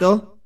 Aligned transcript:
¿Listo? 0.00 0.38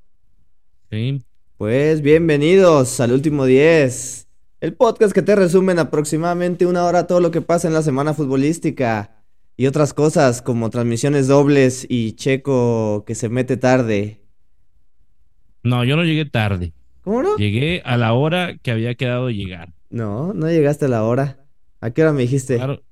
Sí. 0.91 1.23
Pues 1.59 2.01
bienvenidos 2.03 2.99
al 2.99 3.13
último 3.13 3.45
10. 3.45 4.27
El 4.61 4.75
podcast 4.75 5.15
que 5.15 5.23
te 5.23 5.37
resume 5.37 5.71
en 5.71 5.79
aproximadamente 5.79 6.67
una 6.67 6.85
hora 6.85 7.07
todo 7.07 7.21
lo 7.21 7.31
que 7.31 7.41
pasa 7.41 7.69
en 7.69 7.75
la 7.75 7.83
semana 7.83 8.15
futbolística 8.15 9.23
y 9.57 9.67
otras 9.67 9.95
cosas 9.95 10.43
como 10.43 10.71
transmisiones 10.71 11.29
dobles 11.29 11.87
y 11.89 12.15
Checo 12.15 13.05
que 13.07 13.15
se 13.15 13.29
mete 13.29 13.57
tarde. 13.57 14.25
No, 15.63 15.85
yo 15.85 15.95
no 15.95 16.03
llegué 16.03 16.25
tarde. 16.25 16.73
¿Cómo 17.03 17.23
no? 17.23 17.37
Llegué 17.37 17.81
a 17.85 17.97
la 17.97 18.13
hora 18.13 18.59
que 18.59 18.73
había 18.73 18.97
quedado 18.97 19.31
llegar. 19.31 19.73
No, 19.89 20.35
no 20.35 20.51
llegaste 20.51 20.87
a 20.87 20.89
la 20.89 21.05
hora. 21.05 21.47
¿A 21.81 21.93
qué 21.93 22.03
hora 22.03 22.13
me 22.13 22.23
dijiste? 22.23 22.57
Claro. 22.57 22.83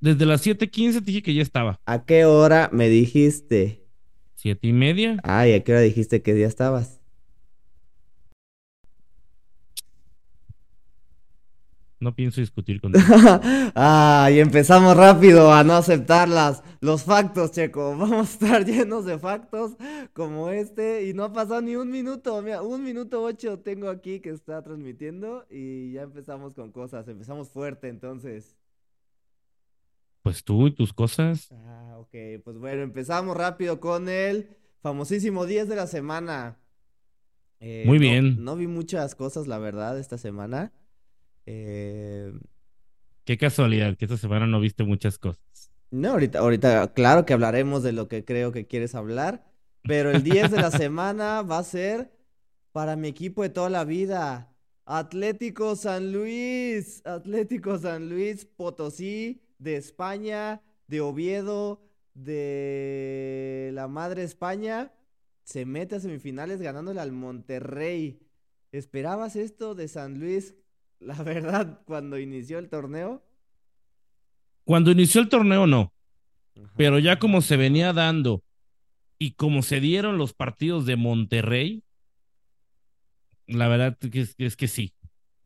Desde 0.00 0.26
las 0.26 0.44
7:15 0.46 0.98
te 0.98 1.00
dije 1.00 1.22
que 1.22 1.32
ya 1.32 1.40
estaba. 1.40 1.80
¿A 1.86 2.04
qué 2.04 2.26
hora 2.26 2.68
me 2.74 2.90
dijiste? 2.90 3.83
¿Siete 4.44 4.68
y 4.68 4.74
media? 4.74 5.16
Ay, 5.22 5.54
¿a 5.54 5.64
qué 5.64 5.72
hora 5.72 5.80
dijiste 5.80 6.20
que 6.20 6.34
día 6.34 6.46
estabas? 6.46 7.00
No 11.98 12.14
pienso 12.14 12.42
discutir 12.42 12.78
contigo. 12.78 13.06
Ay, 13.74 14.40
empezamos 14.40 14.98
rápido 14.98 15.50
a 15.50 15.64
no 15.64 15.72
aceptarlas. 15.72 16.62
Los 16.82 17.04
factos, 17.04 17.52
Checo. 17.52 17.96
Vamos 17.98 18.28
a 18.28 18.32
estar 18.34 18.64
llenos 18.66 19.06
de 19.06 19.18
factos 19.18 19.78
como 20.12 20.50
este. 20.50 21.06
Y 21.06 21.14
no 21.14 21.24
ha 21.24 21.32
pasado 21.32 21.62
ni 21.62 21.76
un 21.76 21.90
minuto. 21.90 22.42
Mira, 22.42 22.60
un 22.60 22.84
minuto 22.84 23.22
ocho 23.22 23.60
tengo 23.60 23.88
aquí 23.88 24.20
que 24.20 24.28
está 24.28 24.62
transmitiendo. 24.62 25.46
Y 25.48 25.92
ya 25.92 26.02
empezamos 26.02 26.52
con 26.52 26.70
cosas. 26.70 27.08
Empezamos 27.08 27.48
fuerte 27.48 27.88
entonces. 27.88 28.54
Pues 30.24 30.42
tú 30.42 30.66
y 30.66 30.70
tus 30.74 30.92
cosas. 30.94 31.52
Ah, 31.52 31.98
ok. 31.98 32.42
Pues 32.42 32.56
bueno, 32.58 32.82
empezamos 32.82 33.36
rápido 33.36 33.78
con 33.78 34.08
el 34.08 34.48
famosísimo 34.80 35.44
10 35.44 35.68
de 35.68 35.76
la 35.76 35.86
semana. 35.86 36.58
Eh, 37.60 37.84
Muy 37.86 37.98
no- 37.98 38.02
bien. 38.02 38.42
No 38.42 38.56
vi 38.56 38.66
muchas 38.66 39.14
cosas, 39.14 39.46
la 39.46 39.58
verdad, 39.58 39.98
esta 39.98 40.16
semana. 40.18 40.72
Eh, 41.46 42.32
Qué 43.24 43.36
casualidad 43.38 43.96
que 43.98 44.06
esta 44.06 44.16
semana 44.16 44.46
no 44.46 44.60
viste 44.60 44.82
muchas 44.84 45.18
cosas. 45.18 45.70
No, 45.90 46.10
ahorita, 46.12 46.38
ahorita, 46.40 46.92
claro 46.94 47.24
que 47.26 47.34
hablaremos 47.34 47.82
de 47.82 47.92
lo 47.92 48.08
que 48.08 48.24
creo 48.24 48.50
que 48.50 48.66
quieres 48.66 48.94
hablar, 48.94 49.44
pero 49.82 50.10
el 50.10 50.22
10 50.22 50.50
de 50.50 50.56
la 50.60 50.70
semana 50.88 51.42
va 51.42 51.58
a 51.58 51.64
ser 51.64 52.10
para 52.72 52.96
mi 52.96 53.08
equipo 53.08 53.42
de 53.42 53.50
toda 53.50 53.68
la 53.70 53.84
vida. 53.84 54.50
Atlético 54.86 55.76
San 55.76 56.12
Luis, 56.12 57.00
Atlético 57.06 57.78
San 57.78 58.08
Luis 58.08 58.44
Potosí, 58.46 59.40
de 59.64 59.76
España, 59.76 60.62
de 60.86 61.00
Oviedo, 61.00 61.82
de 62.12 63.70
la 63.72 63.88
madre 63.88 64.22
España, 64.22 64.92
se 65.42 65.64
mete 65.64 65.96
a 65.96 66.00
semifinales 66.00 66.60
ganándole 66.60 67.00
al 67.00 67.10
Monterrey. 67.10 68.20
¿Esperabas 68.70 69.34
esto 69.34 69.74
de 69.74 69.88
San 69.88 70.20
Luis, 70.20 70.54
la 71.00 71.20
verdad, 71.22 71.80
cuando 71.86 72.18
inició 72.18 72.58
el 72.58 72.68
torneo? 72.68 73.24
Cuando 74.64 74.92
inició 74.92 75.20
el 75.20 75.28
torneo 75.28 75.66
no, 75.66 75.92
Ajá. 76.56 76.72
pero 76.76 76.98
ya 76.98 77.18
como 77.18 77.42
se 77.42 77.56
venía 77.56 77.92
dando 77.92 78.42
y 79.18 79.32
como 79.32 79.62
se 79.62 79.80
dieron 79.80 80.16
los 80.16 80.32
partidos 80.32 80.86
de 80.86 80.96
Monterrey, 80.96 81.82
la 83.46 83.68
verdad 83.68 83.98
es 84.38 84.56
que 84.56 84.68
sí. 84.68 84.94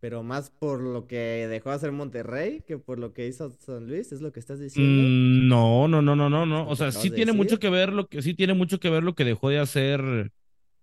Pero 0.00 0.22
más 0.22 0.50
por 0.50 0.80
lo 0.80 1.06
que 1.08 1.46
dejó 1.48 1.70
de 1.70 1.76
hacer 1.76 1.90
Monterrey 1.90 2.62
que 2.66 2.78
por 2.78 2.98
lo 3.00 3.12
que 3.12 3.26
hizo 3.26 3.50
San 3.50 3.88
Luis, 3.88 4.12
es 4.12 4.20
lo 4.20 4.32
que 4.32 4.38
estás 4.38 4.60
diciendo. 4.60 5.02
Mm, 5.02 5.48
no, 5.48 5.88
no, 5.88 6.02
no, 6.02 6.14
no, 6.14 6.30
no, 6.30 6.46
no. 6.46 6.68
O 6.68 6.76
sea, 6.76 6.92
sí 6.92 7.10
tiene 7.10 7.32
mucho 7.32 7.58
que 7.58 7.68
ver 7.68 7.92
lo 7.92 8.06
que 8.06 8.22
sí 8.22 8.34
tiene 8.34 8.54
mucho 8.54 8.78
que 8.78 8.90
ver 8.90 9.02
lo 9.02 9.14
que 9.14 9.24
dejó 9.24 9.48
de 9.48 9.58
hacer 9.58 10.32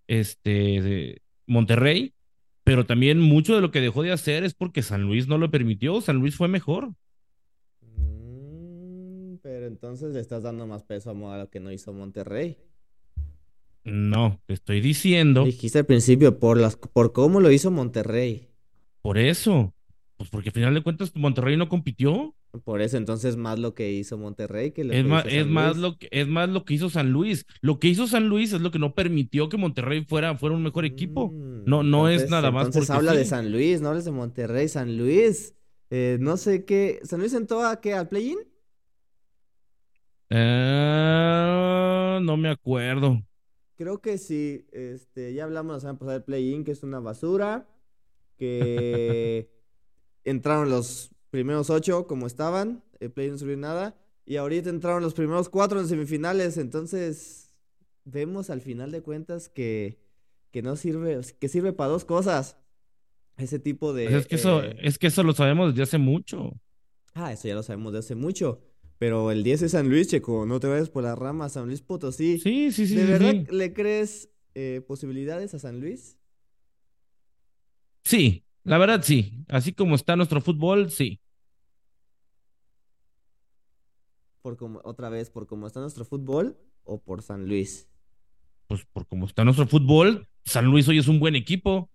este 0.07 0.49
de 0.49 1.21
Monterrey, 1.47 2.13
pero 2.63 2.85
también 2.85 3.19
mucho 3.19 3.55
de 3.55 3.61
lo 3.61 3.71
que 3.71 3.79
dejó 3.79 4.03
de 4.03 4.11
hacer 4.11 4.43
es 4.43 4.53
porque 4.53 4.81
San 4.81 5.03
Luis 5.03 5.27
no 5.27 5.37
lo 5.37 5.49
permitió. 5.49 6.01
San 6.01 6.17
Luis 6.17 6.35
fue 6.35 6.49
mejor. 6.49 6.91
Mm, 7.81 9.37
pero 9.41 9.67
entonces 9.67 10.13
le 10.13 10.19
estás 10.19 10.43
dando 10.43 10.67
más 10.67 10.83
peso 10.83 11.11
a 11.31 11.37
lo 11.37 11.49
que 11.49 11.61
no 11.61 11.71
hizo 11.71 11.93
Monterrey. 11.93 12.57
No, 13.85 14.41
te 14.47 14.55
estoy 14.55 14.81
diciendo 14.81 15.43
Dijiste 15.45 15.77
al 15.77 15.85
principio 15.85 16.39
por 16.39 16.57
las, 16.57 16.75
por 16.75 17.13
cómo 17.13 17.39
lo 17.39 17.51
hizo 17.51 17.69
Monterrey. 17.69 18.49
Por 19.05 19.19
eso. 19.19 19.71
Pues 20.17 20.31
porque 20.31 20.49
al 20.49 20.53
final 20.53 20.73
de 20.73 20.81
cuentas 20.81 21.15
Monterrey 21.15 21.57
no 21.57 21.69
compitió. 21.69 22.33
Por 22.63 22.81
eso 22.81 22.97
entonces 22.97 23.37
más 23.37 23.59
lo 23.59 23.75
que 23.75 23.91
hizo 23.91 24.17
Monterrey 24.17 24.71
que 24.71 24.83
lo 24.83 24.93
Es 24.93 25.03
que 25.03 25.09
más, 25.09 25.25
hizo 25.27 25.35
es 25.35 25.45
más 25.45 25.77
lo 25.77 25.97
que 25.99 26.07
es 26.09 26.27
más 26.27 26.49
lo 26.49 26.65
que 26.65 26.73
hizo 26.73 26.89
San 26.89 27.11
Luis. 27.11 27.45
Lo 27.61 27.77
que 27.77 27.87
hizo 27.87 28.07
San 28.07 28.29
Luis 28.29 28.51
es 28.51 28.61
lo 28.61 28.71
que 28.71 28.79
no 28.79 28.95
permitió 28.95 29.47
que 29.47 29.57
Monterrey 29.57 30.03
fuera, 30.05 30.35
fuera 30.37 30.55
un 30.55 30.63
mejor 30.63 30.85
equipo. 30.85 31.27
Mm, 31.27 31.65
No, 31.65 31.83
no 31.83 32.09
es 32.09 32.31
nada 32.31 32.49
más 32.49 32.65
Entonces 32.65 32.89
habla 32.89 33.13
de. 33.13 33.25
San 33.25 33.51
Luis, 33.51 33.79
no 33.79 33.89
hables 33.89 34.05
de 34.05 34.11
Monterrey, 34.11 34.67
San 34.69 34.97
Luis. 34.97 35.53
Eh, 35.91 36.17
no 36.19 36.35
sé 36.37 36.65
qué. 36.65 36.99
¿San 37.03 37.19
Luis 37.19 37.35
entró 37.35 37.63
a 37.63 37.79
qué? 37.79 37.93
¿Al 37.93 38.09
play-in? 38.09 38.39
Ah, 40.31 42.19
no 42.23 42.37
me 42.37 42.49
acuerdo. 42.49 43.21
Creo 43.75 44.01
que 44.01 44.17
sí, 44.17 44.65
este, 44.71 45.33
ya 45.33 45.43
hablamos 45.43 45.75
la 45.75 45.79
semana 45.81 45.99
pasada 45.99 46.13
del 46.13 46.23
play-in, 46.23 46.63
que 46.63 46.71
es 46.71 46.81
una 46.81 46.99
basura, 47.01 47.67
que 48.37 49.49
entraron 50.23 50.69
los 50.69 51.11
primeros 51.29 51.69
ocho 51.69 52.07
como 52.07 52.27
estaban, 52.27 52.83
el 52.99 53.11
play-in 53.11 53.33
no 53.33 53.37
subió 53.37 53.57
nada, 53.57 53.97
y 54.25 54.37
ahorita 54.37 54.69
entraron 54.69 55.03
los 55.03 55.13
primeros 55.13 55.49
cuatro 55.49 55.79
en 55.79 55.87
semifinales, 55.87 56.57
entonces 56.57 57.53
vemos 58.05 58.49
al 58.49 58.61
final 58.61 58.91
de 58.91 59.01
cuentas 59.01 59.49
que, 59.49 59.99
que 60.51 60.61
no 60.61 60.75
sirve, 60.75 61.19
que 61.39 61.49
sirve 61.49 61.73
para 61.73 61.91
dos 61.91 62.05
cosas, 62.05 62.57
ese 63.37 63.59
tipo 63.59 63.93
de... 63.93 64.05
Pues 64.05 64.15
es 64.21 64.27
que 64.27 64.35
eso, 64.35 64.63
eh, 64.63 64.77
es 64.81 64.97
que 64.97 65.07
eso 65.07 65.23
lo 65.23 65.33
sabemos 65.33 65.73
desde 65.73 65.83
hace 65.83 65.97
mucho. 65.97 66.59
Ah, 67.13 67.33
eso 67.33 67.47
ya 67.47 67.55
lo 67.55 67.63
sabemos 67.63 67.93
de 67.93 67.99
hace 67.99 68.15
mucho, 68.15 68.61
pero 68.97 69.31
el 69.31 69.43
10 69.43 69.63
es 69.63 69.71
San 69.71 69.89
Luis, 69.89 70.07
Checo, 70.07 70.45
no 70.45 70.59
te 70.59 70.67
vayas 70.67 70.89
por 70.89 71.03
las 71.03 71.17
ramas, 71.17 71.53
San 71.53 71.67
Luis 71.67 71.81
Potosí. 71.81 72.39
Sí, 72.39 72.71
sí, 72.71 72.87
sí, 72.87 72.95
¿De 72.95 73.05
sí, 73.05 73.11
verdad 73.11 73.31
sí. 73.31 73.55
le 73.55 73.73
crees 73.73 74.29
eh, 74.53 74.81
posibilidades 74.87 75.53
a 75.53 75.59
San 75.59 75.79
Luis? 75.79 76.17
Sí, 78.05 78.45
la 78.63 78.77
verdad 78.77 79.01
sí. 79.03 79.33
Así 79.49 79.73
como 79.73 79.95
está 79.95 80.15
nuestro 80.15 80.39
fútbol, 80.39 80.89
sí. 80.91 81.19
Por 84.41 84.57
como, 84.57 84.79
otra 84.83 85.09
vez, 85.09 85.29
por 85.29 85.47
cómo 85.47 85.65
está 85.67 85.79
nuestro 85.79 86.05
fútbol 86.05 86.57
o 86.83 87.01
por 87.01 87.23
San 87.23 87.47
Luis. 87.47 87.89
Pues 88.67 88.85
por 88.93 89.07
como 89.07 89.25
está 89.25 89.43
nuestro 89.43 89.65
fútbol, 89.67 90.27
San 90.43 90.65
Luis 90.65 90.87
hoy 90.87 90.99
es 90.99 91.07
un 91.07 91.19
buen 91.19 91.35
equipo. 91.35 91.89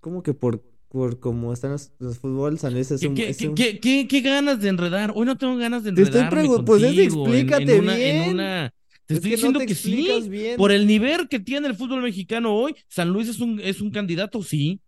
¿Cómo 0.00 0.22
que 0.22 0.32
por, 0.34 0.62
por 0.88 1.18
cómo 1.20 1.52
está 1.52 1.68
nuestro, 1.68 1.94
nuestro 1.98 2.20
fútbol, 2.30 2.58
San 2.58 2.72
Luis 2.72 2.90
es 2.92 3.00
¿Qué, 3.00 3.08
un... 3.08 3.14
qué- 3.14 3.28
es 3.30 3.36
qué- 3.38 3.48
un- 3.48 3.54
qué- 3.54 3.80
qué- 3.80 4.06
qué 4.08 4.20
ganas 4.20 4.60
de 4.60 4.68
enredar? 4.68 5.12
Hoy 5.14 5.26
no 5.26 5.36
tengo 5.36 5.56
ganas 5.56 5.82
de 5.82 5.92
Te 5.92 6.02
estoy 6.02 6.20
enredarme 6.22 6.48
pregun- 6.48 6.64
pues 6.64 6.82
es 6.82 6.88
contigo 6.88 7.26
en- 7.26 7.32
en 7.32 7.38
explícate 7.40 7.78
una- 7.80 7.92
en 7.94 7.98
bien. 7.98 8.30
una- 8.34 8.74
Te 9.12 9.18
Es 9.18 9.24
estoy 9.24 9.30
que 9.30 9.36
no 9.36 9.36
diciendo 9.36 9.58
te 9.60 9.66
que 9.66 9.74
sí. 9.74 10.28
bien. 10.28 10.56
Por 10.56 10.72
el 10.72 10.86
nivel 10.86 11.28
que 11.28 11.40
tiene 11.40 11.68
el 11.68 11.74
fútbol 11.74 12.02
mexicano 12.02 12.54
hoy, 12.54 12.74
San 12.88 13.10
Luis 13.10 13.28
es 13.28 13.40
un, 13.40 13.60
es 13.60 13.80
un 13.80 13.90
candidato, 13.90 14.42
sí. 14.42 14.80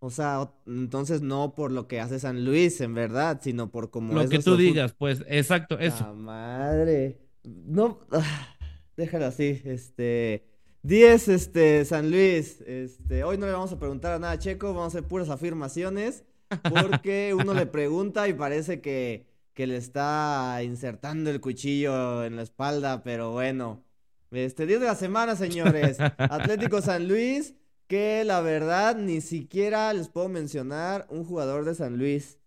O 0.00 0.10
sea, 0.10 0.50
entonces 0.66 1.22
no 1.22 1.54
por 1.54 1.70
lo 1.70 1.86
que 1.86 2.00
hace 2.00 2.18
San 2.18 2.44
Luis, 2.44 2.80
en 2.80 2.94
verdad, 2.94 3.40
sino 3.42 3.70
por 3.70 3.90
cómo 3.90 4.12
Lo 4.12 4.22
es 4.22 4.30
que 4.30 4.40
tú 4.40 4.56
digas, 4.56 4.94
pues, 4.98 5.22
exacto, 5.28 5.78
eso. 5.78 6.04
¡La 6.04 6.12
madre! 6.12 7.20
No, 7.44 8.00
ah, 8.10 8.56
déjalo 8.96 9.26
así, 9.26 9.60
este... 9.64 10.48
10, 10.84 11.28
este, 11.28 11.84
San 11.84 12.10
Luis, 12.10 12.60
este, 12.62 13.22
hoy 13.22 13.38
no 13.38 13.46
le 13.46 13.52
vamos 13.52 13.70
a 13.70 13.78
preguntar 13.78 14.14
a 14.14 14.18
nada 14.18 14.32
a 14.32 14.38
Checo, 14.40 14.74
vamos 14.74 14.82
a 14.82 14.98
hacer 14.98 15.04
puras 15.08 15.28
afirmaciones, 15.28 16.24
porque 16.68 17.36
uno 17.38 17.54
le 17.54 17.66
pregunta 17.66 18.26
y 18.26 18.32
parece 18.34 18.80
que, 18.80 19.31
que 19.54 19.66
le 19.66 19.76
está 19.76 20.60
insertando 20.64 21.30
el 21.30 21.40
cuchillo 21.40 22.24
en 22.24 22.36
la 22.36 22.42
espalda, 22.42 23.02
pero 23.02 23.32
bueno. 23.32 23.84
Este, 24.30 24.66
10 24.66 24.80
de 24.80 24.86
la 24.86 24.94
semana, 24.94 25.36
señores. 25.36 25.98
Atlético 26.18 26.80
San 26.80 27.06
Luis, 27.08 27.54
que 27.86 28.24
la 28.24 28.40
verdad 28.40 28.96
ni 28.96 29.20
siquiera 29.20 29.92
les 29.92 30.08
puedo 30.08 30.28
mencionar 30.28 31.06
un 31.10 31.24
jugador 31.24 31.64
de 31.64 31.74
San 31.74 31.98
Luis. 31.98 32.38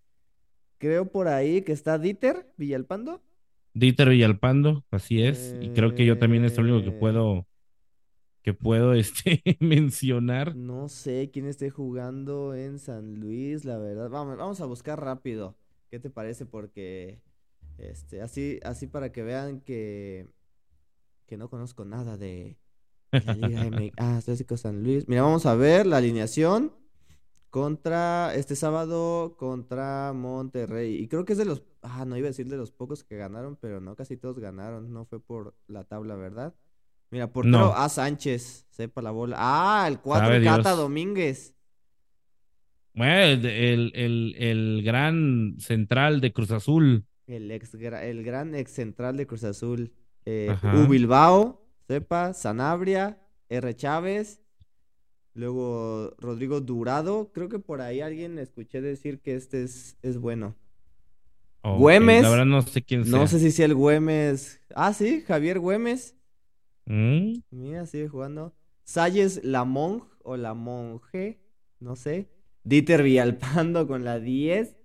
Creo 0.78 1.12
por 1.12 1.28
ahí 1.28 1.62
que 1.62 1.72
está 1.74 1.98
Dieter 2.00 2.52
Villalpando. 2.58 3.22
Dieter 3.74 4.10
Villalpando, 4.10 4.84
así 4.92 5.24
es. 5.24 5.56
Y 5.60 5.70
creo 5.72 5.94
que 5.96 6.06
yo 6.06 6.18
también 6.18 6.46
es 6.46 6.58
lo 6.58 6.64
único 6.64 6.84
que 6.84 6.90
Eh, 6.90 6.92
puedo, 6.92 7.48
que 8.42 8.54
puedo 8.54 8.94
este, 8.96 9.44
mencionar. 9.60 10.56
No 10.56 10.90
sé 10.90 11.30
quién 11.32 11.46
esté 11.46 11.70
jugando 11.70 12.56
en 12.56 12.80
San 12.80 13.16
Luis, 13.20 13.66
la 13.66 13.78
verdad. 13.78 14.10
Vamos, 14.10 14.38
vamos 14.38 14.62
a 14.62 14.66
buscar 14.66 15.00
rápido. 15.02 15.56
¿Qué 15.90 16.00
te 16.00 16.10
parece? 16.10 16.46
Porque 16.46 17.22
este, 17.78 18.22
así, 18.22 18.60
así 18.64 18.88
para 18.88 19.12
que 19.12 19.24
vean 19.24 19.62
que, 19.62 20.28
que 21.26 21.38
no 21.38 21.50
conozco 21.50 21.86
nada 21.86 22.18
de, 22.18 22.58
la 23.12 23.34
Liga 23.34 23.64
MX. 23.72 23.94
Ah, 23.98 24.18
Atlético 24.18 24.58
San 24.58 24.84
Luis. 24.84 25.08
Mira, 25.08 25.22
vamos 25.22 25.46
a 25.46 25.56
ver 25.56 25.86
la 25.86 25.98
alineación 25.98 26.74
contra 27.50 28.34
este 28.36 28.56
sábado 28.56 29.36
contra 29.38 30.14
Monterrey. 30.14 30.96
Y 30.96 31.08
creo 31.08 31.26
que 31.26 31.34
es 31.34 31.40
de 31.40 31.46
los, 31.46 31.64
ah, 31.82 32.06
no 32.06 32.18
iba 32.18 32.28
a 32.28 32.32
decir 32.32 32.50
de 32.50 32.58
los 32.58 32.72
pocos 32.72 33.04
que 33.04 33.18
ganaron, 33.18 33.56
pero 33.56 33.80
no, 33.80 33.96
casi 33.96 34.18
todos 34.18 34.40
ganaron. 34.40 34.92
No 34.92 35.06
fue 35.06 35.20
por 35.20 35.56
la 35.68 35.84
tabla, 35.84 36.16
¿verdad? 36.16 36.54
Mira, 37.12 37.32
portero 37.32 37.58
No. 37.58 37.74
A 37.74 37.88
Sánchez, 37.88 38.66
sepa 38.70 39.02
la 39.02 39.12
bola. 39.12 39.38
Ah, 39.40 39.86
el 39.88 40.00
4 40.00 40.28
Sabe 40.28 40.44
Cata 40.44 40.70
Dios. 40.70 40.78
Domínguez. 40.78 41.55
Bueno, 42.96 43.48
el, 43.48 43.92
el, 43.94 44.36
el- 44.38 44.82
gran 44.84 45.56
central 45.60 46.22
de 46.22 46.32
Cruz 46.34 46.52
Azul. 46.52 47.06
El 47.28 47.52
ex, 47.52 47.74
el 47.74 48.24
gran 48.24 48.56
ex 48.56 48.72
central 48.72 49.18
de 49.18 49.28
Cruz 49.28 49.44
Azul. 49.44 49.92
Eh. 50.26 50.56
U 50.76 50.88
Bilbao, 50.88 51.68
sepa, 51.88 52.34
Sanabria, 52.34 53.20
R. 53.50 53.76
Chávez. 53.76 54.42
Luego 55.34 56.16
Rodrigo 56.20 56.62
Durado. 56.62 57.32
Creo 57.34 57.50
que 57.50 57.60
por 57.60 57.82
ahí 57.82 58.00
alguien 58.02 58.40
escuché 58.40 58.80
decir 58.82 59.20
que 59.20 59.36
este 59.36 59.64
es, 59.64 59.98
es 60.02 60.18
bueno. 60.18 60.56
Ok, 61.62 61.80
Güemes. 61.80 62.24
La 62.24 62.30
verdad 62.30 62.46
no 62.46 62.62
sé 62.62 62.82
quién 62.84 63.04
sea. 63.06 63.12
No 63.20 63.28
sé 63.28 63.40
si 63.40 63.52
sea 63.52 63.66
el 63.66 63.76
Güemes. 63.76 64.62
Ah, 64.76 64.94
sí, 64.94 65.22
Javier 65.28 65.60
Güemes. 65.60 66.16
Mm, 66.86 67.40
Mira, 67.50 67.86
sigue 67.86 68.08
jugando. 68.08 68.56
Salles 68.84 69.44
Lamong 69.44 70.04
o 70.24 70.38
la 70.38 70.54
Monje, 70.54 71.42
no 71.80 71.96
sé. 71.96 72.30
Dieter 72.66 73.04
Villalpando 73.04 73.88
con 73.88 74.04
la 74.04 74.20
10. 74.20 74.76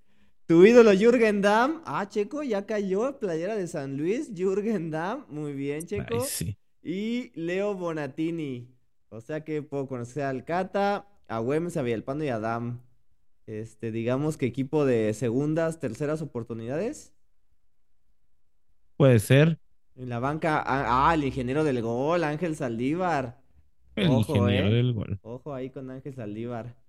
Tu 0.46 0.66
ídolo 0.66 0.92
Jürgen 0.92 1.40
Damm. 1.40 1.80
Ah, 1.86 2.08
Checo, 2.08 2.42
ya 2.42 2.66
cayó. 2.66 3.18
Playera 3.18 3.56
de 3.56 3.66
San 3.66 3.96
Luis. 3.96 4.30
Jürgen 4.34 4.90
Damm. 4.90 5.24
Muy 5.28 5.54
bien, 5.54 5.86
Checo. 5.86 6.20
ay, 6.20 6.26
sí. 6.26 6.58
Y 6.82 7.32
Leo 7.34 7.74
Bonatini. 7.74 8.68
O 9.08 9.20
sea 9.22 9.44
que 9.44 9.62
puedo 9.62 9.88
conocer 9.88 10.24
al 10.24 10.44
Cata, 10.44 11.08
a 11.26 11.38
Güemes, 11.38 11.76
a 11.78 11.82
Villalpando 11.82 12.24
y 12.24 12.28
a 12.28 12.38
Damm. 12.38 12.80
Este, 13.46 13.90
digamos 13.90 14.36
que 14.36 14.46
equipo 14.46 14.84
de 14.84 15.12
segundas, 15.14 15.80
terceras 15.80 16.20
oportunidades. 16.20 17.14
Puede 18.96 19.18
ser. 19.20 19.58
En 19.96 20.10
la 20.10 20.18
banca, 20.18 20.58
ah, 20.58 21.08
ah, 21.08 21.14
el 21.14 21.24
ingeniero 21.24 21.64
del 21.64 21.80
gol, 21.80 22.24
Ángel 22.24 22.56
Saldívar. 22.56 23.40
El 23.96 24.10
Ojo, 24.10 24.36
ingeniero 24.36 24.68
eh. 24.68 24.74
del 24.74 24.92
gol. 24.92 25.18
Ojo 25.22 25.54
ahí 25.54 25.70
con 25.70 25.90
Ángel 25.90 26.14
Saldívar. 26.14 26.79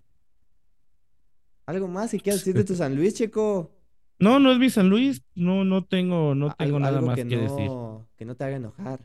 ¿Algo 1.71 1.87
más 1.87 2.11
si 2.11 2.19
quieres 2.19 2.41
decir 2.41 2.53
de 2.53 2.63
tu 2.65 2.75
San 2.75 2.95
Luis, 2.95 3.13
Checo? 3.15 3.71
No, 4.19 4.39
no 4.39 4.51
es 4.51 4.59
mi 4.59 4.69
San 4.69 4.89
Luis. 4.89 5.23
No, 5.35 5.63
no 5.63 5.85
tengo, 5.85 6.35
no 6.35 6.53
tengo 6.53 6.77
algo- 6.77 6.79
nada 6.79 6.97
algo 6.97 7.07
más 7.07 7.15
que 7.15 7.27
que 7.27 7.37
decir. 7.37 7.65
no, 7.67 8.07
que 8.17 8.25
no 8.25 8.35
te 8.35 8.43
haga 8.43 8.57
enojar. 8.57 8.99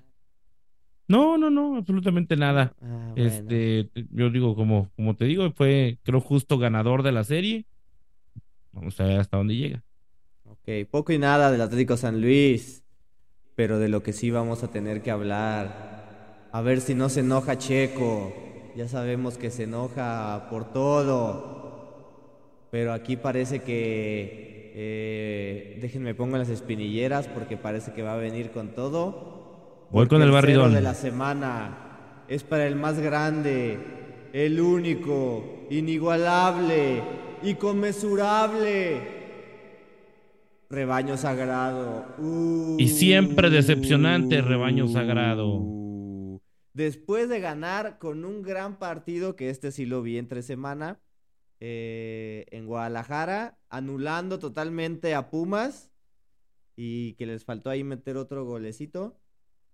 No, 1.08 1.38
no, 1.38 1.48
no, 1.50 1.76
absolutamente 1.76 2.36
nada. 2.36 2.74
Ah, 2.82 3.12
bueno. 3.14 3.28
Este, 3.28 3.90
yo 4.10 4.30
digo, 4.30 4.56
como, 4.56 4.90
como 4.96 5.14
te 5.14 5.24
digo, 5.26 5.48
fue, 5.52 5.98
creo, 6.02 6.20
justo 6.20 6.58
ganador 6.58 7.02
de 7.04 7.12
la 7.12 7.22
serie. 7.22 7.66
Vamos 8.72 9.00
a 9.00 9.04
ver 9.04 9.20
hasta 9.20 9.36
dónde 9.36 9.54
llega. 9.56 9.84
Ok, 10.44 10.88
poco 10.90 11.12
y 11.12 11.18
nada 11.18 11.50
del 11.52 11.60
Atlético 11.60 11.96
San 11.96 12.20
Luis, 12.20 12.82
pero 13.54 13.78
de 13.78 13.88
lo 13.88 14.02
que 14.02 14.12
sí 14.12 14.30
vamos 14.32 14.64
a 14.64 14.70
tener 14.70 15.02
que 15.02 15.12
hablar. 15.12 16.48
A 16.52 16.60
ver 16.60 16.80
si 16.80 16.94
no 16.96 17.08
se 17.08 17.20
enoja 17.20 17.56
Checo. 17.56 18.32
Ya 18.76 18.88
sabemos 18.88 19.38
que 19.38 19.50
se 19.50 19.62
enoja 19.62 20.48
por 20.50 20.72
todo. 20.72 21.55
Pero 22.70 22.92
aquí 22.92 23.16
parece 23.16 23.60
que... 23.60 24.72
eh, 24.74 25.78
déjenme 25.80 26.14
pongo 26.14 26.36
las 26.36 26.48
espinilleras 26.50 27.28
porque 27.28 27.56
parece 27.56 27.92
que 27.92 28.02
va 28.02 28.14
a 28.14 28.18
venir 28.18 28.50
con 28.50 28.74
todo. 28.74 29.88
Voy 29.90 30.06
con 30.08 30.20
el 30.22 30.30
barridón. 30.30 30.74
de 30.74 30.80
la 30.82 30.94
semana 30.94 32.24
es 32.28 32.42
para 32.42 32.66
el 32.66 32.76
más 32.76 32.98
grande, 32.98 33.78
el 34.32 34.60
único, 34.60 35.66
inigualable, 35.70 37.02
inconmensurable. 37.42 39.14
Rebaño 40.68 41.16
sagrado. 41.16 42.04
Y 42.78 42.88
siempre 42.88 43.50
decepcionante, 43.50 44.42
rebaño 44.42 44.88
sagrado. 44.88 46.40
Después 46.74 47.28
de 47.28 47.40
ganar 47.40 47.98
con 47.98 48.24
un 48.24 48.42
gran 48.42 48.78
partido, 48.78 49.36
que 49.36 49.48
este 49.48 49.70
sí 49.70 49.86
lo 49.86 50.02
vi 50.02 50.18
entre 50.18 50.42
semana, 50.42 50.98
eh, 51.60 52.46
en 52.50 52.66
Guadalajara, 52.66 53.58
anulando 53.68 54.38
totalmente 54.38 55.14
a 55.14 55.30
Pumas 55.30 55.90
y 56.76 57.14
que 57.14 57.26
les 57.26 57.44
faltó 57.44 57.70
ahí 57.70 57.82
meter 57.82 58.16
otro 58.16 58.44
golecito. 58.44 59.18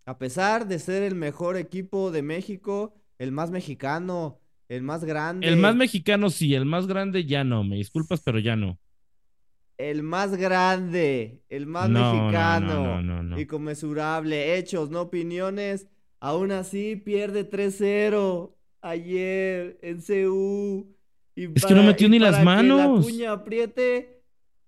A 0.04 0.18
pesar 0.18 0.66
de 0.66 0.78
ser 0.78 1.02
el 1.02 1.14
mejor 1.14 1.56
equipo 1.56 2.10
de 2.10 2.22
México, 2.22 2.94
el 3.18 3.32
más 3.32 3.50
mexicano, 3.50 4.40
el 4.68 4.82
más 4.82 5.04
grande. 5.04 5.46
El 5.46 5.56
más 5.56 5.76
mexicano 5.76 6.30
sí, 6.30 6.54
el 6.54 6.64
más 6.64 6.86
grande 6.86 7.24
ya 7.24 7.44
no. 7.44 7.64
Me 7.64 7.76
disculpas, 7.76 8.20
pero 8.24 8.38
ya 8.38 8.56
no. 8.56 8.78
El 9.78 10.02
más 10.02 10.36
grande, 10.36 11.42
el 11.48 11.66
más 11.66 11.90
No, 11.90 12.00
no, 12.00 12.14
mexicano 12.14 13.02
no, 13.02 13.22
no, 13.22 13.36
hechos, 14.54 14.90
no 14.90 15.00
opiniones. 15.02 15.88
Aún 16.20 16.52
así 16.52 16.94
pierde 16.94 17.48
3-0 17.48 18.54
ayer 18.80 19.78
en 19.82 20.00
CU. 20.00 20.96
Y 21.34 21.44
Es 21.56 21.64
que 21.64 21.74
no 21.74 21.82
metió 21.82 22.08
ni 22.08 22.18
las 22.18 22.38
que 22.38 22.44
manos. 22.44 22.78
la 22.78 23.10
cuña 23.10 23.32
apriete, 23.32 24.22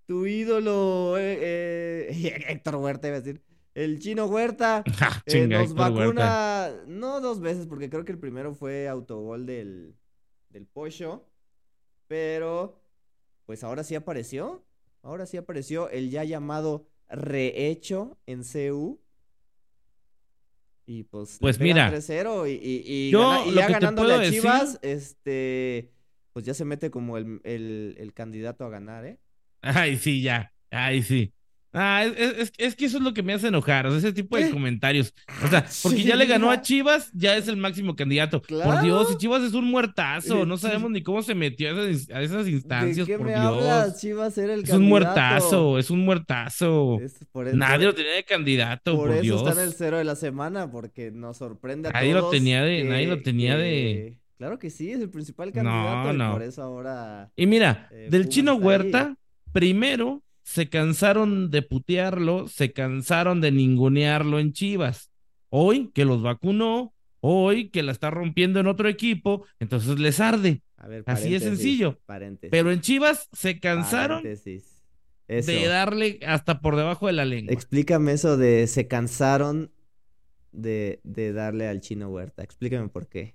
tu 0.07 0.27
ídolo 0.27 1.17
eh, 1.19 2.09
eh, 2.11 2.45
Héctor 2.49 2.77
Huerta, 2.77 3.09
iba 3.09 3.17
a 3.19 3.21
decir, 3.21 3.43
el 3.75 3.99
chino 3.99 4.27
Huerta 4.27 4.83
Ja, 4.97 5.23
eh, 5.27 5.31
chinga, 5.31 5.59
nos 5.59 5.71
Héctor 5.71 5.93
Huerta. 5.93 6.71
vacuna, 6.71 6.85
no 6.87 7.21
dos 7.21 7.41
veces, 7.41 7.67
porque 7.67 7.91
creo 7.91 8.05
que 8.05 8.13
el 8.13 8.19
primero 8.19 8.55
fue 8.55 8.89
autogol 8.89 9.45
del, 9.47 9.95
del 10.51 10.67
Pocho, 10.67 11.29
pero 12.07 12.81
pues 13.47 13.63
ahora 13.65 13.85
sí 13.85 13.95
apareció, 13.95 14.65
ahora 15.03 15.27
sí 15.27 15.37
apareció 15.37 15.91
el 15.91 16.11
ya 16.11 16.25
llamado 16.25 16.89
rehecho 17.09 18.17
en 18.27 18.43
CU. 18.43 19.01
Y 20.87 21.05
pues, 21.05 21.39
Pues 21.41 21.59
mira, 21.59 21.91
3-0 21.91 22.47
y, 22.47 22.53
y, 22.53 22.83
y 22.87 23.11
yo 23.11 23.21
gana- 23.21 23.47
y 23.47 23.51
lo 23.53 23.56
ya 23.56 23.67
a 24.17 24.19
decir- 24.21 24.41
Chivas, 24.43 24.79
este, 24.83 25.93
pues 26.34 26.44
ya 26.44 26.53
se 26.53 26.67
mete 26.67 26.91
como 26.91 27.17
el, 27.17 27.41
el, 27.44 27.94
el 27.98 28.12
candidato 28.12 28.67
a 28.67 28.69
ganar, 28.69 29.06
¿eh? 29.06 29.19
Ay, 29.62 29.96
sí, 29.96 30.20
ya. 30.20 30.53
Ay, 30.70 31.03
sí. 31.03 31.32
Ah, 31.76 32.05
es, 32.05 32.38
es- 32.38 32.53
es 32.56 32.76
que 32.76 32.84
eso 32.84 32.98
es 32.98 33.03
lo 33.03 33.12
que 33.14 33.24
me 33.24 33.32
hace 33.32 33.48
enojar, 33.48 33.84
o 33.88 33.91
sea, 33.91 33.98
ese 33.98 34.12
tipo 34.12 34.36
de 34.36 34.44
¿Qué? 34.44 34.50
comentarios. 34.53 35.12
O 35.44 35.48
sea, 35.48 35.67
porque 35.82 36.05
ya 36.05 36.14
le 36.14 36.26
ganó 36.26 36.53
a. 36.53 36.60
Chivas, 36.62 37.10
ya 37.12 37.36
es 37.36 37.48
el 37.48 37.56
máximo 37.56 37.96
candidato. 37.96 38.43
Por. 38.43 38.81
Dios, 38.82 39.10
y 39.12 39.17
Chivas 39.17 39.43
es 39.43 39.55
un 39.55 39.64
muertazo, 39.64 40.43
Eh, 40.43 40.46
no 40.46 40.56
sabemos 40.56 40.93
ni 40.93 41.03
cómo 41.03 41.22
se 41.24 41.34
metió 41.34 41.69
a 41.76 41.82
esas, 41.88 42.10
a 42.10 42.22
esas 42.22 42.44
¿De 42.44 42.53
instancias, 42.53 43.06
qué 43.08 43.17
por 43.17 43.26
me 43.26 43.32
Dios. 43.32 43.44
hablas? 43.44 44.00
Chivas 44.00 44.38
era 44.38 44.55
el 44.55 44.62
Es 44.62 44.70
un 44.70 44.84
muertazo, 44.84 45.79
es 45.81 45.91
un 45.91 46.05
muertazo. 46.05 47.00
Es 47.00 47.19
por 47.32 47.53
Nadie 47.53 47.86
lo 47.86 47.94
tenía 47.94 48.12
de 48.12 48.24
candidato, 48.24 48.94
Por 48.94 49.08
por, 49.08 49.14
eso 49.17 49.22
Dios. 49.22 49.43
está 49.48 49.60
en 49.60 49.67
el 49.69 49.74
cero 49.74 49.98
de 49.98 50.05
la 50.05 50.14
semana, 50.14 50.70
porque 50.70 51.10
nos 51.10 51.38
sorprende 51.38 51.88
a 51.88 51.93
Nadie 51.93 52.12
lo 52.14 52.20
todos. 52.20 52.32
tenía 52.34 52.62
de- 52.62 52.84
nadie 52.84 53.06
lo 53.08 53.20
tenía 53.22 53.56
de- 53.56 54.17
Claro 54.36 54.58
que 54.58 54.70
sí, 54.70 54.91
es 54.91 55.00
el 55.00 55.10
principal 55.10 55.48
No, 55.48 55.55
candidato 55.55 56.14
y 56.14 56.19
no. 56.19 56.32
por 56.32 56.43
eso 56.43 56.62
ahora. 56.62 57.31
Y 57.36 57.46
mira, 57.46 57.88
Eh, 57.93 58.08
del 58.10 58.29
chino 58.29 58.53
ahí. 58.53 58.58
Huerta, 58.58 59.17
primero 59.53 60.22
se 60.43 60.69
cansaron 60.69 61.50
de 61.50 61.62
putearlo, 61.62 62.48
se 62.48 62.72
cansaron 62.72 63.41
de 63.41 63.53
ningunearlo 63.53 64.38
en 64.38 64.53
Chivas. 64.53 65.10
Hoy 65.48 65.91
que 65.94 66.05
los 66.05 66.20
vacunó, 66.22 66.93
hoy 67.20 67.70
que 67.70 67.82
la 67.82 67.93
está 67.93 68.10
rompiendo 68.10 68.60
en 68.60 68.67
otro 68.67 68.88
equipo, 68.88 69.46
entonces 69.60 69.98
les 69.98 70.20
arde. 70.20 70.62
A 70.76 70.88
ver, 70.88 71.03
Así 71.06 71.31
de 71.31 71.38
paréntesis, 71.38 71.43
sencillo. 71.48 71.98
Paréntesis. 72.05 72.50
Pero 72.50 72.72
en 72.72 72.81
Chivas 72.81 73.29
se 73.32 73.58
cansaron 73.60 74.22
de 74.22 75.67
darle 75.67 76.19
hasta 76.26 76.60
por 76.60 76.76
debajo 76.76 77.06
de 77.06 77.14
la 77.14 77.24
lengua. 77.24 77.55
Explícame 77.55 78.12
eso 78.12 78.36
de 78.36 78.67
se 78.67 78.86
cansaron 78.86 79.70
de, 80.53 81.00
de 81.05 81.32
darle 81.32 81.69
al 81.69 81.81
chino 81.81 82.08
Huerta. 82.10 82.43
Explícame 82.43 82.88
por 82.88 83.08
qué. 83.08 83.34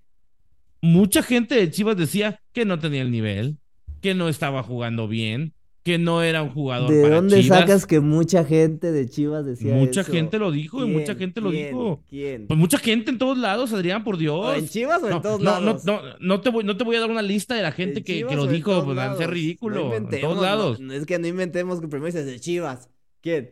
Mucha 0.81 1.24
gente 1.24 1.55
de 1.55 1.69
Chivas 1.71 1.98
decía 1.98 2.41
que 2.53 2.65
no 2.65 2.79
tenía 2.79 3.01
el 3.01 3.12
nivel, 3.12 3.57
que 4.01 4.13
no 4.15 4.29
estaba 4.29 4.63
jugando 4.63 5.07
bien, 5.07 5.53
que 5.83 5.98
no 5.98 6.21
era 6.24 6.43
un 6.43 6.50
jugador 6.51 6.89
¿De 6.89 7.01
para 7.01 7.15
dónde 7.17 7.41
Chivas. 7.41 7.59
sacas 7.59 7.86
que 7.86 8.00
mucha 8.00 8.43
gente 8.45 8.91
de 8.91 9.09
Chivas 9.09 9.45
decía 9.45 9.74
Mucha 9.74 10.01
eso? 10.01 10.12
gente 10.12 10.38
lo 10.38 10.51
dijo 10.51 10.86
y 10.86 10.89
mucha 10.89 11.15
gente 11.15 11.41
lo 11.41 11.50
¿Quién? 11.51 11.67
dijo. 11.67 12.03
¿Quién? 12.07 12.48
Pues 12.48 12.59
mucha 12.59 12.77
gente 12.77 13.12
en 13.12 13.17
todos 13.17 13.38
lados, 13.38 13.74
Adrián, 13.74 14.03
por 14.03 14.17
Dios. 14.17 14.45
¿O 14.45 14.53
¿En 14.53 14.67
Chivas 14.67 15.01
o 15.03 15.09
en 15.09 15.21
todos 15.21 15.39
no, 15.41 15.59
no, 15.59 15.65
lados? 15.65 15.86
no, 15.86 16.01
no 16.19 16.41
te 16.41 16.50
voy, 16.50 16.63
no 16.63 16.77
te 16.77 16.83
voy 16.83 16.95
a 16.95 17.00
dar 17.01 17.09
una 17.09 17.21
lista 17.21 17.55
de 17.55 17.62
la 17.63 17.71
gente 17.71 18.00
¿En 18.00 18.03
que, 18.27 18.36
lo 18.36 18.45
dijo, 18.48 18.83
pues 18.86 18.95
van 18.95 19.12
a 19.12 19.12
ser 19.13 19.21
lados? 19.21 19.33
ridículo. 19.33 19.95
En 19.95 20.09
todos 20.09 20.41
lados. 20.41 20.79
no, 20.79 20.93
es 20.93 21.05
que 21.05 21.17
no 21.19 21.27
inventemos 21.27 21.81
que 21.81 21.88
primero 21.88 22.07
dices 22.07 22.25
de 22.25 22.39
Chivas. 22.39 22.89
¿Quién? 23.21 23.51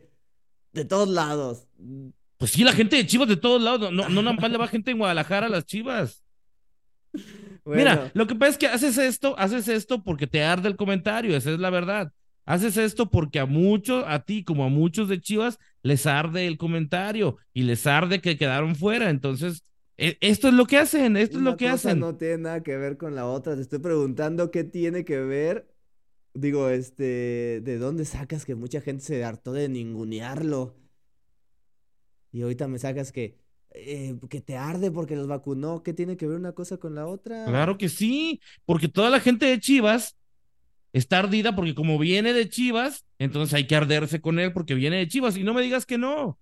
De 0.73 0.85
todos 0.85 1.09
lados. 1.09 1.67
Pues 2.37 2.51
sí, 2.51 2.63
la 2.63 2.73
gente 2.73 2.97
de 2.97 3.05
Chivas 3.07 3.27
de 3.27 3.37
todos 3.37 3.61
lados. 3.61 3.91
No, 3.91 4.03
no, 4.03 4.09
no 4.09 4.21
nada 4.21 4.37
más 4.39 4.51
le 4.51 4.57
va 4.57 4.67
gente 4.67 4.91
en 4.91 4.99
Guadalajara 4.99 5.47
a 5.47 5.49
las 5.49 5.65
Chivas. 5.65 6.23
Bueno, 7.65 7.95
Mira, 7.95 8.11
lo 8.13 8.27
que 8.27 8.35
pasa 8.35 8.51
es 8.51 8.57
que 8.57 8.67
haces 8.67 8.97
esto, 8.97 9.37
haces 9.37 9.67
esto 9.67 10.03
porque 10.03 10.27
te 10.27 10.43
arde 10.43 10.69
el 10.69 10.75
comentario, 10.77 11.35
esa 11.35 11.51
es 11.51 11.59
la 11.59 11.69
verdad. 11.69 12.11
Haces 12.45 12.77
esto 12.77 13.09
porque 13.09 13.39
a 13.39 13.45
muchos, 13.45 14.05
a 14.07 14.23
ti 14.23 14.43
como 14.43 14.63
a 14.63 14.69
muchos 14.69 15.09
de 15.09 15.19
Chivas, 15.19 15.59
les 15.83 16.05
arde 16.05 16.47
el 16.47 16.57
comentario 16.57 17.37
y 17.53 17.63
les 17.63 17.85
arde 17.85 18.21
que 18.21 18.37
quedaron 18.37 18.75
fuera. 18.75 19.09
Entonces, 19.09 19.63
e- 19.97 20.17
esto 20.21 20.47
es 20.47 20.53
lo 20.53 20.65
que 20.65 20.77
hacen, 20.77 21.17
esto 21.17 21.37
es 21.39 21.43
lo 21.43 21.57
que 21.57 21.67
cosa 21.69 21.89
hacen. 21.89 21.99
no 21.99 22.15
tiene 22.17 22.37
nada 22.39 22.63
que 22.63 22.77
ver 22.77 22.97
con 22.97 23.15
la 23.15 23.25
otra. 23.27 23.55
Te 23.55 23.61
estoy 23.61 23.79
preguntando 23.79 24.51
qué 24.51 24.63
tiene 24.63 25.03
que 25.05 25.19
ver. 25.19 25.67
Digo, 26.33 26.69
este, 26.69 27.61
¿de 27.63 27.77
dónde 27.79 28.05
sacas 28.05 28.45
que 28.45 28.55
mucha 28.55 28.81
gente 28.81 29.03
se 29.05 29.23
hartó 29.25 29.53
de 29.53 29.69
ningunearlo? 29.69 30.77
Y 32.31 32.41
ahorita 32.41 32.67
me 32.67 32.79
sacas 32.79 33.11
que, 33.11 33.37
eh, 33.71 34.15
que 34.29 34.41
te 34.41 34.57
arde 34.57 34.91
porque 34.91 35.15
los 35.15 35.27
vacunó. 35.27 35.83
¿Qué 35.83 35.93
tiene 35.93 36.17
que 36.17 36.27
ver 36.27 36.37
una 36.37 36.53
cosa 36.53 36.77
con 36.77 36.95
la 36.95 37.05
otra? 37.07 37.45
Claro 37.45 37.77
que 37.77 37.89
sí, 37.89 38.39
porque 38.65 38.87
toda 38.87 39.09
la 39.09 39.19
gente 39.19 39.45
de 39.45 39.59
Chivas 39.59 40.15
está 40.93 41.19
ardida 41.19 41.55
porque 41.55 41.75
como 41.75 41.99
viene 41.99 42.33
de 42.33 42.49
Chivas, 42.49 43.05
entonces 43.19 43.53
hay 43.53 43.67
que 43.67 43.75
arderse 43.75 44.21
con 44.21 44.39
él 44.39 44.51
porque 44.53 44.73
viene 44.73 44.97
de 44.97 45.07
Chivas. 45.07 45.37
Y 45.37 45.43
no 45.43 45.53
me 45.53 45.61
digas 45.61 45.85
que 45.85 45.97
no. 45.97 46.39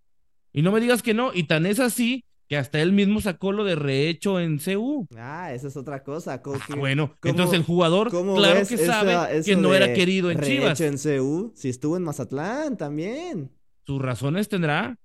Y 0.53 0.62
no 0.62 0.72
me 0.72 0.79
digas 0.79 1.01
que 1.01 1.13
no. 1.13 1.32
Y 1.34 1.44
tan 1.44 1.65
es 1.65 1.79
así 1.79 2.24
que 2.48 2.58
hasta 2.58 2.79
él 2.79 2.94
mismo 2.94 3.20
sacó 3.22 3.51
lo 3.51 3.63
de 3.65 3.75
rehecho 3.75 4.39
en 4.39 4.60
CU. 4.60 5.08
Ah, 5.17 5.51
esa 5.51 5.67
es 5.67 5.75
otra 5.75 6.03
cosa. 6.03 6.41
¿Cómo 6.44 6.58
Ah, 6.70 6.75
bueno, 6.77 7.15
entonces 7.24 7.55
el 7.58 7.63
jugador, 7.65 8.10
claro 8.12 8.65
que 8.67 8.75
esa- 8.75 8.86
sabe 9.03 9.41
que 9.44 9.55
no 9.55 9.74
era 9.74 9.94
querido 9.94 10.29
en 10.32 10.39
Chivas. 10.39 10.79
rehecho 10.79 10.86
en 10.86 11.20
CU? 11.20 11.51
Si 11.55 11.70
estuvo 11.70 11.98
en 11.98 12.03
Mazatlán 12.03 12.77
también. 12.77 13.51
Sus 13.86 14.00
razones 14.01 14.48
tendrá. 14.48 14.96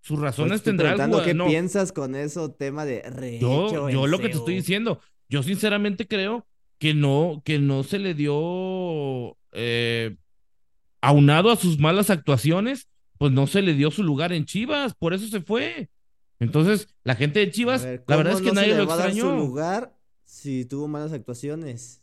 Sus 0.00 0.18
Pues 0.18 0.22
razones 0.22 0.56
estoy 0.56 0.70
tendrá 0.72 0.90
el 0.90 0.94
preguntando 0.96 1.18
jugador. 1.18 1.24
qué 1.24 1.34
No, 1.34 1.46
piensas 1.46 1.92
con 1.92 2.14
eso, 2.14 2.52
tema 2.52 2.84
de 2.84 3.02
rehecho 3.02 3.70
yo, 3.70 3.88
yo 3.90 4.06
lo 4.06 4.18
que 4.20 4.28
te 4.28 4.36
estoy 4.38 4.54
diciendo, 4.54 5.00
yo 5.28 5.42
sinceramente 5.42 6.06
creo 6.08 6.46
que 6.78 6.94
no, 6.94 7.42
que 7.44 7.58
no 7.58 7.82
se 7.82 7.98
le 7.98 8.14
dio 8.14 9.36
eh, 9.52 10.16
aunado 11.02 11.50
a 11.50 11.56
sus 11.56 11.78
malas 11.78 12.10
actuaciones, 12.10 12.88
pues 13.18 13.32
no 13.32 13.46
se 13.46 13.62
le 13.62 13.74
dio 13.74 13.90
su 13.90 14.02
lugar 14.02 14.32
en 14.32 14.46
Chivas, 14.46 14.94
por 14.94 15.12
eso 15.14 15.26
se 15.28 15.42
fue. 15.42 15.90
Entonces, 16.38 16.88
la 17.04 17.14
gente 17.14 17.40
de 17.40 17.50
Chivas, 17.50 17.84
ver, 17.84 18.04
la 18.06 18.16
verdad 18.16 18.32
¿cómo 18.32 18.38
es 18.38 18.42
que 18.42 18.52
no 18.52 18.54
se 18.54 18.68
nadie 18.68 18.74
le 18.74 18.78
lo 18.78 18.86
va 18.86 18.94
a 18.94 18.96
dar 18.96 19.14
su 19.14 19.28
extrañó. 19.28 19.36
lugar 19.36 19.94
si 20.24 20.64
tuvo 20.64 20.88
malas 20.88 21.12
actuaciones? 21.12 22.02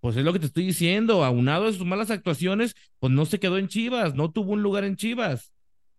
Pues 0.00 0.16
es 0.16 0.24
lo 0.24 0.32
que 0.32 0.40
te 0.40 0.46
estoy 0.46 0.66
diciendo, 0.66 1.24
aunado 1.24 1.66
a 1.66 1.72
sus 1.72 1.86
malas 1.86 2.10
actuaciones, 2.10 2.74
pues 2.98 3.12
no 3.12 3.24
se 3.24 3.38
quedó 3.38 3.56
en 3.58 3.68
Chivas, 3.68 4.14
no 4.16 4.32
tuvo 4.32 4.52
un 4.52 4.62
lugar 4.62 4.82
en 4.84 4.96
Chivas. 4.96 5.52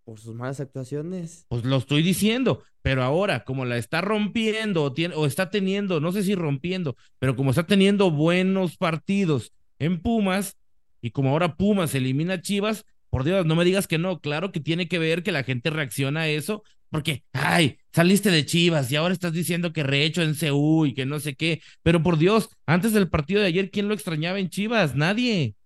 Por 0.04 0.20
sus 0.20 0.34
malas 0.34 0.60
actuaciones. 0.60 1.46
Pues 1.48 1.64
lo 1.64 1.76
estoy 1.76 2.02
diciendo, 2.02 2.62
pero 2.82 3.02
ahora, 3.02 3.44
como 3.44 3.64
la 3.64 3.78
está 3.78 4.02
rompiendo 4.02 4.82
o, 4.82 4.92
tiene, 4.92 5.14
o 5.14 5.24
está 5.24 5.48
teniendo, 5.48 6.00
no 6.00 6.12
sé 6.12 6.22
si 6.22 6.34
rompiendo, 6.34 6.96
pero 7.18 7.36
como 7.36 7.50
está 7.50 7.66
teniendo 7.66 8.10
buenos 8.10 8.76
partidos 8.76 9.52
en 9.78 10.02
Pumas, 10.02 10.58
y 11.00 11.10
como 11.10 11.30
ahora 11.30 11.56
Pumas 11.56 11.94
elimina 11.94 12.34
a 12.34 12.40
Chivas, 12.42 12.84
por 13.08 13.24
Dios, 13.24 13.46
no 13.46 13.56
me 13.56 13.64
digas 13.64 13.86
que 13.86 13.96
no, 13.96 14.20
claro 14.20 14.52
que 14.52 14.60
tiene 14.60 14.88
que 14.88 14.98
ver 14.98 15.22
que 15.22 15.32
la 15.32 15.44
gente 15.44 15.70
reacciona 15.70 16.22
a 16.22 16.28
eso, 16.28 16.62
porque, 16.90 17.24
ay, 17.32 17.78
saliste 17.92 18.30
de 18.30 18.44
Chivas 18.44 18.92
y 18.92 18.96
ahora 18.96 19.14
estás 19.14 19.32
diciendo 19.32 19.72
que 19.72 19.82
rehecho 19.82 20.22
en 20.22 20.34
CU 20.34 20.86
y 20.86 20.94
que 20.94 21.06
no 21.06 21.18
sé 21.20 21.34
qué, 21.34 21.62
pero 21.82 22.02
por 22.02 22.18
Dios, 22.18 22.50
antes 22.66 22.92
del 22.92 23.08
partido 23.08 23.40
de 23.40 23.46
ayer, 23.46 23.70
¿quién 23.70 23.88
lo 23.88 23.94
extrañaba 23.94 24.38
en 24.38 24.50
Chivas? 24.50 24.94
Nadie. 24.94 25.56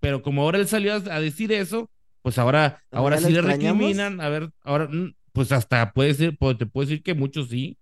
Pero 0.00 0.22
como 0.22 0.42
ahora 0.42 0.58
él 0.58 0.66
salió 0.66 0.94
a 0.94 1.20
decir 1.20 1.52
eso, 1.52 1.90
pues 2.22 2.38
ahora, 2.38 2.82
¿Ya 2.90 2.98
ahora 2.98 3.18
sí 3.18 3.32
le 3.32 3.40
recriminan, 3.40 4.20
a 4.20 4.28
ver, 4.28 4.50
ahora, 4.62 4.88
mm, 4.88 5.14
pues 5.32 5.52
hasta 5.52 5.92
puede 5.92 6.14
ser, 6.14 6.36
pues, 6.38 6.58
te 6.58 6.66
puedo 6.66 6.86
decir 6.86 7.02
que 7.02 7.14
muchos 7.14 7.48
sí. 7.48 7.78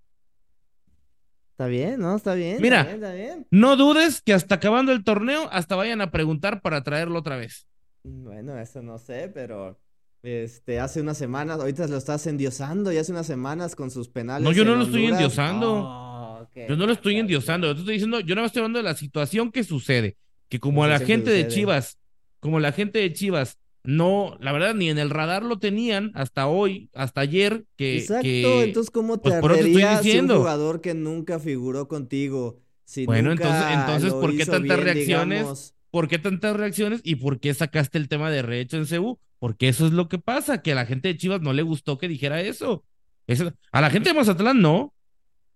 Está 1.52 1.66
bien, 1.66 1.98
¿no? 1.98 2.14
Está 2.14 2.34
bien. 2.34 2.58
Mira. 2.60 2.82
Está 2.82 2.92
bien, 2.92 3.04
está 3.04 3.14
bien. 3.14 3.46
No 3.50 3.76
dudes 3.76 4.22
que 4.22 4.32
hasta 4.32 4.56
acabando 4.56 4.92
el 4.92 5.02
torneo, 5.02 5.48
hasta 5.50 5.74
vayan 5.74 6.00
a 6.00 6.10
preguntar 6.10 6.60
para 6.60 6.84
traerlo 6.84 7.18
otra 7.18 7.36
vez. 7.36 7.66
Bueno, 8.04 8.56
eso 8.58 8.80
no 8.80 8.98
sé, 8.98 9.28
pero 9.34 9.78
este 10.22 10.80
hace 10.80 11.00
unas 11.00 11.18
semanas, 11.18 11.60
ahorita 11.60 11.86
lo 11.86 11.96
estás 11.96 12.26
endiosando 12.26 12.92
y 12.92 12.96
hace 12.96 13.12
unas 13.12 13.26
semanas 13.26 13.74
con 13.74 13.90
sus 13.90 14.08
penales. 14.08 14.44
No, 14.44 14.52
yo 14.52 14.64
no 14.64 14.74
lo 14.74 14.84
estoy 14.84 15.06
endiosando. 15.06 15.84
Oh, 15.84 16.48
Yo 16.54 16.76
no 16.76 16.86
lo 16.86 16.92
estoy 16.92 17.16
endiosando, 17.18 17.66
yo 17.66 17.74
te 17.74 17.80
estoy 17.80 17.94
diciendo, 17.94 18.20
yo 18.20 18.34
no 18.34 18.44
estoy 18.44 18.60
hablando 18.60 18.78
de 18.78 18.84
la 18.84 18.94
situación 18.94 19.50
que 19.50 19.64
sucede, 19.64 20.16
que 20.48 20.60
como 20.60 20.86
La 20.86 20.98
gente 20.98 21.30
de. 21.30 21.48
Chivas, 21.48 21.98
como 22.40 22.60
la 22.60 22.72
gente 22.72 22.98
de 23.00 23.12
Chivas, 23.12 23.58
no, 23.84 24.36
la 24.40 24.52
verdad, 24.52 24.74
ni 24.74 24.90
en 24.90 24.98
el 24.98 25.10
radar 25.10 25.42
lo 25.42 25.58
tenían 25.58 26.10
hasta 26.14 26.46
hoy, 26.46 26.90
hasta 26.94 27.20
ayer, 27.22 27.64
que, 27.76 27.98
Exacto, 27.98 28.22
que- 28.22 28.64
entonces 28.64 28.90
¿cómo 28.90 29.18
te 29.18 29.30
pues, 29.30 29.34
te 29.34 29.38
estoy 29.38 29.82
ardería 29.82 30.02
si 30.02 30.18
un 30.18 30.28
jugador 30.28 30.80
que 30.80 30.94
nunca 30.94 31.38
figuró 31.38 31.88
contigo? 31.88 32.60
Si 32.84 33.06
Bueno, 33.06 33.30
nunca 33.30 33.44
entonces- 33.44 33.78
entonces, 33.78 34.12
¿por 34.14 34.36
qué 34.36 34.46
tantas 34.46 34.62
bien, 34.78 34.80
reacciones? 34.94 35.38
digamos? 35.40 35.74
¿Por 35.90 36.08
qué 36.08 36.18
tantas 36.18 36.54
reacciones 36.56 37.00
y 37.02 37.14
por 37.16 37.40
qué 37.40 37.54
sacaste 37.54 37.96
el 37.98 38.08
tema 38.08 38.30
de 38.30 38.42
rehecho 38.42 38.76
en 38.76 38.86
CU? 38.86 39.18
Porque 39.38 39.68
eso 39.68 39.86
es 39.86 39.92
lo 39.92 40.08
que 40.08 40.18
pasa, 40.18 40.60
que 40.62 40.72
a 40.72 40.74
la 40.74 40.84
gente 40.84 41.08
de 41.08 41.16
Chivas 41.16 41.40
no 41.40 41.52
le 41.52 41.62
gustó 41.62 41.96
que 41.96 42.08
dijera 42.08 42.40
eso. 42.42 42.84
Eso- 43.26 43.52
a 43.72 43.80
la 43.80 43.88
gente 43.90 44.10
de 44.10 44.14
Mazatlán 44.14 44.60
no. 44.60 44.92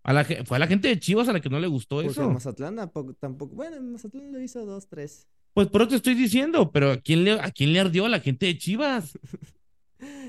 A 0.04 0.12
la, 0.12 0.24
fue 0.24 0.56
a 0.56 0.60
la 0.60 0.66
gente 0.66 0.88
de 0.88 0.98
Chivas 0.98 1.28
a 1.28 1.32
la 1.32 1.40
que 1.40 1.48
no 1.48 1.60
le 1.60 1.68
gustó 1.68 1.96
Porque 1.96 2.10
eso. 2.10 2.28
Mazatlán 2.30 2.76
tampoco, 2.76 3.14
tampoco, 3.14 3.54
bueno, 3.54 3.80
Mazatlán 3.82 4.32
lo 4.32 4.40
hizo 4.40 4.64
dos, 4.66 4.88
tres. 4.88 5.28
Pues 5.54 5.68
por 5.68 5.82
eso 5.82 5.90
te 5.90 5.96
estoy 5.96 6.14
diciendo, 6.14 6.70
pero 6.72 6.92
¿a 6.92 6.96
quién 6.98 7.24
le, 7.24 7.32
a 7.32 7.50
quién 7.50 7.72
le 7.72 7.80
ardió 7.80 8.06
a 8.06 8.08
la 8.08 8.20
gente 8.20 8.46
de 8.46 8.58
Chivas? 8.58 9.18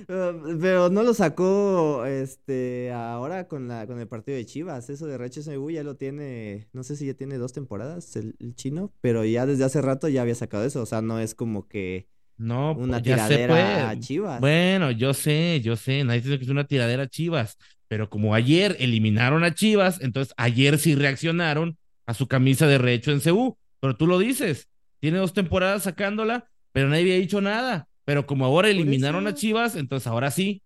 Uh, 0.07 0.57
Pero 0.61 0.89
no 0.89 1.03
lo 1.03 1.13
sacó 1.13 2.05
este 2.05 2.91
ahora 2.91 3.47
con 3.47 3.67
la 3.67 3.87
con 3.87 3.99
el 3.99 4.07
partido 4.07 4.37
de 4.37 4.45
Chivas. 4.45 4.89
Eso 4.89 5.07
de 5.07 5.17
Reches 5.17 5.47
MU 5.47 5.71
ya 5.71 5.83
lo 5.83 5.95
tiene, 5.95 6.67
no 6.73 6.83
sé 6.83 6.95
si 6.95 7.05
ya 7.07 7.13
tiene 7.13 7.37
dos 7.37 7.53
temporadas 7.53 8.15
el, 8.15 8.35
el 8.39 8.55
chino, 8.55 8.93
pero 9.01 9.25
ya 9.25 9.45
desde 9.45 9.63
hace 9.63 9.81
rato 9.81 10.07
ya 10.09 10.21
había 10.21 10.35
sacado 10.35 10.65
eso. 10.65 10.81
O 10.81 10.85
sea, 10.85 11.01
no 11.01 11.19
es 11.19 11.35
como 11.35 11.67
que 11.67 12.07
No, 12.37 12.73
una 12.73 13.01
pues, 13.01 13.23
sé, 13.27 13.39
tiradera 13.41 13.89
a 13.89 13.95
pues. 13.95 14.05
Chivas. 14.07 14.39
Bueno, 14.39 14.91
yo 14.91 15.13
sé, 15.13 15.61
yo 15.61 15.75
sé, 15.75 16.03
nadie 16.03 16.21
dice 16.21 16.37
que 16.37 16.43
es 16.45 16.49
una 16.49 16.67
tiradera 16.67 17.03
a 17.03 17.07
Chivas, 17.07 17.57
pero 17.87 18.09
como 18.09 18.33
ayer 18.35 18.75
eliminaron 18.79 19.43
a 19.43 19.53
Chivas, 19.53 20.01
entonces 20.01 20.33
ayer 20.37 20.77
sí 20.79 20.95
reaccionaron 20.95 21.77
a 22.05 22.13
su 22.13 22.27
camisa 22.27 22.67
de 22.67 22.77
rehecho 22.79 23.11
en 23.11 23.21
CU, 23.21 23.57
pero 23.79 23.95
tú 23.95 24.07
lo 24.07 24.19
dices, 24.19 24.67
tiene 25.03 25.17
dos 25.17 25.33
temporadas 25.33 25.83
sacándola, 25.83 26.50
pero 26.72 26.88
nadie 26.88 27.01
había 27.01 27.15
dicho 27.17 27.41
nada, 27.41 27.89
pero 28.05 28.25
como 28.25 28.45
ahora 28.45 28.69
eliminaron 28.69 29.27
a. 29.27 29.33
Chivas, 29.33 29.75
entonces 29.75 30.07
ahora 30.07 30.31
sí, 30.31 30.63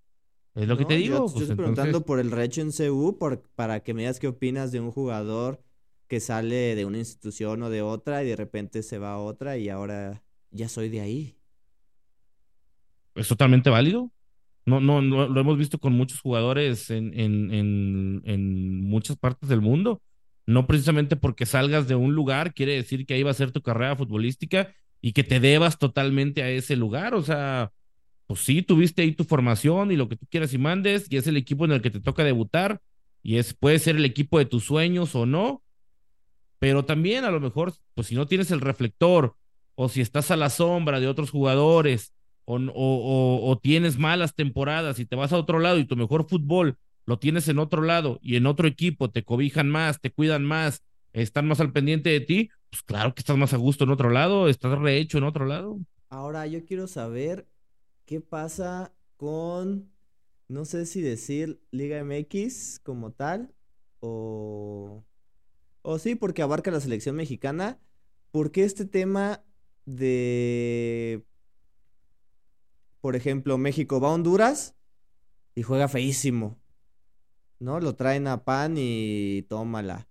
es 0.54 0.68
lo 0.68 0.78
que 0.78 0.86
te 0.86 0.94
yo 0.94 1.00
digo, 1.00 1.16
te 1.16 1.22
pues 1.22 1.32
estoy 1.32 1.42
entonces, 1.42 1.58
preguntando 1.58 2.06
por 2.06 2.20
el 2.20 2.30
Recho 2.30 2.62
en 2.62 2.72
CU 2.72 3.18
por, 3.18 3.42
para 3.56 3.80
que 3.80 3.96
me 3.96 4.04
digas 4.04 4.20
qué 4.20 4.28
opinas 4.28 4.72
de 4.72 4.80
un 4.80 4.92
jugador 4.92 5.64
que 6.08 6.20
sale 6.20 6.76
de 6.76 6.86
una 6.86 7.00
institución 7.00 7.64
o 7.64 7.72
de 7.72 7.82
otra 7.82 8.24
y 8.24 8.28
de 8.28 8.36
repente 8.36 8.84
se 8.84 9.00
va 9.00 9.14
a 9.14 9.18
otra 9.18 9.58
y 9.58 9.70
ahora 9.70 10.22
ya 10.52 10.70
soy 10.70 10.90
de 10.90 11.02
ahí. 11.02 11.36
es 13.16 13.28
totalmente 13.28 13.72
válido. 13.72 14.12
No, 14.68 14.80
no, 14.80 15.02
no, 15.02 15.28
lo 15.28 15.42
hemos 15.42 15.58
visto 15.58 15.80
con 15.80 15.94
muchos 15.94 16.22
jugadores 16.22 16.92
en, 16.92 17.20
en, 17.20 17.52
en, 17.52 18.22
en 18.26 18.84
muchas 18.84 19.18
partes 19.18 19.50
del 19.50 19.62
mundo. 19.62 20.04
No 20.48 20.66
precisamente 20.66 21.16
porque 21.16 21.46
salgas 21.46 21.88
de 21.88 21.96
un 21.96 22.16
lugar 22.16 22.54
quiere 22.54 22.74
decir 22.74 23.06
que 23.06 23.14
ahí 23.14 23.22
va 23.22 23.32
a 23.32 23.36
ser 23.36 23.52
tu 23.52 23.62
carrera 23.62 23.96
futbolística 23.96 24.74
y 25.02 25.12
que 25.12 25.24
te 25.24 25.40
debas 25.40 25.78
totalmente 25.78 26.42
a 26.42 26.50
ese 26.50 26.76
lugar. 26.76 27.14
O 27.14 27.22
sea, 27.22 27.72
pues 28.28 28.40
sí, 28.40 28.64
tuviste 28.64 29.04
ahí 29.04 29.12
tu 29.12 29.26
formación 29.26 29.92
y 29.92 29.96
lo 29.96 30.10
que 30.10 30.16
tú 30.16 30.26
quieras 30.30 30.54
y 30.54 30.58
mandes, 30.58 31.08
y 31.10 31.18
es 31.18 31.28
el 31.28 31.38
equipo 31.38 31.66
en 31.66 31.74
el 31.74 31.82
que 31.82 31.92
te 31.92 32.00
toca 32.00 32.24
debutar, 32.24 32.82
y 33.22 33.38
es, 33.38 33.54
puede 33.54 33.78
ser 33.80 33.98
el 33.98 34.06
equipo 34.06 34.40
de 34.40 34.46
tus 34.46 34.64
sueños 34.64 35.16
o 35.16 35.26
no, 35.26 35.64
pero 36.60 36.86
también 36.86 37.26
a 37.26 37.32
lo 37.32 37.40
mejor, 37.40 37.74
pues 37.94 38.08
si 38.08 38.16
no 38.16 38.26
tienes 38.26 38.52
el 38.52 38.62
reflector, 38.62 39.36
o 39.76 39.90
si 39.90 40.02
estás 40.02 40.32
a 40.32 40.36
la 40.36 40.50
sombra 40.50 41.00
de 41.00 41.08
otros 41.08 41.30
jugadores, 41.30 42.14
o, 42.46 43.42
o, 43.44 43.60
tienes 43.60 43.98
malas 43.98 44.34
temporadas 44.34 45.00
y 45.00 45.06
te 45.06 45.18
vas 45.18 45.34
a 45.34 45.38
otro 45.38 45.60
lado 45.60 45.80
y 45.80 45.86
tu 45.86 45.98
mejor 45.98 46.30
fútbol 46.30 46.78
lo 47.08 47.18
tienes 47.18 47.48
en 47.48 47.58
otro 47.58 47.82
lado 47.82 48.20
y 48.22 48.36
en 48.36 48.46
otro 48.46 48.68
equipo 48.68 49.10
te 49.10 49.24
cobijan 49.24 49.70
más, 49.70 50.00
te 50.02 50.12
cuidan 50.12 50.44
más, 50.44 50.84
están 51.14 51.48
más 51.48 51.62
al 51.62 51.72
pendiente 51.72 52.10
de 52.10 52.20
ti, 52.20 52.50
pues 52.70 52.84
claro 52.84 53.16
que 53.16 53.22
estás 53.22 53.38
más 53.38 53.54
a 53.54 53.58
gusto 53.58 53.86
en 53.86 53.92
otro 53.92 54.10
lado, 54.10 54.50
estás 54.50 54.78
rehecho 54.78 55.18
en 55.18 55.24
otro 55.24 55.46
lado. 55.46 55.80
Ahora 56.10 56.46
yo 56.48 56.64
quiero 56.66 56.86
saber 56.86 57.48
qué 58.06 58.20
pasa 58.20 58.94
con, 59.16 59.90
no 60.50 60.66
sé 60.66 60.86
si 60.86 61.02
decir 61.02 61.62
Liga 61.72 62.04
MX 62.04 62.80
como 62.84 63.14
tal, 63.14 63.54
o, 64.02 65.06
o 65.82 66.00
sí, 66.00 66.16
porque 66.16 66.42
abarca 66.42 66.72
la 66.72 66.82
selección 66.82 67.16
mexicana. 67.16 67.80
¿Por 68.32 68.52
qué 68.52 68.66
este 68.66 68.84
tema 68.84 69.44
de, 69.86 71.24
por 73.00 73.16
ejemplo, 73.16 73.58
México 73.58 74.02
va 74.02 74.10
a 74.10 74.14
Honduras 74.14 74.76
y 75.56 75.64
juega 75.64 75.88
feísimo. 75.88 76.60
¿No? 77.60 77.80
Lo 77.80 77.96
traen 77.96 78.28
a 78.28 78.44
pan 78.44 78.76
y 78.78 79.44
tómala. 79.50 80.08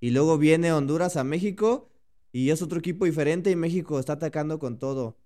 Y 0.00 0.10
luego 0.10 0.38
viene 0.38 0.72
Honduras 0.72 1.16
a 1.16 1.24
México 1.24 1.90
y 2.32 2.50
es 2.50 2.62
otro 2.62 2.78
equipo 2.78 3.04
diferente 3.04 3.50
y 3.50 3.56
México 3.56 3.98
está 3.98 4.14
atacando 4.14 4.58
con 4.58 4.78
todo. 4.78 5.18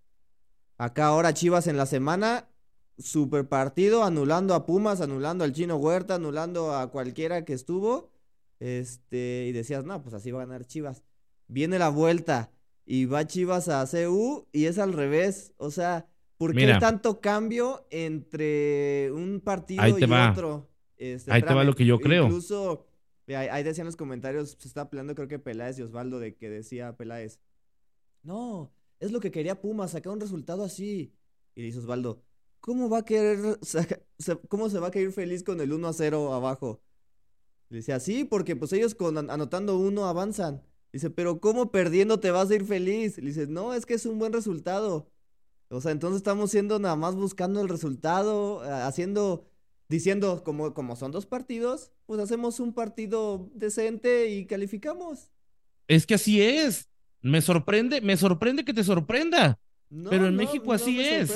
Acá 0.79 1.07
ahora 1.07 1.35
Chivas 1.35 1.67
en 1.67 1.77
la 1.77 1.87
semana, 1.87 2.49
super 2.99 3.49
partido, 3.49 4.05
anulando 4.05 4.55
a 4.55 4.67
Pumas, 4.67 5.01
anulando 5.01 5.45
al 5.45 5.53
Chino 5.53 5.77
Huerta, 5.77 6.17
anulando 6.17 6.75
a 6.75 6.91
cualquiera 6.91 7.45
que 7.45 7.53
estuvo. 7.53 8.11
Este, 8.59 9.47
y 9.49 9.53
decías, 9.53 9.85
no, 9.85 10.03
pues 10.03 10.15
así 10.15 10.31
va 10.31 10.43
a 10.43 10.47
ganar 10.47 10.67
Chivas. 10.67 11.03
Viene 11.47 11.79
la 11.79 11.91
vuelta 11.91 12.51
y 12.87 13.05
va 13.05 13.27
Chivas 13.27 13.69
a 13.69 13.87
CU 13.87 14.49
y 14.53 14.65
es 14.65 14.79
al 14.79 14.93
revés. 14.93 15.53
O 15.59 15.71
sea, 15.71 16.07
¿por 16.37 16.55
qué 16.55 16.75
tanto 16.81 17.21
cambio 17.21 17.87
entre 17.91 19.13
un 19.13 19.41
partido 19.41 19.99
y 19.99 20.03
otro? 20.03 20.69
Este, 21.13 21.33
ahí 21.33 21.43
te 21.43 21.53
va 21.53 21.65
lo 21.65 21.75
que 21.75 21.87
yo 21.87 21.99
creo. 21.99 22.25
Incluso, 22.25 22.87
ahí, 23.29 23.63
decían 23.63 23.87
los 23.87 23.97
comentarios, 23.97 24.57
se 24.59 24.69
está 24.69 24.89
peleando 24.89 25.15
creo 25.15 25.29
que 25.29 25.39
Peláez 25.39 25.79
y 25.79 25.83
Osvaldo 25.83 26.19
de 26.19 26.35
que 26.35 26.49
decía 26.49 26.97
Peláez, 26.97 27.41
no, 28.23 28.73
es 29.01 29.13
lo 29.13 29.21
que 29.21 29.31
quería 29.31 29.61
Pumas, 29.61 29.91
sacar 29.91 30.13
un 30.13 30.21
resultado 30.21 30.65
así. 30.65 31.15
Y 31.55 31.63
dice 31.63 31.79
Osvaldo, 31.79 32.23
¿cómo 32.61 32.89
va 32.89 32.99
a 32.99 33.05
querer, 33.05 33.59
cómo 34.49 34.71
se 34.71 34.79
va 34.79 34.89
a 34.89 34.91
querer 34.91 35.13
feliz 35.13 35.45
con 35.45 35.61
el 35.61 35.73
1 35.73 35.89
a 35.89 35.93
0 35.93 36.33
abajo? 36.33 36.83
Le 37.69 37.79
decía, 37.79 38.01
sí, 38.01 38.25
porque 38.25 38.57
pues 38.57 38.73
ellos 38.73 38.95
con 38.95 39.31
anotando 39.31 39.79
uno 39.79 40.07
avanzan. 40.07 40.63
Dice, 40.93 41.11
pero 41.11 41.41
¿cómo 41.41 41.73
perdiendo 41.73 42.21
te 42.21 42.31
vas 42.31 42.51
a 42.51 42.55
ir 42.55 42.65
feliz? 42.65 43.19
Le 43.19 43.27
dice, 43.27 43.47
no, 43.49 43.75
es 43.75 43.85
que 43.85 43.95
es 43.95 44.07
un 44.07 44.19
buen 44.19 44.33
resultado. 44.33 45.11
O 45.69 45.81
sea, 45.81 45.91
entonces 45.91 46.19
estamos 46.19 46.51
siendo 46.51 46.79
nada 46.79 46.95
más 46.95 47.17
buscando 47.17 47.61
el 47.61 47.69
resultado, 47.69 48.61
haciendo, 48.63 49.45
diciendo, 49.95 50.43
como, 50.45 50.75
como 50.75 50.97
son 50.97 51.13
dos 51.13 51.27
partidos, 51.27 51.93
pues 52.07 52.21
hacemos 52.21 52.61
un 52.61 52.73
partido 52.75 53.51
decente 53.55 54.29
y 54.29 54.47
calificamos. 54.47 55.31
Es 55.89 56.07
que 56.07 56.15
así 56.15 56.43
es. 56.43 56.89
Me 57.23 57.41
sorprende, 57.41 58.01
me 58.01 58.17
sorprende 58.17 58.65
que 58.65 58.75
te 58.75 58.85
sorprenda. 58.85 59.59
pero 60.11 60.27
en 60.27 60.37
México 60.37 60.73
así 60.73 61.01
es. 61.01 61.33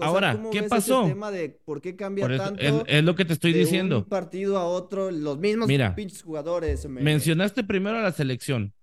Ahora, 0.00 0.40
¿qué 0.52 0.62
pasó? 0.64 1.06
tema 1.06 1.30
de 1.30 1.48
por 1.48 1.80
qué 1.80 1.96
cambia 1.96 2.28
tanto 2.36 2.84
es, 2.86 3.04
lo 3.04 3.16
que 3.16 3.24
te 3.24 3.32
estoy 3.32 3.52
diciendo. 3.52 3.98
Un 3.98 4.04
partido 4.04 4.58
a 4.58 4.64
otro, 4.64 5.10
los 5.10 5.38
mismos 5.38 5.68
pinches 5.96 6.22
jugadores. 6.22 6.88
Mencionaste 6.88 7.64
primero 7.64 7.98
a 7.98 8.02
la 8.02 8.12
selección. 8.12 8.74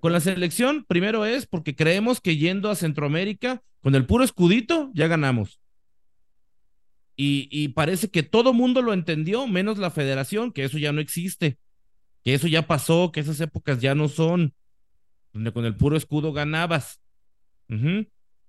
Con 0.00 0.12
la 0.12 0.20
selección, 0.20 0.84
primero 0.86 1.26
es 1.26 1.46
porque 1.46 1.74
creemos 1.74 2.20
que 2.20 2.36
yendo 2.36 2.70
a 2.70 2.76
Centroamérica, 2.76 3.62
con 3.82 3.94
el 3.94 4.06
puro 4.06 4.24
escudito, 4.24 4.90
ya 4.94 5.08
ganamos. 5.08 5.60
Y, 7.16 7.68
parece 7.68 8.10
que 8.10 8.22
todo 8.22 8.52
mundo 8.52 8.82
lo 8.82 8.92
entendió, 8.92 9.46
menos 9.46 9.78
la 9.78 9.90
federación, 9.90 10.52
que 10.52 10.64
eso 10.64 10.78
ya 10.78 10.92
no 10.92 11.00
existe, 11.00 11.58
que 12.24 12.34
eso 12.34 12.48
ya 12.48 12.66
pasó, 12.66 13.12
que 13.12 13.20
esas 13.20 13.40
épocas 13.40 13.80
ya 13.80 13.94
no 13.94 14.08
son, 14.08 14.52
donde 15.32 15.52
con 15.52 15.64
el 15.64 15.76
puro 15.76 15.96
escudo 15.96 16.32
ganabas. 16.32 17.00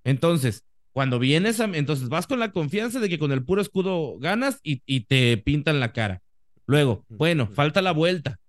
Entonces, 0.03 0.65
cuando 0.91 1.19
vienes 1.19 1.60
a, 1.60 1.65
entonces 1.65 2.10
vas 2.10 2.25
con 2.25 2.39
la 2.39 2.51
confianza 2.51 3.00
de 3.00 3.10
que 3.10 3.19
con 3.19 3.31
el 3.31 3.43
puro 3.43 3.62
escudo 3.62 4.17
ganas 4.17 4.60
y, 4.63 4.81
y 4.86 5.01
te 5.01 5.38
pintan 5.38 5.79
la 5.79 5.93
cara. 5.93 6.22
Luego, 6.65 7.05
bueno, 7.10 7.48
falta 7.48 7.81
la 7.81 7.91
vuelta, 7.91 8.39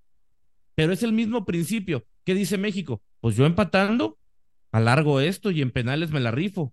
pero 0.74 0.92
es 0.92 1.02
el 1.02 1.12
mismo 1.12 1.44
principio. 1.44 2.06
¿Qué 2.24 2.34
dice 2.34 2.56
México? 2.58 3.02
Pues 3.20 3.36
yo 3.36 3.44
empatando, 3.46 4.18
alargo 4.72 5.20
esto 5.20 5.50
y 5.50 5.62
en 5.62 5.70
penales 5.70 6.10
me 6.10 6.20
la 6.20 6.30
rifo. 6.30 6.72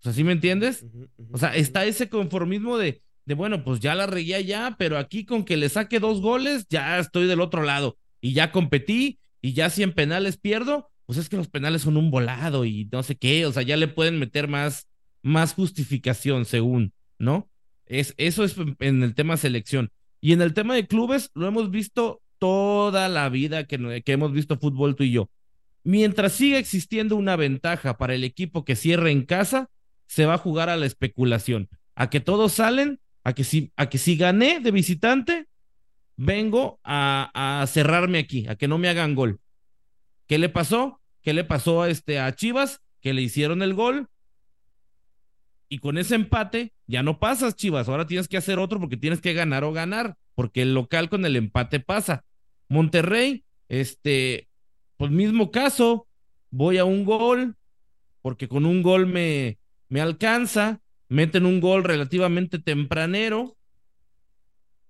O 0.00 0.02
sea, 0.02 0.12
¿sí 0.12 0.24
me 0.24 0.32
entiendes? 0.32 0.84
O 1.30 1.38
sea, 1.38 1.54
está 1.54 1.84
ese 1.84 2.08
conformismo 2.08 2.78
de, 2.78 3.02
de, 3.26 3.34
bueno, 3.34 3.62
pues 3.64 3.80
ya 3.80 3.94
la 3.94 4.06
regué 4.06 4.44
ya, 4.44 4.76
pero 4.78 4.96
aquí 4.96 5.24
con 5.24 5.44
que 5.44 5.56
le 5.56 5.68
saque 5.68 6.00
dos 6.00 6.20
goles, 6.20 6.66
ya 6.70 6.98
estoy 6.98 7.26
del 7.26 7.40
otro 7.40 7.62
lado. 7.62 7.98
Y 8.20 8.32
ya 8.32 8.50
competí, 8.50 9.18
y 9.42 9.52
ya 9.52 9.68
si 9.70 9.82
en 9.82 9.92
penales 9.92 10.38
pierdo, 10.38 10.90
pues 11.06 11.18
es 11.18 11.28
que 11.28 11.36
los 11.36 11.48
penales 11.48 11.82
son 11.82 11.96
un 11.96 12.10
volado 12.10 12.64
y 12.64 12.88
no 12.92 13.02
sé 13.02 13.16
qué, 13.16 13.44
o 13.44 13.52
sea, 13.52 13.62
ya 13.62 13.76
le 13.76 13.88
pueden 13.88 14.18
meter 14.18 14.48
más, 14.48 14.88
más 15.22 15.54
justificación 15.54 16.44
según, 16.44 16.92
¿no? 17.18 17.50
Es, 17.86 18.14
eso 18.16 18.44
es 18.44 18.54
en 18.78 19.02
el 19.02 19.14
tema 19.14 19.36
selección. 19.36 19.90
Y 20.20 20.32
en 20.32 20.42
el 20.42 20.54
tema 20.54 20.74
de 20.74 20.86
clubes, 20.86 21.30
lo 21.34 21.46
hemos 21.48 21.70
visto 21.70 22.22
toda 22.38 23.08
la 23.08 23.28
vida 23.28 23.64
que, 23.64 24.02
que 24.04 24.12
hemos 24.12 24.32
visto 24.32 24.56
fútbol 24.56 24.94
tú 24.94 25.04
y 25.04 25.12
yo. 25.12 25.30
Mientras 25.82 26.32
siga 26.32 26.58
existiendo 26.58 27.16
una 27.16 27.36
ventaja 27.36 27.96
para 27.96 28.14
el 28.14 28.22
equipo 28.24 28.64
que 28.64 28.76
cierre 28.76 29.10
en 29.10 29.24
casa, 29.24 29.68
se 30.10 30.26
va 30.26 30.34
a 30.34 30.38
jugar 30.38 30.68
a 30.68 30.76
la 30.76 30.86
especulación, 30.86 31.68
a 31.94 32.10
que 32.10 32.18
todos 32.18 32.54
salen, 32.54 32.98
a 33.22 33.32
que 33.32 33.44
si, 33.44 33.70
a 33.76 33.88
que 33.88 33.96
si 33.96 34.16
gané 34.16 34.58
de 34.58 34.72
visitante, 34.72 35.46
vengo 36.16 36.80
a, 36.82 37.60
a 37.62 37.64
cerrarme 37.68 38.18
aquí, 38.18 38.44
a 38.48 38.56
que 38.56 38.66
no 38.66 38.76
me 38.76 38.88
hagan 38.88 39.14
gol. 39.14 39.38
¿Qué 40.26 40.38
le 40.38 40.48
pasó? 40.48 41.00
¿Qué 41.22 41.32
le 41.32 41.44
pasó 41.44 41.82
a, 41.82 41.90
este, 41.90 42.18
a 42.18 42.34
Chivas? 42.34 42.80
Que 43.00 43.14
le 43.14 43.22
hicieron 43.22 43.62
el 43.62 43.72
gol. 43.72 44.08
Y 45.68 45.78
con 45.78 45.96
ese 45.96 46.16
empate 46.16 46.72
ya 46.88 47.04
no 47.04 47.20
pasas, 47.20 47.54
Chivas. 47.54 47.88
Ahora 47.88 48.08
tienes 48.08 48.26
que 48.26 48.36
hacer 48.36 48.58
otro 48.58 48.80
porque 48.80 48.96
tienes 48.96 49.20
que 49.20 49.32
ganar 49.32 49.62
o 49.62 49.72
ganar, 49.72 50.16
porque 50.34 50.62
el 50.62 50.74
local 50.74 51.08
con 51.08 51.24
el 51.24 51.36
empate 51.36 51.78
pasa. 51.78 52.24
Monterrey, 52.68 53.44
este, 53.68 54.48
pues 54.96 55.12
mismo 55.12 55.52
caso, 55.52 56.08
voy 56.50 56.78
a 56.78 56.84
un 56.84 57.04
gol, 57.04 57.54
porque 58.22 58.48
con 58.48 58.66
un 58.66 58.82
gol 58.82 59.06
me, 59.06 59.59
me 59.90 60.00
alcanza, 60.00 60.80
meten 61.08 61.44
un 61.44 61.60
gol 61.60 61.84
relativamente 61.84 62.58
tempranero 62.58 63.58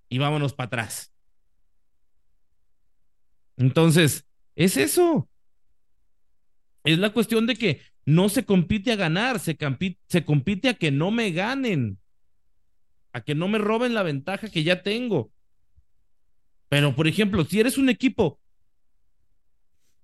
y 0.09 0.19
vámonos 0.19 0.53
para 0.55 0.67
atrás. 0.69 1.13
Entonces, 3.57 4.27
es 4.55 4.77
eso. 4.77 5.29
Es 6.85 6.99
la 6.99 7.13
cuestión 7.13 7.47
de 7.47 7.57
que 7.57 7.81
no 8.05 8.29
se 8.29 8.45
compite 8.45 8.93
a 8.93 8.97
ganar, 8.97 9.41
se, 9.41 9.57
se 10.07 10.25
compite 10.25 10.69
a 10.69 10.75
que 10.75 10.91
no 10.91 11.11
me 11.11 11.31
ganen, 11.31 11.99
a 13.13 13.23
que 13.23 13.35
no 13.35 13.49
me 13.49 13.59
roben 13.59 13.95
la 13.95 14.03
ventaja 14.03 14.49
que 14.49 14.63
ya 14.63 14.83
tengo. 14.83 15.33
Pero, 16.69 16.95
por 16.95 17.09
ejemplo, 17.09 17.45
si 17.45 17.59
eres 17.59 17.79
un 17.79 17.89
equipo, 17.89 18.39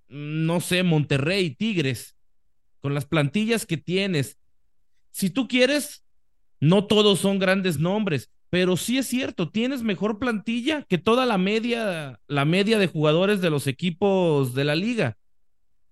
no 0.07 0.59
sé, 0.59 0.83
Monterrey, 0.83 1.51
Tigres, 1.51 2.15
con 2.81 2.93
las 2.93 3.05
plantillas 3.05 3.65
que 3.65 3.77
tienes, 3.77 4.37
si 5.17 5.31
tú 5.31 5.47
quieres, 5.47 6.03
no 6.59 6.85
todos 6.85 7.17
son 7.17 7.39
grandes 7.39 7.79
nombres, 7.79 8.29
pero 8.51 8.77
sí 8.77 8.99
es 8.99 9.07
cierto, 9.07 9.49
tienes 9.49 9.81
mejor 9.81 10.19
plantilla 10.19 10.83
que 10.83 10.99
toda 10.99 11.25
la 11.25 11.39
media, 11.39 12.19
la 12.27 12.45
media 12.45 12.77
de 12.77 12.85
jugadores 12.85 13.41
de 13.41 13.49
los 13.49 13.65
equipos 13.65 14.53
de 14.53 14.63
la 14.63 14.75
liga. 14.75 15.17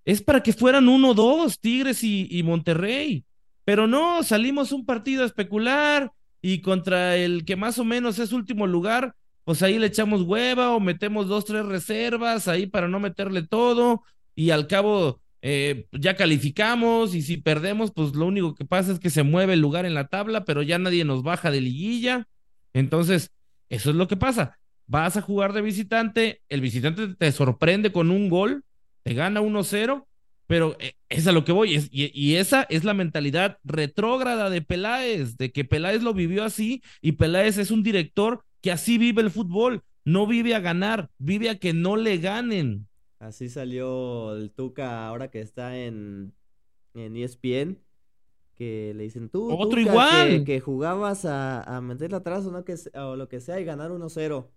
Es 0.04 0.22
para 0.22 0.44
que 0.44 0.52
fueran 0.52 0.88
uno, 0.88 1.12
dos, 1.12 1.58
Tigres 1.58 2.04
y, 2.04 2.28
y 2.30 2.44
Monterrey. 2.44 3.24
Pero 3.64 3.88
no, 3.88 4.22
salimos 4.22 4.70
un 4.70 4.86
partido 4.86 5.24
a 5.24 5.26
especular 5.26 6.12
y 6.40 6.60
contra 6.60 7.16
el 7.16 7.44
que 7.44 7.56
más 7.56 7.80
o 7.80 7.84
menos 7.84 8.20
es 8.20 8.32
último 8.32 8.68
lugar, 8.68 9.16
pues 9.42 9.60
ahí 9.60 9.76
le 9.80 9.88
echamos 9.88 10.22
hueva 10.22 10.70
o 10.70 10.78
metemos 10.78 11.26
dos, 11.26 11.46
tres 11.46 11.66
reservas 11.66 12.46
ahí 12.46 12.68
para 12.68 12.86
no 12.86 13.00
meterle 13.00 13.42
todo 13.42 14.04
y 14.36 14.50
al 14.50 14.68
cabo 14.68 15.20
eh, 15.48 15.86
ya 15.92 16.16
calificamos 16.16 17.14
y 17.14 17.22
si 17.22 17.36
perdemos, 17.36 17.92
pues 17.92 18.16
lo 18.16 18.26
único 18.26 18.56
que 18.56 18.64
pasa 18.64 18.90
es 18.90 18.98
que 18.98 19.10
se 19.10 19.22
mueve 19.22 19.52
el 19.52 19.60
lugar 19.60 19.86
en 19.86 19.94
la 19.94 20.08
tabla, 20.08 20.44
pero 20.44 20.60
ya 20.60 20.76
nadie 20.80 21.04
nos 21.04 21.22
baja 21.22 21.52
de 21.52 21.60
liguilla. 21.60 22.26
Entonces, 22.72 23.30
eso 23.68 23.90
es 23.90 23.96
lo 23.96 24.08
que 24.08 24.16
pasa. 24.16 24.58
Vas 24.88 25.16
a 25.16 25.22
jugar 25.22 25.52
de 25.52 25.62
visitante, 25.62 26.42
el 26.48 26.60
visitante 26.60 27.14
te 27.14 27.30
sorprende 27.30 27.92
con 27.92 28.10
un 28.10 28.28
gol, 28.28 28.64
te 29.04 29.14
gana 29.14 29.40
1-0, 29.40 30.04
pero 30.48 30.76
eh, 30.80 30.94
es 31.08 31.28
a 31.28 31.32
lo 31.32 31.44
que 31.44 31.52
voy. 31.52 31.76
y, 31.92 32.10
y, 32.12 32.34
esa 32.34 32.66
es 32.68 32.82
la 32.82 32.94
mentalidad 32.94 33.58
retrógrada 33.62 34.50
de 34.50 34.62
Peláez, 34.62 35.36
de 35.36 35.52
que 35.52 35.64
Peláez 35.64 36.02
lo 36.02 36.12
vivió 36.12 36.42
así 36.42 36.82
y 37.00 37.12
Peláez 37.12 37.58
es 37.58 37.70
un 37.70 37.84
director 37.84 38.42
que 38.62 38.72
así 38.72 38.98
vive 38.98 39.22
el 39.22 39.30
fútbol, 39.30 39.84
no 40.04 40.26
vive 40.26 40.56
a 40.56 40.60
ganar, 40.60 41.08
vive 41.18 41.50
a 41.50 41.58
que 41.60 41.72
no 41.72 41.94
le 41.94 42.18
ganen. 42.18 42.88
Así 43.18 43.48
salió 43.48 44.34
el 44.34 44.50
Tuca 44.50 45.06
ahora 45.06 45.30
que 45.30 45.40
está 45.40 45.78
en, 45.78 46.34
en 46.94 47.16
ESPN, 47.16 47.78
que 48.54 48.92
le 48.94 49.04
dicen 49.04 49.28
tú, 49.28 49.50
Otro 49.50 49.80
igual. 49.80 50.44
Que, 50.44 50.60
jugabas 50.60 51.24
a, 51.24 51.62
a 51.62 51.80
meterle 51.80 52.16
atrás 52.16 52.44
o, 52.46 52.50
no, 52.50 52.64
que, 52.64 52.74
o 52.94 53.16
lo 53.16 53.28
que 53.28 53.40
sea 53.40 53.60
y 53.60 53.64
ganar 53.64 53.90
1-0. 53.90 54.48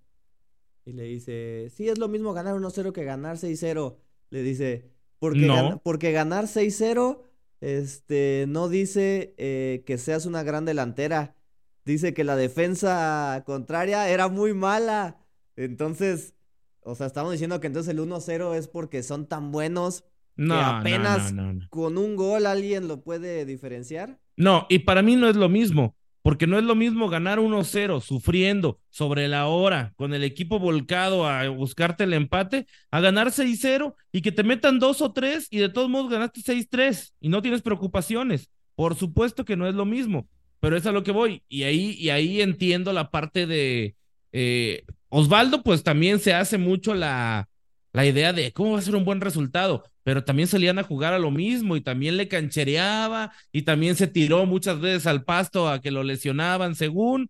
Y 0.85 0.93
le 0.93 1.03
dice, 1.03 1.69
sí, 1.69 1.87
es 1.87 1.97
lo 1.97 2.07
mismo 2.07 2.33
ganar 2.33 2.55
1-0 2.55 2.91
que 2.91 3.03
ganar 3.03 3.37
6-0. 3.37 3.97
Le 4.29 4.43
dice, 4.43 4.91
porque, 5.19 5.79
porque 5.83 6.11
ganar 6.11 6.45
6-0 6.45 7.21
este, 7.61 8.45
no 8.47 8.69
dice 8.69 9.35
eh, 9.37 9.83
que 9.85 9.97
seas 9.97 10.25
una 10.25 10.43
gran 10.43 10.65
delantera 10.65 11.35
dice 11.89 12.13
que 12.13 12.23
la 12.23 12.35
defensa 12.35 13.43
contraria 13.45 14.09
era 14.09 14.27
muy 14.27 14.53
mala. 14.53 15.17
Entonces, 15.55 16.35
o 16.83 16.95
sea, 16.95 17.07
estamos 17.07 17.31
diciendo 17.31 17.59
que 17.59 17.67
entonces 17.67 17.93
el 17.93 17.99
1-0 17.99 18.55
es 18.55 18.67
porque 18.67 19.03
son 19.03 19.27
tan 19.27 19.51
buenos 19.51 20.03
que 20.35 20.53
apenas 20.53 21.33
con 21.69 21.97
un 21.97 22.15
gol 22.15 22.45
alguien 22.45 22.87
lo 22.87 23.01
puede 23.01 23.45
diferenciar. 23.45 24.19
No, 24.37 24.65
y 24.69 24.79
para 24.79 25.01
mí 25.01 25.17
no 25.17 25.27
es 25.27 25.35
lo 25.35 25.49
mismo, 25.49 25.97
porque 26.21 26.47
no 26.47 26.57
es 26.57 26.63
lo 26.63 26.75
mismo 26.75 27.09
ganar 27.09 27.39
1-0 27.39 28.01
sufriendo 28.01 28.79
sobre 28.89 29.27
la 29.27 29.47
hora 29.47 29.93
con 29.97 30.13
el 30.13 30.23
equipo 30.23 30.59
volcado 30.59 31.27
a 31.27 31.47
buscarte 31.49 32.05
el 32.05 32.13
empate, 32.13 32.67
a 32.89 33.01
ganar 33.01 33.31
6-0 33.31 33.95
y 34.11 34.21
que 34.21 34.31
te 34.31 34.43
metan 34.43 34.79
dos 34.79 35.01
o 35.01 35.11
tres 35.11 35.47
y 35.51 35.57
de 35.57 35.69
todos 35.69 35.89
modos 35.89 36.09
ganaste 36.09 36.41
6-3 36.41 37.13
y 37.19 37.29
no 37.29 37.41
tienes 37.41 37.61
preocupaciones. 37.61 38.49
Por 38.75 38.95
supuesto 38.95 39.43
que 39.43 39.57
no 39.57 39.67
es 39.67 39.75
lo 39.75 39.85
mismo, 39.85 40.29
pero 40.61 40.77
es 40.77 40.85
a 40.85 40.93
lo 40.93 41.03
que 41.03 41.11
voy. 41.11 41.43
Y 41.49 41.63
ahí, 41.63 41.97
y 41.99 42.11
ahí 42.11 42.41
entiendo 42.41 42.93
la 42.93 43.11
parte 43.11 43.45
de 43.45 43.95
eh, 44.31 44.83
Osvaldo, 45.09 45.63
pues 45.63 45.83
también 45.83 46.19
se 46.19 46.33
hace 46.33 46.57
mucho 46.57 46.93
la, 46.93 47.49
la 47.93 48.05
idea 48.05 48.33
de 48.33 48.51
cómo 48.53 48.73
va 48.73 48.79
a 48.79 48.81
ser 48.81 48.95
un 48.95 49.05
buen 49.05 49.21
resultado, 49.21 49.83
pero 50.03 50.23
también 50.23 50.47
salían 50.47 50.79
a 50.79 50.83
jugar 50.83 51.13
a 51.13 51.19
lo 51.19 51.31
mismo 51.31 51.75
y 51.75 51.81
también 51.81 52.17
le 52.17 52.27
canchereaba 52.27 53.31
y 53.51 53.63
también 53.63 53.95
se 53.95 54.07
tiró 54.07 54.45
muchas 54.45 54.79
veces 54.79 55.07
al 55.07 55.23
pasto 55.23 55.67
a 55.69 55.81
que 55.81 55.91
lo 55.91 56.03
lesionaban 56.03 56.75
según. 56.75 57.29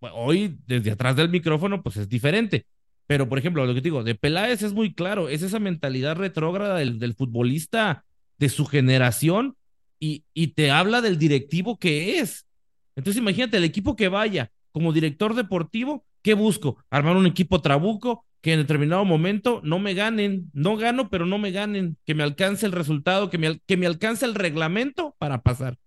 hoy, 0.00 0.56
desde 0.66 0.92
atrás 0.92 1.16
del 1.16 1.28
micrófono, 1.28 1.82
pues 1.82 1.96
es 1.96 2.08
diferente. 2.08 2.66
Pero, 3.06 3.28
por 3.28 3.38
ejemplo, 3.38 3.64
lo 3.64 3.74
que 3.74 3.80
te 3.80 3.84
digo, 3.84 4.04
de 4.04 4.14
Peláez 4.14 4.62
es 4.62 4.72
muy 4.74 4.94
claro, 4.94 5.28
es 5.28 5.42
esa 5.42 5.58
mentalidad 5.58 6.16
retrógrada 6.16 6.76
del, 6.78 6.98
del 6.98 7.14
futbolista 7.14 8.04
de 8.38 8.48
su 8.50 8.66
generación 8.66 9.56
y, 9.98 10.24
y 10.34 10.48
te 10.48 10.70
habla 10.70 11.00
del 11.00 11.18
directivo 11.18 11.78
que 11.78 12.20
es. 12.20 12.46
Entonces, 12.96 13.20
imagínate, 13.20 13.56
el 13.56 13.64
equipo 13.64 13.96
que 13.96 14.08
vaya 14.08 14.50
como 14.72 14.92
director 14.92 15.34
deportivo, 15.34 16.04
¿qué 16.28 16.34
busco? 16.34 16.76
Armar 16.90 17.16
un 17.16 17.24
equipo 17.24 17.62
trabuco, 17.62 18.26
que 18.42 18.52
en 18.52 18.58
determinado 18.58 19.02
momento 19.06 19.62
no 19.64 19.78
me 19.78 19.94
ganen, 19.94 20.50
no 20.52 20.76
gano, 20.76 21.08
pero 21.08 21.24
no 21.24 21.38
me 21.38 21.52
ganen, 21.52 21.96
que 22.04 22.14
me 22.14 22.22
alcance 22.22 22.66
el 22.66 22.72
resultado, 22.72 23.30
que 23.30 23.38
me, 23.38 23.60
que 23.60 23.78
me 23.78 23.86
alcance 23.86 24.26
el 24.26 24.34
reglamento 24.34 25.16
para 25.18 25.40
pasar. 25.40 25.78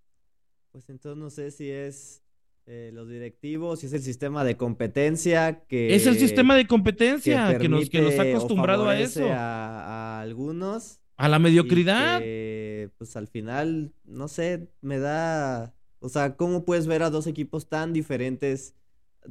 Pues 0.71 0.89
entonces 0.89 1.21
no 1.21 1.29
sé 1.29 1.51
si 1.51 1.69
es 1.69 2.23
eh, 2.65 2.89
los 2.91 3.07
directivos, 3.07 3.81
si 3.81 3.85
es 3.85 3.93
el 3.93 4.01
sistema 4.01 4.43
de 4.43 4.57
competencia 4.57 5.63
que... 5.67 5.93
Es 5.93 6.07
el 6.07 6.17
sistema 6.17 6.55
de 6.55 6.65
competencia 6.65 7.55
que, 7.59 7.69
nos, 7.69 7.87
que 7.87 8.01
nos 8.01 8.17
ha 8.17 8.23
acostumbrado 8.23 8.89
a 8.89 8.99
eso. 8.99 9.27
A, 9.29 10.15
a, 10.15 10.21
algunos. 10.21 11.01
A 11.17 11.29
la 11.29 11.37
mediocridad. 11.37 12.19
pues 12.97 13.15
al 13.15 13.27
final, 13.27 13.93
no 14.05 14.27
sé, 14.27 14.69
me 14.81 14.97
da... 14.97 15.75
O 15.99 16.09
sea, 16.09 16.35
¿cómo 16.35 16.65
puedes 16.65 16.87
ver 16.87 17.03
a 17.03 17.11
dos 17.11 17.27
equipos 17.27 17.69
tan 17.69 17.93
diferentes 17.93 18.73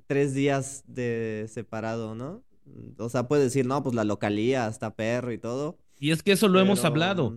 tres 0.06 0.34
días 0.34 0.84
de 0.86 1.46
separado, 1.48 2.14
no? 2.14 2.42
O 2.98 3.08
sea, 3.08 3.26
puedes 3.26 3.44
decir, 3.44 3.66
no, 3.66 3.82
pues 3.82 3.94
la 3.94 4.04
localía, 4.04 4.66
hasta 4.66 4.94
perro 4.94 5.32
y 5.32 5.38
todo. 5.38 5.78
Y 5.98 6.12
es 6.12 6.22
que 6.22 6.32
eso 6.32 6.48
lo 6.48 6.60
hemos 6.60 6.84
hablado. 6.84 7.36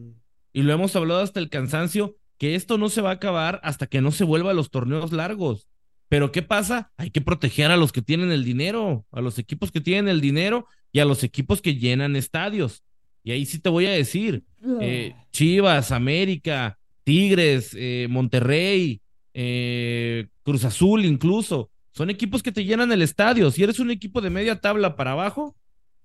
Y 0.53 0.61
lo 0.61 0.73
hemos 0.73 0.95
hablado 0.95 1.21
hasta 1.21 1.39
el 1.39 1.49
cansancio, 1.49 2.15
que 2.37 2.55
esto 2.55 2.77
no 2.77 2.89
se 2.89 3.01
va 3.01 3.09
a 3.09 3.13
acabar 3.13 3.59
hasta 3.63 3.87
que 3.87 4.01
no 4.01 4.11
se 4.11 4.23
vuelva 4.23 4.51
a 4.51 4.53
los 4.53 4.69
torneos 4.69 5.11
largos. 5.11 5.67
Pero 6.09 6.31
¿qué 6.31 6.43
pasa? 6.43 6.91
Hay 6.97 7.09
que 7.09 7.21
proteger 7.21 7.71
a 7.71 7.77
los 7.77 7.91
que 7.91 8.03
tienen 8.03 8.31
el 8.31 8.43
dinero, 8.43 9.05
a 9.11 9.21
los 9.21 9.39
equipos 9.39 9.71
que 9.71 9.81
tienen 9.81 10.07
el 10.07 10.21
dinero 10.21 10.67
y 10.91 10.99
a 10.99 11.05
los 11.05 11.23
equipos 11.23 11.61
que 11.61 11.75
llenan 11.75 12.15
estadios. 12.15 12.83
Y 13.23 13.31
ahí 13.31 13.45
sí 13.45 13.59
te 13.59 13.69
voy 13.69 13.87
a 13.87 13.91
decir, 13.91 14.43
eh, 14.79 15.15
Chivas, 15.31 15.91
América, 15.91 16.77
Tigres, 17.03 17.75
eh, 17.75 18.07
Monterrey, 18.09 19.01
eh, 19.33 20.27
Cruz 20.43 20.65
Azul 20.65 21.05
incluso, 21.05 21.71
son 21.93 22.09
equipos 22.09 22.41
que 22.41 22.51
te 22.51 22.65
llenan 22.65 22.91
el 22.91 23.03
estadio. 23.03 23.51
Si 23.51 23.63
eres 23.63 23.79
un 23.79 23.91
equipo 23.91 24.19
de 24.19 24.31
media 24.31 24.59
tabla 24.59 24.95
para 24.95 25.11
abajo, 25.11 25.55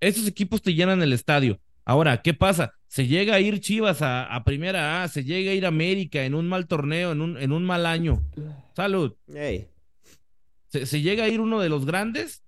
esos 0.00 0.26
equipos 0.26 0.60
te 0.60 0.74
llenan 0.74 1.02
el 1.02 1.14
estadio. 1.14 1.58
Ahora, 1.84 2.20
¿qué 2.20 2.34
pasa? 2.34 2.74
Se 2.86 3.06
llega 3.06 3.34
a 3.34 3.40
ir 3.40 3.60
Chivas 3.60 4.02
a, 4.02 4.42
primera 4.44 5.02
A, 5.02 5.08
se 5.08 5.24
llega 5.24 5.50
a 5.50 5.54
ir 5.54 5.64
América 5.64 6.24
en 6.24 6.34
un 6.34 6.46
mal 6.46 6.66
torneo, 6.66 7.12
en 7.12 7.22
un, 7.22 7.38
en 7.38 7.52
un 7.52 7.64
mal 7.64 7.86
año. 7.86 8.22
Salud. 8.76 9.14
Se, 10.68 11.00
llega 11.00 11.24
a 11.24 11.28
ir 11.28 11.40
uno 11.40 11.58
de 11.58 11.70
los 11.70 11.86
grandes. 11.86 12.42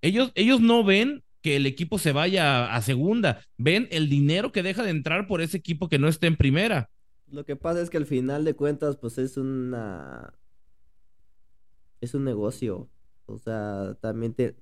Ellos, 0.00 0.30
ellos 0.36 0.60
no 0.60 0.84
ven 0.84 1.24
que 1.42 1.56
el 1.56 1.66
equipo 1.66 1.98
se 1.98 2.12
vaya 2.12 2.66
a, 2.66 2.76
a 2.76 2.82
segunda. 2.82 3.42
Ven 3.58 3.88
el 3.90 4.08
dinero 4.08 4.52
que 4.52 4.62
deja 4.62 4.84
de 4.84 4.90
entrar 4.90 5.26
por 5.26 5.40
ese 5.40 5.56
equipo 5.56 5.88
que 5.88 5.98
no 5.98 6.06
esté 6.06 6.28
en 6.28 6.36
primera. 6.36 6.88
Lo 7.28 7.44
que 7.44 7.56
pasa 7.56 7.82
es 7.82 7.90
que 7.90 7.96
al 7.96 8.06
final 8.06 8.44
de 8.44 8.54
cuentas, 8.54 8.96
pues 8.96 9.18
es 9.18 9.36
una 9.36 10.32
es 12.00 12.14
un 12.14 12.24
negocio. 12.24 12.88
O 13.26 13.38
sea, 13.38 13.96
también 14.00 14.34
te... 14.34 14.56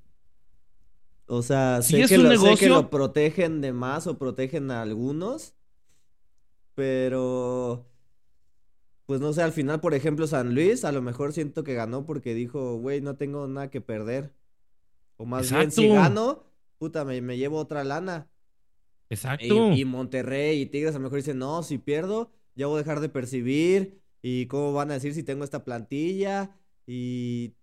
O 1.26 1.42
sea, 1.42 1.80
sé, 1.82 2.06
que 2.06 2.18
lo, 2.18 2.36
sé 2.36 2.56
que 2.56 2.68
lo 2.68 2.90
protegen 2.90 3.60
de 3.62 3.72
más 3.72 4.06
o 4.06 4.18
protegen 4.18 4.70
a 4.70 4.82
algunos, 4.82 5.54
pero... 6.74 7.86
Pues 9.06 9.20
no 9.20 9.32
sé, 9.34 9.42
al 9.42 9.52
final, 9.52 9.80
por 9.80 9.92
ejemplo, 9.92 10.26
San 10.26 10.54
Luis, 10.54 10.84
a 10.84 10.92
lo 10.92 11.02
mejor 11.02 11.34
siento 11.34 11.62
que 11.62 11.74
ganó 11.74 12.06
porque 12.06 12.34
dijo, 12.34 12.78
güey, 12.78 13.02
no 13.02 13.16
tengo 13.16 13.46
nada 13.46 13.70
que 13.70 13.82
perder. 13.82 14.32
O 15.16 15.26
más 15.26 15.50
bien, 15.50 15.70
si 15.70 15.88
gano, 15.88 16.44
puta, 16.78 17.04
me, 17.04 17.20
me 17.20 17.36
llevo 17.36 17.58
otra 17.58 17.84
lana. 17.84 18.30
Exacto. 19.10 19.72
Y, 19.72 19.82
y, 19.82 19.84
Monterrey 19.84 20.60
y 20.60 20.66
Tigres 20.66 20.94
a 20.94 20.98
lo 20.98 21.04
mejor 21.04 21.18
dicen, 21.18 21.38
no, 21.38 21.62
si 21.62 21.76
pierdo, 21.76 22.32
ya 22.54 22.66
voy 22.66 22.76
a 22.76 22.78
dejar 22.78 23.00
de 23.00 23.10
percibir. 23.10 24.00
¿Y 24.22 24.46
cómo 24.46 24.72
van 24.72 24.90
a 24.90 24.94
decir 24.94 25.12
si 25.12 25.22
tengo 25.22 25.44
esta 25.44 25.64
plantilla? 25.64 26.56
Y, 26.86 27.54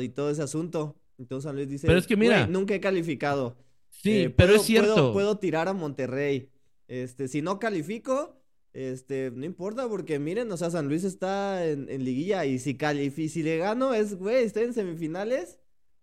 y 0.00 0.08
todo 0.10 0.30
ese 0.30 0.42
asunto. 0.42 0.96
Entonces 1.18 1.44
San 1.44 1.56
Luis 1.56 1.68
dice, 1.68 1.86
pero 1.86 1.98
es 1.98 2.06
que 2.06 2.16
mira, 2.16 2.46
nunca 2.46 2.74
he 2.74 2.80
calificado. 2.80 3.56
Sí, 3.90 4.24
eh, 4.24 4.30
pero 4.30 4.56
es 4.56 4.62
cierto. 4.62 5.12
Puedo, 5.12 5.38
tirar 5.38 5.68
a 5.68 5.72
Monterrey. 5.72 6.50
Este, 6.88 7.28
si 7.28 7.42
no 7.42 7.58
califico, 7.58 8.40
este, 8.72 9.32
no 9.34 9.44
importa, 9.44 9.88
porque 9.88 10.18
miren, 10.18 10.52
o 10.52 10.56
sea, 10.56 10.70
San 10.70 10.88
Luis 10.88 11.04
está 11.04 11.66
en, 11.66 11.86
liguilla 12.04 12.44
y 12.44 12.58
si 12.58 12.76
califico, 12.76 13.32
si 13.32 13.42
le 13.42 13.56
gano 13.56 13.94
es, 13.94 14.16
güey, 14.16 14.44
estoy 14.44 14.64
en 14.64 14.74
semifinales. 14.74 15.58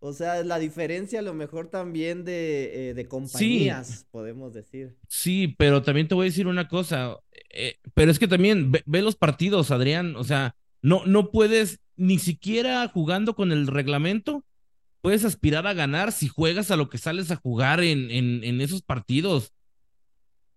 O 0.05 0.11
sea, 0.11 0.43
la 0.43 0.59
diferencia 0.59 1.19
a 1.19 1.21
lo 1.21 1.33
mejor 1.33 1.69
también 1.69 2.25
de, 2.25 2.89
eh, 2.89 2.93
de 2.93 3.07
compañías, 3.07 4.05
podemos 4.11 4.53
decir. 4.53 4.97
Sí, 5.07 5.55
pero 5.57 5.81
también 5.81 6.09
te 6.09 6.15
voy 6.15 6.25
a 6.25 6.29
decir 6.29 6.47
una 6.47 6.67
cosa, 6.67 7.19
eh, 7.53 7.77
pero 7.93 8.11
es 8.11 8.19
que 8.19 8.27
también 8.27 8.69
ve, 8.69 8.83
ve, 8.85 9.01
los 9.01 9.15
partidos, 9.15 9.71
Adrián, 9.71 10.17
o 10.17 10.25
sea, 10.25 10.57
no, 10.81 11.05
no 11.05 11.31
puedes 11.31 11.79
ni 11.95 12.19
siquiera 12.19 12.87
jugando 12.87 13.35
con 13.35 13.51
el 13.51 13.67
reglamento, 13.67 14.43
puedes 15.03 15.25
aspirar 15.25 15.67
a 15.67 15.73
ganar 15.73 16.13
si 16.13 16.29
juegas 16.29 16.71
a 16.71 16.77
lo 16.77 16.89
que 16.89 16.97
sales 16.97 17.29
a 17.29 17.35
jugar 17.35 17.83
en, 17.83 18.09
en, 18.09 18.61
esos 18.61 18.81
partidos. 18.81 19.53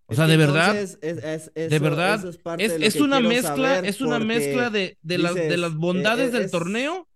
O 0.05 0.15
sea, 0.15 0.25
de 0.25 0.37
verdad, 0.37 0.73
de 0.73 1.79
verdad, 1.79 2.25
es, 2.57 2.95
una 2.95 3.19
mezcla, 3.19 3.79
es 3.79 3.99
una 3.99 4.19
mezcla 4.19 4.69
de, 4.69 4.97
de, 5.01 5.17
las, 5.17 5.35
de 5.35 5.57
las 5.57 5.75
bondades 5.75 6.31
del 6.31 6.49
torneo 6.49 7.09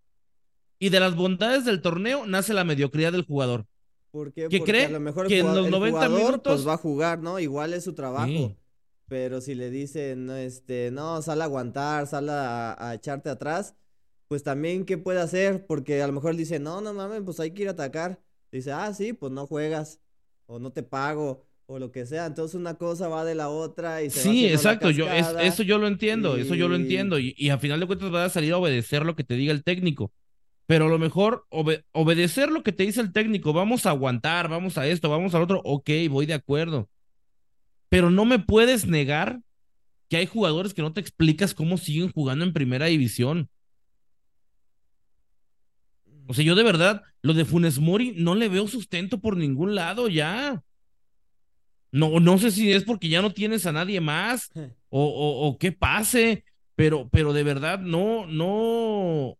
y 0.77 0.89
de 0.89 0.99
las 0.99 1.15
bondades 1.15 1.63
del 1.63 1.81
torneo 1.81 2.25
nace 2.25 2.53
la 2.53 2.65
mediocridad 2.65 3.13
del 3.13 3.23
jugador. 3.23 3.65
¿Por 4.11 4.33
qué? 4.33 4.49
Que 4.49 4.57
Porque 4.57 4.71
cree 4.71 4.85
a 4.87 4.89
lo 4.89 4.99
mejor 4.99 5.27
que 5.27 5.39
en 5.39 5.55
los 5.55 5.69
90 5.69 6.09
minutos 6.09 6.41
pues 6.43 6.67
va 6.67 6.73
a 6.73 6.77
jugar, 6.77 7.19
¿no? 7.19 7.39
Igual 7.39 7.73
es 7.73 7.85
su 7.85 7.93
trabajo. 7.93 8.57
Pero 9.07 9.39
si 9.39 9.55
le 9.55 9.69
dicen, 9.69 10.29
este, 10.31 10.89
no, 10.91 11.21
sal 11.21 11.41
a 11.41 11.45
aguantar, 11.45 12.07
sal 12.07 12.27
a 12.29 12.93
echarte 12.93 13.29
atrás, 13.29 13.75
pues 14.31 14.43
también, 14.43 14.85
¿qué 14.85 14.97
puede 14.97 15.19
hacer? 15.19 15.65
Porque 15.65 16.01
a 16.01 16.07
lo 16.07 16.13
mejor 16.13 16.37
dice, 16.37 16.57
no, 16.57 16.79
no 16.79 16.93
mames, 16.93 17.21
pues 17.25 17.41
hay 17.41 17.51
que 17.51 17.63
ir 17.63 17.67
a 17.67 17.71
atacar. 17.71 18.21
Dice, 18.49 18.71
ah, 18.71 18.93
sí, 18.93 19.11
pues 19.11 19.29
no 19.33 19.45
juegas, 19.45 19.99
o 20.45 20.57
no 20.57 20.71
te 20.71 20.83
pago, 20.83 21.45
o 21.65 21.79
lo 21.79 21.91
que 21.91 22.05
sea. 22.05 22.27
Entonces 22.27 22.55
una 22.55 22.75
cosa 22.75 23.09
va 23.09 23.25
de 23.25 23.35
la 23.35 23.49
otra 23.49 24.01
y 24.03 24.09
se 24.09 24.21
Sí, 24.21 24.45
exacto, 24.45 24.89
yo, 24.89 25.11
eso 25.11 25.63
yo 25.63 25.77
lo 25.77 25.85
entiendo, 25.85 26.37
eso 26.37 26.55
yo 26.55 26.69
lo 26.69 26.77
entiendo. 26.77 27.19
Y, 27.19 27.35
y 27.37 27.49
a 27.49 27.57
final 27.57 27.81
de 27.81 27.87
cuentas 27.87 28.09
vas 28.09 28.27
a 28.27 28.33
salir 28.33 28.53
a 28.53 28.57
obedecer 28.59 29.05
lo 29.05 29.17
que 29.17 29.25
te 29.25 29.33
diga 29.33 29.51
el 29.51 29.65
técnico. 29.65 30.13
Pero 30.65 30.85
a 30.85 30.89
lo 30.89 30.97
mejor 30.97 31.45
obedecer 31.49 32.51
lo 32.51 32.63
que 32.63 32.71
te 32.71 32.83
dice 32.83 33.01
el 33.01 33.11
técnico, 33.11 33.51
vamos 33.51 33.85
a 33.85 33.89
aguantar, 33.89 34.47
vamos 34.47 34.77
a 34.77 34.87
esto, 34.87 35.09
vamos 35.09 35.35
al 35.35 35.41
otro, 35.41 35.59
ok, 35.65 35.89
voy 36.09 36.25
de 36.25 36.35
acuerdo. 36.35 36.87
Pero 37.89 38.09
no 38.09 38.23
me 38.23 38.39
puedes 38.39 38.87
negar 38.87 39.41
que 40.07 40.15
hay 40.15 40.25
jugadores 40.25 40.73
que 40.73 40.81
no 40.83 40.93
te 40.93 41.01
explicas 41.01 41.53
cómo 41.53 41.77
siguen 41.77 42.13
jugando 42.13 42.45
en 42.45 42.53
primera 42.53 42.85
división. 42.85 43.49
O 46.27 46.33
sea, 46.33 46.45
yo 46.45 46.55
de 46.55 46.63
verdad, 46.63 47.03
lo 47.21 47.33
de 47.33 47.45
Funes 47.45 47.79
Mori 47.79 48.13
no 48.15 48.35
le 48.35 48.49
veo 48.49 48.67
sustento 48.67 49.19
por 49.19 49.37
ningún 49.37 49.75
lado 49.75 50.07
ya. 50.07 50.63
No, 51.91 52.19
no 52.19 52.37
sé 52.37 52.51
si 52.51 52.71
es 52.71 52.83
porque 52.83 53.09
ya 53.09 53.21
no 53.21 53.33
tienes 53.33 53.65
a 53.65 53.71
nadie 53.71 53.99
más 53.99 54.49
o, 54.89 55.47
o, 55.47 55.57
qué 55.57 55.71
pase, 55.71 56.45
pero, 56.75 57.09
pero 57.09 57.33
de 57.33 57.43
verdad 57.43 57.79
no, 57.79 58.25
no. 58.27 59.37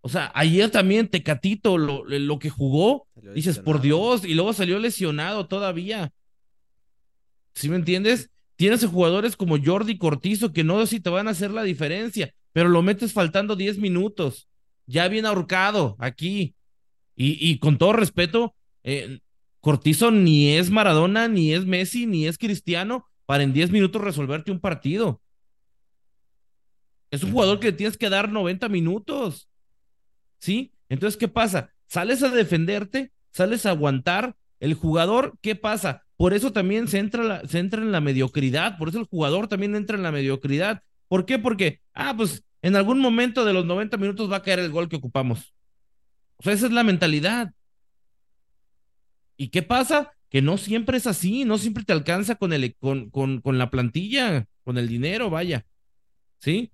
O 0.00 0.08
sea, 0.08 0.32
ayer 0.34 0.70
también 0.70 1.08
Tecatito, 1.08 1.76
lo, 1.76 2.04
lo 2.04 2.38
que 2.38 2.50
jugó, 2.50 3.06
dices, 3.34 3.58
por 3.58 3.80
Dios, 3.80 4.24
y 4.24 4.34
luego 4.34 4.52
salió 4.52 4.78
lesionado 4.78 5.46
todavía. 5.48 6.12
¿Sí 7.54 7.68
me 7.68 7.76
entiendes? 7.76 8.30
Tienes 8.56 8.82
a 8.82 8.88
jugadores 8.88 9.36
como 9.36 9.62
Jordi 9.62 9.98
Cortizo 9.98 10.52
que 10.52 10.64
no 10.64 10.80
sé 10.80 10.86
si 10.96 11.00
te 11.00 11.10
van 11.10 11.28
a 11.28 11.32
hacer 11.32 11.50
la 11.50 11.62
diferencia, 11.62 12.32
pero 12.52 12.68
lo 12.68 12.82
metes 12.82 13.12
faltando 13.12 13.54
10 13.54 13.78
minutos 13.78 14.47
ya 14.88 15.06
bien 15.08 15.26
ahorcado 15.26 15.96
aquí. 16.00 16.56
Y, 17.20 17.58
con 17.58 17.78
todo 17.78 17.92
respeto, 17.94 18.54
eh, 18.84 19.18
Cortizo 19.60 20.12
ni 20.12 20.50
es 20.50 20.70
Maradona, 20.70 21.26
ni 21.26 21.52
es 21.52 21.66
Messi, 21.66 22.06
ni 22.06 22.26
es 22.28 22.38
Cristiano, 22.38 23.06
para 23.26 23.42
en 23.42 23.52
10 23.52 23.72
minutos 23.72 24.00
resolverte 24.02 24.52
un 24.52 24.60
partido. 24.60 25.20
Es 27.10 27.24
un 27.24 27.32
jugador 27.32 27.58
que 27.58 27.72
tienes 27.72 27.98
que 27.98 28.08
dar 28.08 28.30
90 28.30 28.68
minutos. 28.68 29.48
¿Sí? 30.38 30.72
Entonces, 30.88 31.18
¿qué 31.18 31.26
pasa? 31.26 31.72
Sales 31.88 32.22
a 32.22 32.30
defenderte, 32.30 33.12
sales 33.32 33.66
a 33.66 33.70
aguantar. 33.70 34.36
El 34.60 34.74
jugador, 34.74 35.36
¿qué 35.40 35.56
pasa? 35.56 36.04
Por 36.16 36.34
eso 36.34 36.52
también 36.52 36.86
se 36.86 36.98
entra, 36.98 37.46
se 37.48 37.58
entra 37.58 37.82
en 37.82 37.92
la 37.92 38.00
mediocridad, 38.00 38.78
por 38.78 38.88
eso 38.88 38.98
el 38.98 39.06
jugador 39.06 39.48
también 39.48 39.74
entra 39.74 39.96
en 39.96 40.02
la 40.04 40.12
mediocridad. 40.12 40.82
¿Por 41.08 41.26
qué? 41.26 41.38
Porque, 41.38 41.80
ah, 41.94 42.14
pues 42.16 42.44
en 42.62 42.76
algún 42.76 43.00
momento 43.00 43.44
de 43.44 43.52
los 43.52 43.64
90 43.64 43.96
minutos 43.96 44.30
va 44.30 44.36
a 44.36 44.42
caer 44.42 44.58
el 44.58 44.70
gol 44.70 44.88
que 44.88 44.96
ocupamos. 44.96 45.54
O 46.36 46.42
sea, 46.42 46.52
esa 46.52 46.66
es 46.66 46.72
la 46.72 46.84
mentalidad. 46.84 47.52
¿Y 49.36 49.48
qué 49.48 49.62
pasa? 49.62 50.12
Que 50.30 50.42
no 50.42 50.58
siempre 50.58 50.98
es 50.98 51.06
así, 51.06 51.44
no 51.44 51.58
siempre 51.58 51.84
te 51.84 51.92
alcanza 51.92 52.34
con, 52.34 52.52
el, 52.52 52.74
con, 52.76 53.10
con, 53.10 53.40
con 53.40 53.58
la 53.58 53.70
plantilla, 53.70 54.46
con 54.64 54.78
el 54.78 54.88
dinero, 54.88 55.30
vaya. 55.30 55.64
¿Sí? 56.40 56.70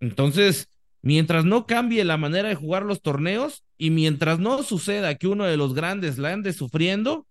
Entonces, 0.00 0.68
mientras 1.02 1.44
no 1.44 1.66
cambie 1.66 2.04
la 2.04 2.16
manera 2.16 2.48
de 2.48 2.54
jugar 2.54 2.84
los 2.84 3.02
torneos 3.02 3.64
y 3.76 3.90
mientras 3.90 4.38
no 4.38 4.62
suceda 4.62 5.14
que 5.14 5.28
uno 5.28 5.44
de 5.44 5.56
los 5.56 5.74
grandes 5.74 6.18
la 6.18 6.32
ande 6.32 6.52
sufriendo, 6.52 7.26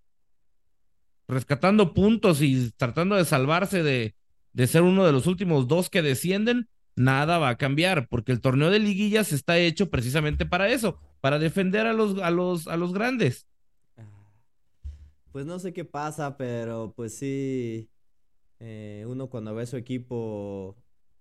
rescatando 1.27 1.93
puntos 1.93 2.41
y 2.41 2.71
tratando 2.77 3.15
de 3.15 3.25
salvarse 3.25 3.83
de, 3.83 4.15
de 4.53 4.67
ser 4.67 4.83
uno 4.83 5.05
de 5.05 5.11
los 5.11 5.27
últimos 5.27 5.67
dos 5.67 5.89
que 5.89 6.01
descienden, 6.01 6.69
nada 6.99 7.37
va 7.37 7.49
a 7.49 7.57
cambiar, 7.57 8.09
porque 8.09 8.33
el 8.33 8.41
torneo 8.41 8.69
de 8.69 8.79
liguillas 8.79 9.31
está 9.31 9.57
hecho 9.57 9.89
precisamente 9.89 10.45
para 10.45 10.69
eso, 10.69 10.99
para 11.21 11.39
defender 11.39 11.87
a 11.87 11.93
los, 11.93 12.21
a 12.21 12.29
los, 12.29 12.67
a 12.67 12.75
los 12.75 12.93
grandes. 12.93 13.47
Pues 15.31 15.45
no 15.45 15.59
sé 15.59 15.71
qué 15.71 15.85
pasa, 15.85 16.35
pero 16.35 16.93
pues 16.95 17.15
sí, 17.15 17.89
eh, 18.59 19.05
uno 19.07 19.29
cuando 19.29 19.55
ve 19.55 19.63
a 19.63 19.65
su 19.65 19.77
equipo 19.77 20.75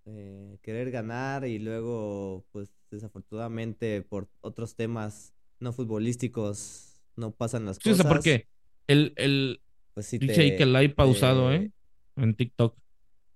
eh, 0.05 0.59
querer 0.63 0.91
ganar 0.91 1.47
y 1.47 1.61
luego, 1.61 2.45
pues 2.51 2.71
desafortunadamente 2.91 4.03
por 4.03 4.29
otros 4.41 4.75
temas 4.75 5.35
no 5.61 5.73
futbolísticos 5.73 7.01
no 7.15 7.31
pasan 7.31 7.67
las 7.67 7.79
cosas. 7.79 7.99
Sí, 7.99 8.03
o 8.05 8.09
porque 8.09 8.49
el, 8.89 9.13
el 9.17 9.61
pues 9.95 10.07
sí 10.07 10.19
dice 10.19 10.57
que 10.57 10.67
la 10.67 10.81
hay 10.81 10.89
pausado, 10.89 11.53
¿eh? 11.53 11.71
En 12.17 12.35
TikTok. 12.35 12.77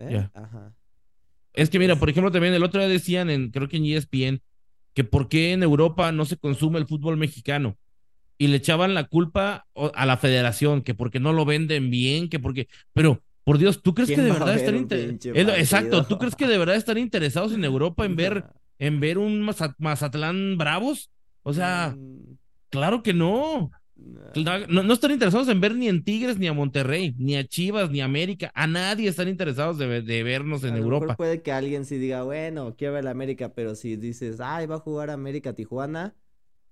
¿Eh? 0.00 0.28
Ajá. 0.32 0.74
Es 1.54 1.70
que 1.70 1.78
mira, 1.78 1.96
por 1.96 2.08
ejemplo, 2.08 2.30
también 2.30 2.54
el 2.54 2.62
otro 2.62 2.80
día 2.80 2.88
decían 2.88 3.30
en, 3.30 3.50
creo 3.50 3.68
que 3.68 3.76
en 3.76 3.84
ESPN, 3.84 4.42
que 4.94 5.04
por 5.04 5.28
qué 5.28 5.52
en 5.52 5.62
Europa 5.62 6.12
no 6.12 6.24
se 6.24 6.36
consume 6.36 6.78
el 6.78 6.86
fútbol 6.86 7.16
mexicano. 7.16 7.76
Y 8.38 8.48
le 8.48 8.56
echaban 8.56 8.94
la 8.94 9.04
culpa 9.04 9.66
a 9.74 10.06
la 10.06 10.16
federación, 10.16 10.82
que 10.82 10.94
porque 10.94 11.20
no 11.20 11.32
lo 11.32 11.44
venden 11.44 11.90
bien, 11.90 12.28
que 12.28 12.40
porque. 12.40 12.68
Pero 12.92 13.22
por 13.44 13.58
Dios, 13.58 13.82
¿tú 13.82 13.94
crees 13.94 14.10
que 14.10 14.20
de 14.20 14.32
verdad 14.32 14.54
están 14.54 14.76
interesados? 14.76 15.58
Exacto, 15.58 16.06
¿tú 16.06 16.18
crees 16.18 16.34
que 16.34 16.46
de 16.46 16.58
verdad 16.58 16.76
están 16.76 16.98
interesados 16.98 17.52
en 17.52 17.64
Europa 17.64 18.04
en 18.04 18.16
ver, 18.16 18.44
en 18.78 19.00
ver 19.00 19.18
un 19.18 19.48
Mazatlán 19.78 20.58
Bravos? 20.58 21.10
O 21.42 21.52
sea, 21.52 21.94
mm. 21.96 22.38
claro 22.70 23.02
que 23.02 23.14
no. 23.14 23.70
No. 24.34 24.82
No, 24.82 24.92
están 24.92 25.10
interesados 25.10 25.48
en 25.48 25.60
ver 25.60 25.74
ni 25.74 25.88
en 25.88 26.04
Tigres, 26.04 26.38
ni 26.38 26.46
a 26.46 26.52
Monterrey, 26.52 27.14
ni 27.18 27.36
a 27.36 27.46
Chivas, 27.46 27.90
ni 27.90 28.00
a 28.00 28.04
América. 28.04 28.50
A 28.54 28.66
nadie 28.66 29.08
están 29.08 29.28
interesados 29.28 29.78
de, 29.78 30.02
de 30.02 30.22
vernos 30.22 30.64
en 30.64 30.76
Europa. 30.76 31.16
puede 31.16 31.42
que 31.42 31.52
alguien 31.52 31.84
sí 31.84 31.98
diga, 31.98 32.22
bueno, 32.22 32.74
quiero 32.76 32.94
ver 32.94 33.06
a 33.06 33.10
América, 33.10 33.52
pero 33.54 33.74
si 33.74 33.96
dices, 33.96 34.40
ay, 34.40 34.66
va 34.66 34.76
a 34.76 34.80
jugar 34.80 35.10
América 35.10 35.52
Tijuana. 35.52 36.14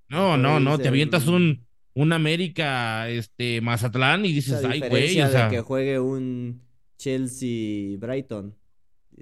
No, 0.08 0.36
no, 0.36 0.58
no, 0.58 0.78
te 0.78 0.88
avientas 0.88 1.28
un, 1.28 1.66
un 1.94 2.12
América, 2.12 3.08
este, 3.08 3.60
Mazatlán 3.60 4.24
y 4.24 4.32
dices, 4.32 4.64
ay, 4.64 4.80
güey, 4.80 5.20
o 5.20 5.28
sea. 5.28 5.48
que 5.48 5.60
juegue 5.60 6.00
un 6.00 6.62
Chelsea 6.98 7.96
Brighton. 7.98 8.56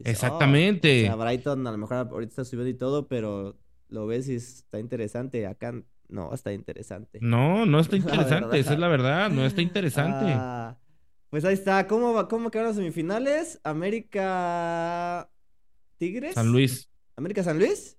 Exactamente. 0.04 1.02
o 1.02 1.06
sea, 1.06 1.16
Brighton 1.16 1.66
a 1.66 1.72
lo 1.72 1.78
mejor 1.78 1.96
ahorita 1.96 2.30
está 2.30 2.44
subiendo 2.44 2.70
y 2.70 2.74
todo, 2.74 3.08
pero 3.08 3.58
lo 3.88 4.06
ves 4.06 4.28
y 4.28 4.36
está 4.36 4.78
interesante. 4.78 5.46
Acá 5.46 5.74
no 6.08 6.32
está 6.32 6.52
interesante. 6.52 7.18
No, 7.20 7.66
no 7.66 7.80
está 7.80 7.96
interesante, 7.96 8.58
esa 8.58 8.72
es 8.74 8.78
la 8.78 8.88
verdad, 8.88 9.30
no 9.30 9.44
está 9.44 9.62
interesante. 9.62 10.32
Ah, 10.34 10.78
pues 11.30 11.44
ahí 11.44 11.54
está, 11.54 11.86
¿cómo 11.86 12.14
va, 12.14 12.28
cómo 12.28 12.50
quedaron 12.50 12.70
las 12.70 12.76
semifinales? 12.76 13.60
América 13.62 15.30
Tigres. 15.98 16.34
San 16.34 16.50
Luis. 16.50 16.88
¿América 17.16 17.42
San 17.42 17.58
Luis? 17.58 17.98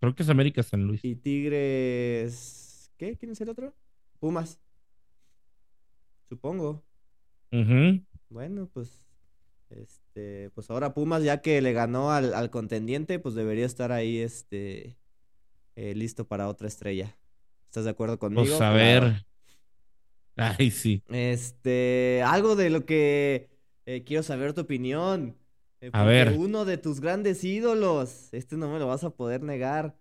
Creo 0.00 0.14
que 0.14 0.22
es 0.22 0.28
América 0.28 0.62
San 0.62 0.86
Luis. 0.86 1.04
Y 1.04 1.16
Tigres. 1.16 2.92
¿Qué? 2.96 3.16
¿Quién 3.16 3.32
es 3.32 3.40
el 3.40 3.50
otro? 3.50 3.74
Pumas. 4.18 4.58
Supongo. 6.28 6.82
Bueno, 8.28 8.70
pues. 8.72 9.04
Este. 9.68 10.50
Pues 10.54 10.70
ahora 10.70 10.94
Pumas, 10.94 11.22
ya 11.22 11.42
que 11.42 11.60
le 11.60 11.72
ganó 11.72 12.10
al, 12.10 12.50
contendiente, 12.50 13.18
pues 13.18 13.34
debería 13.34 13.66
estar 13.66 13.92
ahí, 13.92 14.18
este. 14.18 14.96
Eh, 15.76 15.94
listo 15.94 16.26
para 16.26 16.48
otra 16.48 16.68
estrella. 16.68 17.16
¿Estás 17.72 17.84
de 17.84 17.90
acuerdo 17.92 18.18
conmigo? 18.18 18.42
Pues 18.42 18.60
a 18.60 18.70
ver. 18.70 19.24
Ay, 20.36 20.70
sí. 20.70 21.02
Este. 21.08 22.22
Algo 22.22 22.54
de 22.54 22.68
lo 22.68 22.84
que 22.84 23.48
eh, 23.86 24.04
quiero 24.04 24.22
saber 24.22 24.52
tu 24.52 24.60
opinión. 24.60 25.38
Eh, 25.80 25.88
a 25.94 26.04
ver. 26.04 26.34
Uno 26.36 26.66
de 26.66 26.76
tus 26.76 27.00
grandes 27.00 27.42
ídolos. 27.44 28.28
Este 28.34 28.58
no 28.58 28.70
me 28.70 28.78
lo 28.78 28.88
vas 28.88 29.04
a 29.04 29.16
poder 29.16 29.42
negar. 29.42 29.96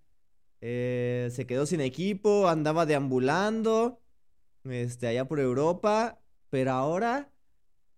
se 0.60 1.46
quedó 1.48 1.66
sin 1.66 1.80
equipo, 1.80 2.50
andaba 2.50 2.86
deambulando 2.86 4.02
este, 4.66 5.08
allá 5.08 5.30
por 5.30 5.40
Europa, 5.40 6.20
pero 6.50 6.72
ahora 6.72 7.32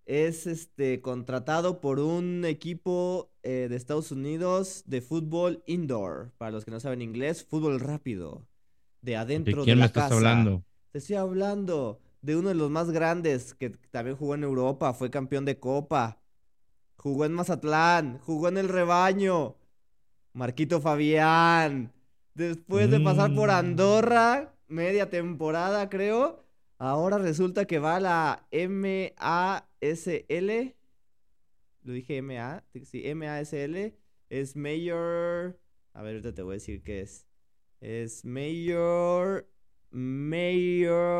es 0.05 0.45
este, 0.45 1.01
contratado 1.01 1.81
por 1.81 1.99
un 1.99 2.45
equipo 2.45 3.31
eh, 3.41 3.65
de 3.71 3.75
Estados 3.75 4.11
Unidos 4.11 4.83
de 4.85 5.01
fútbol 5.01 5.63
indoor, 5.65 6.31
para 6.37 6.51
los 6.51 6.63
que 6.63 6.69
no 6.69 6.79
saben 6.79 7.01
inglés, 7.01 7.43
fútbol 7.43 7.79
rápido, 7.79 8.47
de 9.03 9.15
adentro 9.15 9.57
¿De, 9.57 9.63
quién 9.63 9.77
me 9.77 9.85
estás 9.85 10.11
hablando? 10.11 10.63
Te 10.91 10.97
estoy 10.97 11.17
hablando 11.17 12.01
de 12.23 12.35
uno 12.35 12.49
de 12.49 12.55
los 12.55 12.71
más 12.71 12.89
grandes 12.89 13.53
que 13.53 13.69
también 13.69 14.17
jugó 14.17 14.33
en 14.33 14.43
Europa, 14.43 14.95
fue 14.95 15.11
campeón 15.11 15.45
de 15.45 15.59
Copa, 15.59 16.19
jugó 16.97 17.25
en 17.25 17.33
Mazatlán, 17.33 18.17
jugó 18.19 18.47
en 18.47 18.57
el 18.57 18.69
rebaño, 18.69 19.55
Marquito 20.33 20.81
Fabián. 20.81 21.93
Después 22.33 22.89
de 22.89 22.99
pasar 22.99 23.35
por 23.35 23.49
mm. 23.49 23.51
Andorra, 23.51 24.55
media 24.67 25.11
temporada 25.11 25.87
creo, 25.87 26.43
Ahora 26.85 27.17
resulta 27.17 27.63
que 27.63 27.79
va 27.79 28.01
la 28.01 28.45
MASL. 28.51 29.15
Lo 31.83 31.93
dije 31.93 32.21
MA. 32.21 32.65
Sí, 32.83 33.15
MASL. 33.15 33.93
Es 34.29 34.57
Mayor. 34.57 35.57
A 35.93 36.01
ver, 36.01 36.15
ahorita 36.15 36.33
te 36.33 36.41
voy 36.41 36.51
a 36.51 36.55
decir 36.55 36.83
qué 36.83 36.99
es. 36.99 37.25
Es 37.83 38.23
Mayor. 38.23 39.47
Mayor. 39.91 41.19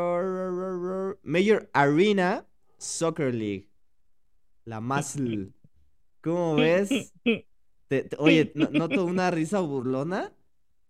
Mayor 1.22 1.68
Arena 1.74 2.48
Soccer 2.78 3.34
League. 3.34 3.68
La 4.64 4.80
MASL. 4.80 5.52
¿Cómo 6.22 6.54
ves? 6.56 7.12
oye, 8.16 8.50
¿noto 8.72 9.04
una 9.04 9.30
risa 9.30 9.60
burlona? 9.60 10.32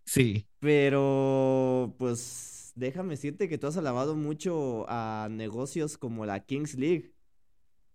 Sí. 0.05 0.47
Pero, 0.59 1.93
pues 1.99 2.71
déjame 2.75 3.15
decirte 3.15 3.49
que 3.49 3.57
tú 3.57 3.67
has 3.67 3.75
alabado 3.75 4.15
mucho 4.15 4.85
a 4.87 5.27
negocios 5.29 5.97
como 5.97 6.25
la 6.25 6.39
Kings 6.39 6.75
League. 6.75 7.11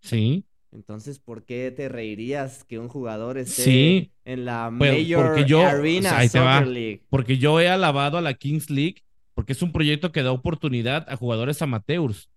Sí. 0.01 0.45
Entonces, 0.71 1.19
¿por 1.19 1.43
qué 1.43 1.69
te 1.71 1.89
reirías 1.89 2.63
que 2.63 2.79
un 2.79 2.87
jugador 2.87 3.37
esté 3.37 4.11
en 4.23 4.45
la 4.45 4.69
Major 4.71 5.37
Arena 5.37 6.27
Soccer 6.29 6.67
League? 6.67 7.03
Porque 7.09 7.37
yo 7.37 7.59
he 7.59 7.67
alabado 7.67 8.17
a 8.17 8.21
la 8.21 8.33
Kings 8.33 8.69
League 8.69 9.03
porque 9.33 9.53
es 9.53 9.61
un 9.61 9.71
proyecto 9.71 10.11
que 10.11 10.23
da 10.23 10.31
oportunidad 10.31 11.09
a 11.09 11.17
jugadores 11.17 11.61
amateurs. 11.61 12.29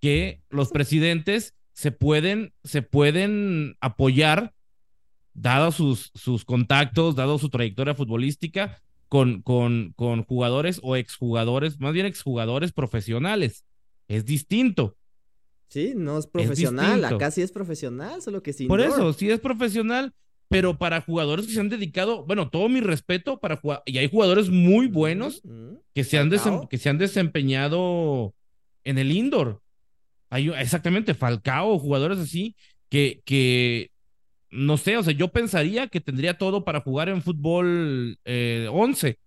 Que 0.00 0.42
los 0.50 0.70
presidentes 0.70 1.54
se 1.72 1.92
pueden, 1.92 2.52
se 2.64 2.82
pueden 2.82 3.76
apoyar, 3.80 4.52
dado 5.32 5.72
sus, 5.72 6.10
sus 6.14 6.44
contactos, 6.44 7.14
dado 7.14 7.38
su 7.38 7.50
trayectoria 7.50 7.94
futbolística, 7.94 8.82
con, 9.08 9.40
con, 9.42 9.92
con 9.96 10.24
jugadores 10.24 10.80
o 10.82 10.96
exjugadores, 10.96 11.80
más 11.80 11.94
bien 11.94 12.06
exjugadores 12.06 12.72
profesionales. 12.72 13.64
Es 14.06 14.24
distinto. 14.24 14.97
Sí, 15.68 15.92
no 15.94 16.18
es 16.18 16.26
profesional, 16.26 17.04
acá 17.04 17.30
sí 17.30 17.42
es 17.42 17.52
profesional, 17.52 18.22
solo 18.22 18.42
que 18.42 18.52
sí. 18.52 18.66
Por 18.66 18.80
eso, 18.80 19.12
sí 19.12 19.30
es 19.30 19.38
profesional, 19.38 20.14
pero 20.48 20.78
para 20.78 21.02
jugadores 21.02 21.46
que 21.46 21.52
se 21.52 21.60
han 21.60 21.68
dedicado, 21.68 22.24
bueno, 22.24 22.48
todo 22.48 22.68
mi 22.68 22.80
respeto 22.80 23.38
para 23.38 23.56
jugar, 23.56 23.82
y 23.84 23.98
hay 23.98 24.08
jugadores 24.08 24.48
muy 24.48 24.86
buenos 24.86 25.42
que, 25.94 26.04
se 26.04 26.18
han 26.18 26.30
que 26.68 26.78
se 26.78 26.88
han 26.88 26.98
desempeñado 26.98 28.34
en 28.84 28.98
el 28.98 29.12
indoor. 29.12 29.60
Hay 30.30 30.48
exactamente 30.50 31.14
Falcao, 31.14 31.78
jugadores 31.78 32.18
así 32.18 32.56
que, 32.88 33.20
que 33.24 33.90
no 34.50 34.78
sé, 34.78 34.96
o 34.96 35.02
sea, 35.02 35.12
yo 35.12 35.28
pensaría 35.28 35.88
que 35.88 36.00
tendría 36.00 36.38
todo 36.38 36.64
para 36.64 36.80
jugar 36.80 37.08
en 37.08 37.22
fútbol 37.22 38.18
eh, 38.24 38.68
11, 38.70 39.18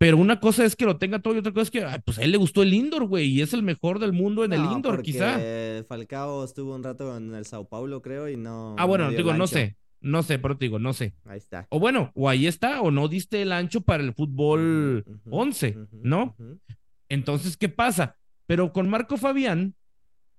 Pero 0.00 0.16
una 0.16 0.40
cosa 0.40 0.64
es 0.64 0.76
que 0.76 0.86
lo 0.86 0.96
tenga 0.96 1.18
todo 1.18 1.34
y 1.34 1.38
otra 1.40 1.52
cosa 1.52 1.64
es 1.64 1.70
que, 1.70 1.84
ay, 1.84 1.98
pues 2.02 2.16
a 2.16 2.22
él 2.22 2.30
le 2.30 2.38
gustó 2.38 2.62
el 2.62 2.72
indoor, 2.72 3.04
güey, 3.04 3.26
y 3.26 3.42
es 3.42 3.52
el 3.52 3.62
mejor 3.62 3.98
del 3.98 4.14
mundo 4.14 4.46
en 4.46 4.54
el 4.54 4.64
indoor, 4.64 4.96
porque 4.96 5.12
quizá. 5.12 5.38
Falcao 5.86 6.42
estuvo 6.42 6.74
un 6.74 6.82
rato 6.82 7.14
en 7.14 7.34
el 7.34 7.44
Sao 7.44 7.68
Paulo, 7.68 8.00
creo, 8.00 8.26
y 8.26 8.38
no. 8.38 8.76
Ah, 8.78 8.86
bueno, 8.86 9.10
no 9.10 9.16
digo, 9.18 9.34
no 9.34 9.46
sé, 9.46 9.76
no 10.00 10.22
sé, 10.22 10.38
pero 10.38 10.56
te 10.56 10.64
digo, 10.64 10.78
no 10.78 10.94
sé. 10.94 11.12
Ahí 11.26 11.36
está. 11.36 11.66
O 11.68 11.78
bueno, 11.78 12.12
o 12.14 12.30
ahí 12.30 12.46
está, 12.46 12.80
o 12.80 12.90
no 12.90 13.08
diste 13.08 13.42
el 13.42 13.52
ancho 13.52 13.82
para 13.82 14.02
el 14.02 14.14
fútbol 14.14 15.04
Ujú, 15.06 15.36
11, 15.36 15.76
ujú, 15.76 16.00
¿no? 16.02 16.34
Entonces, 17.10 17.58
¿qué 17.58 17.68
pasa? 17.68 18.16
Pero 18.46 18.72
con 18.72 18.88
Marco 18.88 19.18
Fabián, 19.18 19.74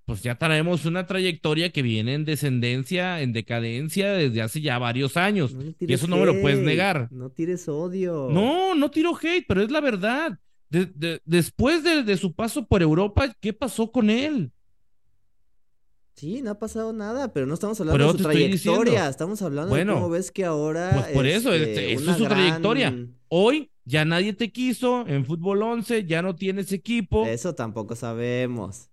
pues 0.04 0.22
ya 0.22 0.34
traemos 0.36 0.84
una 0.84 1.06
trayectoria 1.06 1.70
que 1.70 1.82
viene 1.82 2.14
en 2.14 2.24
descendencia, 2.24 3.20
en 3.20 3.32
decadencia 3.32 4.12
desde 4.12 4.42
hace 4.42 4.60
ya 4.60 4.78
varios 4.78 5.16
años. 5.16 5.54
No 5.54 5.62
y 5.78 5.92
eso 5.92 6.06
no 6.08 6.16
me 6.16 6.26
lo 6.26 6.40
puedes 6.40 6.58
negar. 6.58 7.08
No 7.12 7.30
tires 7.30 7.68
odio. 7.68 8.28
No, 8.30 8.74
no 8.74 8.90
tiro 8.90 9.12
hate, 9.20 9.44
pero 9.46 9.62
es 9.62 9.70
la 9.70 9.80
verdad. 9.80 10.38
De- 10.70 10.86
de- 10.86 11.20
después 11.24 11.84
de, 11.84 12.02
de 12.02 12.16
su 12.16 12.32
paso 12.34 12.66
por 12.66 12.82
Europa, 12.82 13.34
¿qué 13.40 13.52
pasó 13.52 13.92
con 13.92 14.10
él? 14.10 14.50
Sí, 16.14 16.42
no 16.42 16.50
ha 16.50 16.58
pasado 16.58 16.92
nada, 16.92 17.32
pero 17.32 17.46
no 17.46 17.54
estamos 17.54 17.80
hablando 17.80 17.96
Pero 17.98 18.12
de 18.12 18.18
su 18.18 18.24
trayectoria. 18.24 19.08
Estamos 19.08 19.40
hablando 19.42 19.70
Bueno, 19.70 19.94
de 19.94 19.98
cómo 20.00 20.10
ves 20.10 20.30
que 20.30 20.44
ahora. 20.44 20.90
Pues 20.94 21.06
por 21.14 21.26
eso, 21.26 21.52
este, 21.52 21.92
eso 21.94 22.10
es 22.10 22.16
su 22.16 22.24
trayectoria. 22.26 22.90
gran- 22.90 23.16
Hoy 23.28 23.70
ya 23.84 24.04
nadie 24.04 24.32
te 24.34 24.52
quiso 24.52 25.06
en 25.08 25.24
fútbol 25.24 25.62
11, 25.62 26.04
ya 26.04 26.20
no 26.22 26.34
tienes 26.36 26.70
equipo. 26.72 27.26
Eso 27.26 27.54
tampoco 27.54 27.96
sabemos. 27.96 28.88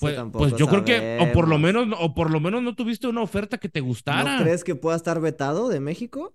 Pues, 0.00 0.20
pues 0.32 0.56
yo 0.56 0.66
creo 0.66 0.84
que, 0.84 1.18
o 1.20 1.32
por 1.32 1.48
lo 1.48 1.58
menos, 1.58 1.88
o 1.98 2.14
por 2.14 2.30
lo 2.30 2.40
menos 2.40 2.62
no 2.62 2.74
tuviste 2.74 3.06
una 3.06 3.22
oferta 3.22 3.58
que 3.58 3.68
te 3.68 3.80
gustara. 3.80 4.36
¿No 4.36 4.42
crees 4.42 4.64
que 4.64 4.74
pueda 4.74 4.96
estar 4.96 5.20
vetado 5.20 5.68
de 5.68 5.80
México? 5.80 6.34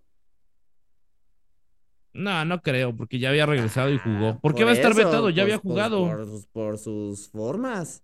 No, 2.13 2.45
no 2.45 2.61
creo, 2.61 2.95
porque 2.95 3.19
ya 3.19 3.29
había 3.29 3.45
regresado 3.45 3.89
y 3.91 3.97
jugó. 3.97 4.39
¿Por 4.39 4.55
qué 4.55 4.63
va 4.63 4.71
a 4.71 4.73
estar 4.73 4.95
vetado? 4.95 5.29
Ya 5.29 5.35
pues- 5.35 5.43
había 5.43 5.59
pues 5.59 5.71
jugado. 5.71 6.27
por 6.51 6.77
sus 6.77 7.29
formas. 7.29 8.03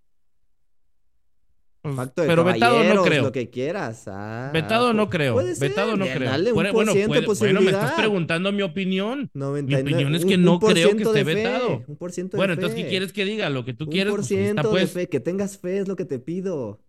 Pues, 1.81 1.95
Pacto 1.95 2.21
de 2.23 2.27
pero 2.27 2.43
vetado 2.43 2.83
no 2.83 3.03
creo. 3.03 3.23
Lo 3.23 3.31
que 3.31 3.49
quieras. 3.49 4.03
Ah, 4.07 4.49
vetado 4.53 4.91
no 4.93 5.09
creo. 5.09 5.33
puede 5.33 5.55
ser, 5.55 5.69
vetado 5.69 5.95
no 5.95 6.05
creo. 6.05 6.29
Dale 6.29 6.51
un 6.51 6.55
por 6.55 6.71
bueno, 6.73 6.91
puede- 6.91 7.25
bueno, 7.25 7.61
me 7.61 7.71
estás 7.71 7.93
preguntando 7.93 8.51
mi 8.51 8.63
opinión. 8.63 9.29
99, 9.33 9.83
Mi 9.83 9.93
opinión 9.93 10.15
es 10.15 10.25
que 10.25 10.35
un- 10.35 10.43
no 10.43 10.53
un 10.55 10.59
por 10.59 10.73
creo 10.73 10.95
que 10.97 11.03
esté 11.03 11.23
fe, 11.25 11.35
vetado. 11.35 11.83
Un 11.87 11.95
por 11.95 12.11
ciento 12.11 12.35
de 12.35 12.39
Bueno, 12.39 12.53
entonces. 12.55 12.75
¿qué 12.83 12.89
quieres 12.89 13.13
que 13.13 13.23
diga? 13.23 13.49
Lo 13.49 13.63
que 13.63 13.73
tú 13.73 13.85
Un 13.85 13.91
quieres, 13.91 14.11
por 14.11 14.19
pues, 14.19 14.31
ahí 14.31 14.37
está, 14.39 14.45
ciento 14.61 14.69
pues. 14.71 14.93
de 14.93 15.01
fe. 15.01 15.09
Que 15.09 15.19
tengas 15.21 15.57
fe 15.57 15.79
es 15.79 15.87
lo 15.87 15.95
que 15.95 16.03
te 16.05 16.19
pido. 16.19 16.81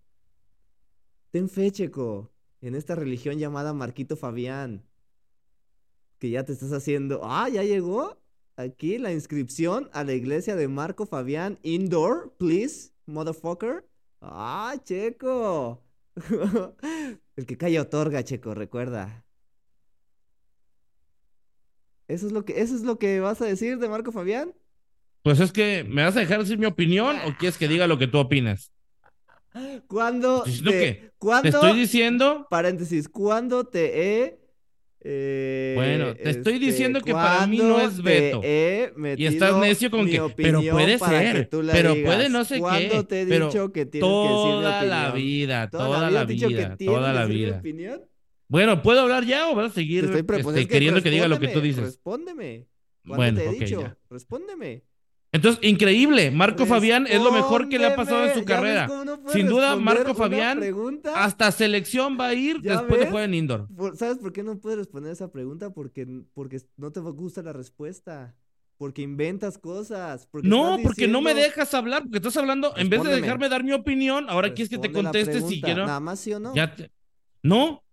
Ten 1.30 1.48
fe, 1.48 1.70
Checo. 1.70 2.32
En 2.60 2.74
esta 2.74 2.96
religión 2.96 3.38
llamada 3.38 3.72
Marquito 3.72 4.16
Fabián. 4.16 4.82
Que 6.18 6.30
ya 6.30 6.44
te 6.44 6.52
estás 6.52 6.72
haciendo. 6.72 7.20
Ah, 7.22 7.48
ya 7.48 7.62
llegó. 7.62 8.18
Aquí 8.56 8.98
la 8.98 9.12
inscripción 9.12 9.88
a 9.92 10.02
la 10.04 10.12
iglesia 10.14 10.56
de 10.56 10.66
Marco 10.68 11.06
Fabián. 11.06 11.58
Indoor, 11.62 12.34
please, 12.38 12.90
motherfucker. 13.06 13.84
Ah, 14.20 14.74
Checo. 14.84 15.82
El 17.36 17.46
que 17.46 17.56
calla 17.56 17.82
otorga, 17.82 18.22
Checo, 18.22 18.54
recuerda. 18.54 19.24
¿Eso 22.08 22.26
es 22.26 22.32
lo 22.32 22.44
que, 22.44 22.60
eso 22.60 22.74
es 22.74 22.82
lo 22.82 22.98
que 22.98 23.20
vas 23.20 23.40
a 23.40 23.46
decir 23.46 23.78
de 23.78 23.88
Marco 23.88 24.12
Fabián? 24.12 24.52
Pues 25.22 25.38
es 25.38 25.52
que, 25.52 25.84
¿me 25.84 26.02
vas 26.02 26.16
a 26.16 26.20
dejar 26.20 26.40
decir 26.40 26.58
mi 26.58 26.66
opinión 26.66 27.16
o 27.26 27.36
quieres 27.38 27.56
que 27.56 27.68
diga 27.68 27.86
lo 27.86 27.98
que 27.98 28.08
tú 28.08 28.18
opinas? 28.18 28.72
¿Cuándo 29.86 30.42
Pues, 30.44 30.62
¿no 30.62 30.70
te? 30.70 31.12
¿cuándo, 31.18 31.42
Te 31.42 31.48
estoy 31.48 31.78
diciendo 31.78 32.46
paréntesis, 32.48 33.08
¿cuándo 33.08 33.64
te 33.64 34.22
he... 34.22 34.39
eh, 35.02 35.72
Bueno, 35.76 36.14
te 36.14 36.30
estoy 36.30 36.54
este, 36.54 36.66
diciendo 36.66 37.00
que 37.00 37.12
para 37.12 37.46
mí 37.46 37.58
no 37.58 37.74
¿cuándo 37.74 37.88
es 37.88 38.02
veto? 38.02 38.40
Y 39.16 39.26
estás 39.26 39.56
necio 39.56 39.90
con 39.90 40.06
que, 40.06 40.20
pero 40.36 40.60
puede 40.70 40.98
ser, 40.98 41.48
pero 41.50 41.94
digas? 41.94 42.14
puede 42.14 42.28
no 42.28 42.44
sé 42.44 42.58
¿Cuándo 42.58 42.98
qué, 43.00 43.04
te 43.04 43.22
he 43.22 43.26
pero 43.26 43.46
dicho 43.46 43.72
que 43.72 43.86
tienes 43.86 44.08
que 44.08 44.28
decir 44.28 44.40
toda 44.40 44.84
la 44.84 45.10
vida, 45.12 45.70
¿Toda, 45.70 45.86
toda 45.86 46.10
la 46.10 46.24
vida 46.24 46.76
toda 46.76 47.12
la 47.12 47.24
vida. 47.24 47.58
opinión? 47.58 48.02
Bueno, 48.48 48.82
¿puedo 48.82 49.00
hablar 49.00 49.24
ya 49.24 49.48
o 49.48 49.54
vas 49.54 49.70
a 49.70 49.74
seguir 49.74 50.04
este, 50.04 50.18
es 50.18 50.54
que 50.54 50.66
queriendo 50.68 51.02
que 51.02 51.10
diga 51.10 51.28
lo 51.28 51.38
que 51.38 51.48
tú 51.48 51.60
dices? 51.60 51.84
Respóndeme. 51.84 52.66
¿Cuándo 53.06 53.16
Bueno, 53.16 53.38
te 53.38 53.44
he 53.44 53.48
ok, 53.48 53.58
dicho? 53.60 53.80
ya. 53.82 53.96
Respóndeme. 54.10 54.82
Entonces, 55.32 55.62
increíble, 55.62 56.30
Marco 56.32 56.66
Fabián 56.66 57.06
es 57.08 57.22
lo 57.22 57.30
mejor 57.30 57.68
que 57.68 57.78
le 57.78 57.86
ha 57.86 57.94
pasado 57.94 58.24
en 58.24 58.34
su 58.34 58.40
Respóndeme. 58.40 58.74
¿Ya 58.74 58.80
ves 58.80 58.90
carrera. 58.90 59.04
no 59.24 59.30
Sin 59.32 59.46
duda, 59.46 59.76
Marco 59.76 60.14
Fabián 60.14 60.58
pregunta? 60.58 61.24
Hasta 61.24 61.52
selección 61.52 62.18
va 62.18 62.28
a 62.28 62.34
ir 62.34 62.60
¿Ya 62.62 62.78
después 62.78 63.00
de 63.00 63.06
jugar 63.06 63.24
en 63.24 63.34
indoor. 63.34 63.68
¿Sabes 63.94 64.18
por 64.18 64.32
qué 64.32 64.42
no 64.42 64.58
puedes 64.58 64.78
responder 64.78 65.12
esa 65.12 65.30
pregunta? 65.30 65.70
Porque, 65.70 66.24
porque 66.34 66.60
no 66.76 66.90
te 66.90 66.98
gusta 67.00 67.42
la 67.42 67.52
respuesta. 67.52 68.34
Porque 68.76 69.02
inventas 69.02 69.58
cosas. 69.58 70.26
Porque 70.30 70.48
No, 70.48 70.78
porque 70.82 71.06
no 71.06 71.20
me 71.20 71.34
dejas 71.34 71.74
hablar, 71.74 72.02
porque 72.02 72.16
estás 72.16 72.36
hablando, 72.38 72.72
en 72.76 72.88
vez 72.88 73.02
de 73.02 73.10
dejarme 73.20 73.48
dar 73.50 73.62
mi 73.62 73.72
opinión, 73.72 74.24
ahora 74.30 74.54
quieres 74.54 74.70
que 74.70 74.78
te 74.78 74.88
pregunta. 74.88 75.12
que 75.22 75.74
no. 75.74 75.86
Nada 75.86 76.00
más 76.00 76.18
sí 76.18 76.32
o 76.32 76.40
no. 76.40 76.54
Ya 76.54 76.74
te- 76.74 76.90
No, 77.42 77.84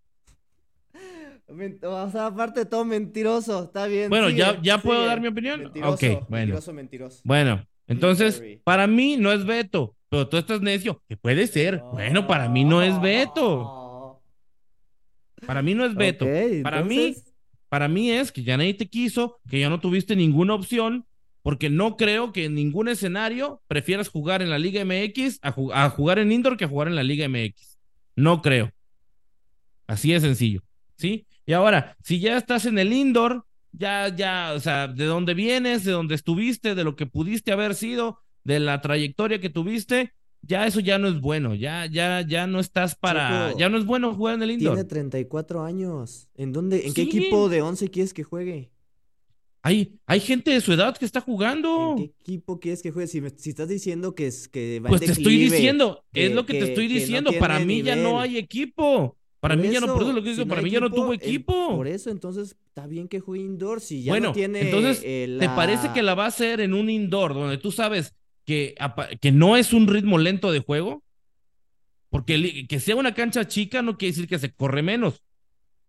O 1.50 2.12
sea, 2.12 2.28
aparte 2.28 2.62
de 2.62 2.66
todo 2.66 2.84
mentiroso. 2.86 3.64
Está 3.64 3.88
bien. 3.88 4.10
Bueno, 4.10 4.28
sigue, 4.28 4.40
¿ya- 4.40 4.62
ya 4.62 4.78
puedo 4.82 5.06
dar 5.06 5.22
mi 5.22 5.28
opinión? 5.30 5.64
Mentiroso, 5.64 5.94
Ok, 5.94 6.02
bueno. 6.30 6.46
Mentiroso, 6.46 6.74
mentiroso. 6.74 7.22
bueno, 7.24 7.66
entonces, 7.88 8.44
para 8.66 8.86
mí 8.88 9.16
no 9.18 9.32
es 9.32 9.46
veto, 9.46 9.96
pero 10.10 10.28
tú 10.28 10.38
estás 10.38 10.62
necio, 10.62 11.02
que 11.08 11.16
puede 11.16 11.48
ser. 11.48 11.82
Bueno, 11.94 12.28
para 12.28 12.50
mí 12.50 12.66
no 12.66 12.82
es 12.82 13.00
veto. 13.02 14.22
Para 15.46 15.62
mí 15.62 15.74
no 15.74 15.86
es 15.86 15.96
veto. 15.96 16.26
Ok, 16.26 16.64
Para 16.64 16.84
mí, 16.84 17.16
para 17.70 17.88
mí 17.88 18.12
es 18.12 18.32
que 18.32 18.44
ya 18.44 18.58
nadie 18.58 18.74
te 18.74 18.88
quiso, 18.90 19.40
que 19.50 19.60
ya 19.60 19.70
no 19.70 19.80
tuviste 19.80 20.16
ninguna 20.16 20.54
opción, 20.54 21.06
porque 21.44 21.70
no 21.70 21.96
creo 21.96 22.34
que 22.34 22.46
en 22.46 22.56
ningún 22.56 22.90
escenario 22.90 23.62
prefieras 23.68 24.10
jugar 24.10 24.42
en 24.42 24.50
la 24.50 24.60
Liga 24.60 24.82
MX 24.84 25.40
a 25.42 25.90
jugar 25.90 26.20
en 26.20 26.32
indoor 26.34 26.58
que 26.58 26.66
a 26.66 26.68
jugar 26.68 26.90
en 26.90 26.96
la 26.96 27.04
Liga 27.04 27.26
MX. 27.30 27.78
No 28.18 28.42
creo. 28.42 28.72
Así 29.86 30.12
de 30.12 30.20
sencillo, 30.20 30.62
¿sí? 30.98 31.26
Y 31.48 31.54
ahora, 31.54 31.98
si 32.04 32.20
ya 32.20 32.38
estás 32.38 32.66
en 32.66 32.78
el 32.78 32.94
indoor, 32.94 33.46
ya, 33.72 34.14
ya, 34.16 34.52
o 34.56 34.60
sea, 34.60 34.88
de 34.88 35.06
dónde 35.06 35.34
vienes, 35.34 35.84
de 35.86 35.94
dónde 35.94 36.14
estuviste, 36.14 36.76
de 36.76 36.84
lo 36.84 36.96
que 36.96 37.06
pudiste 37.08 37.52
haber 37.52 37.74
sido, 37.74 38.20
de 38.44 38.60
la 38.60 38.82
trayectoria 38.82 39.40
que 39.40 39.50
tuviste, 39.50 40.14
ya 40.42 40.68
eso 40.68 40.80
ya 40.82 40.98
no 41.00 41.08
es 41.08 41.20
bueno, 41.22 41.56
ya, 41.56 41.86
ya, 41.86 42.22
ya 42.22 42.48
no 42.48 42.60
estás 42.60 42.96
para, 42.96 43.48
Chico, 43.48 43.60
ya 43.60 43.70
no 43.70 43.78
es 43.78 43.86
bueno 43.86 44.14
jugar 44.14 44.36
en 44.36 44.44
el 44.44 44.52
indoor. 44.52 44.76
tiene 44.76 44.88
34 44.90 45.64
años. 45.64 46.28
¿En 46.36 46.52
dónde, 46.52 46.86
en 46.86 46.94
qué 46.94 47.04
equipo 47.04 47.50
de 47.50 47.62
11 47.62 47.90
quieres 47.90 48.14
que 48.14 48.24
juegue? 48.24 48.70
Hay, 49.64 50.00
hay 50.06 50.20
gente 50.22 50.52
de 50.52 50.62
su 50.62 50.72
edad 50.74 50.96
que 50.98 51.04
está 51.06 51.20
¿En 51.20 51.26
jugando. 51.26 51.96
qué 51.98 52.04
equipo 52.22 52.60
quieres 52.60 52.82
que 52.82 52.92
juegue? 52.92 53.08
Si, 53.08 53.20
me- 53.22 53.32
si 53.32 53.50
estás 53.50 53.68
diciendo 53.68 54.16
que, 54.16 54.28
es, 54.28 54.48
que 54.48 54.80
va 54.80 54.90
Pues 54.90 55.02
en 55.02 55.08
te 55.08 55.14
estoy 55.14 55.38
diciendo, 55.38 56.06
que- 56.14 56.28
es 56.28 56.34
lo 56.34 56.46
que, 56.46 56.54
que- 56.54 56.60
te 56.60 56.66
estoy 56.70 56.88
no 56.88 56.94
diciendo. 56.94 57.32
para 57.40 57.60
mí 57.60 57.82
ya 57.84 57.96
no 57.96 58.20
hay 58.22 58.38
equipo. 58.38 59.18
Para 59.48 59.62
Por 59.62 59.66
mí 59.66 59.74
ya 59.74 59.80
no, 59.80 59.88
por 59.88 60.02
eso 60.02 60.10
eso, 60.10 60.14
lo 60.14 60.24
que 60.24 60.30
digo, 60.32 60.44
si 60.44 60.50
para 60.50 60.60
hay 60.60 60.66
mí 60.66 60.72
ya 60.72 60.80
no 60.82 60.92
tuvo 60.92 61.14
equipo. 61.14 61.78
por 61.78 61.88
eso, 61.88 62.10
entonces, 62.10 62.58
está 62.68 62.86
bien 62.86 63.08
que 63.08 63.22
juegue 63.22 63.46
indoor. 63.46 63.80
Si 63.80 64.04
ya 64.04 64.12
bueno, 64.12 64.28
no 64.28 64.34
tiene. 64.34 64.60
entonces, 64.60 65.02
eh, 65.06 65.38
¿te 65.40 65.48
parece 65.48 65.94
que 65.94 66.04
la 66.04 66.16
va 66.16 66.26
a 66.26 66.28
hacer 66.28 66.60
en 66.60 66.74
un 66.74 66.90
indoor 66.90 67.34
donde 67.34 67.58
tú 67.58 67.72
sabes 67.72 68.14
que, 68.44 68.76
no 69.32 69.56
es 69.56 69.72
un 69.72 69.88
ritmo 69.88 70.18
lento 70.18 70.52
de 70.52 70.60
juego? 70.60 71.02
Porque 72.10 72.66
que 72.68 72.80
sea 72.82 72.98
una 72.98 73.14
cancha 73.14 73.48
chica 73.48 73.82
no 73.82 73.98
quiere 73.98 74.12
decir 74.12 74.28
que 74.28 74.38
se 74.38 74.54
corre 74.54 74.82
menos. 74.82 75.24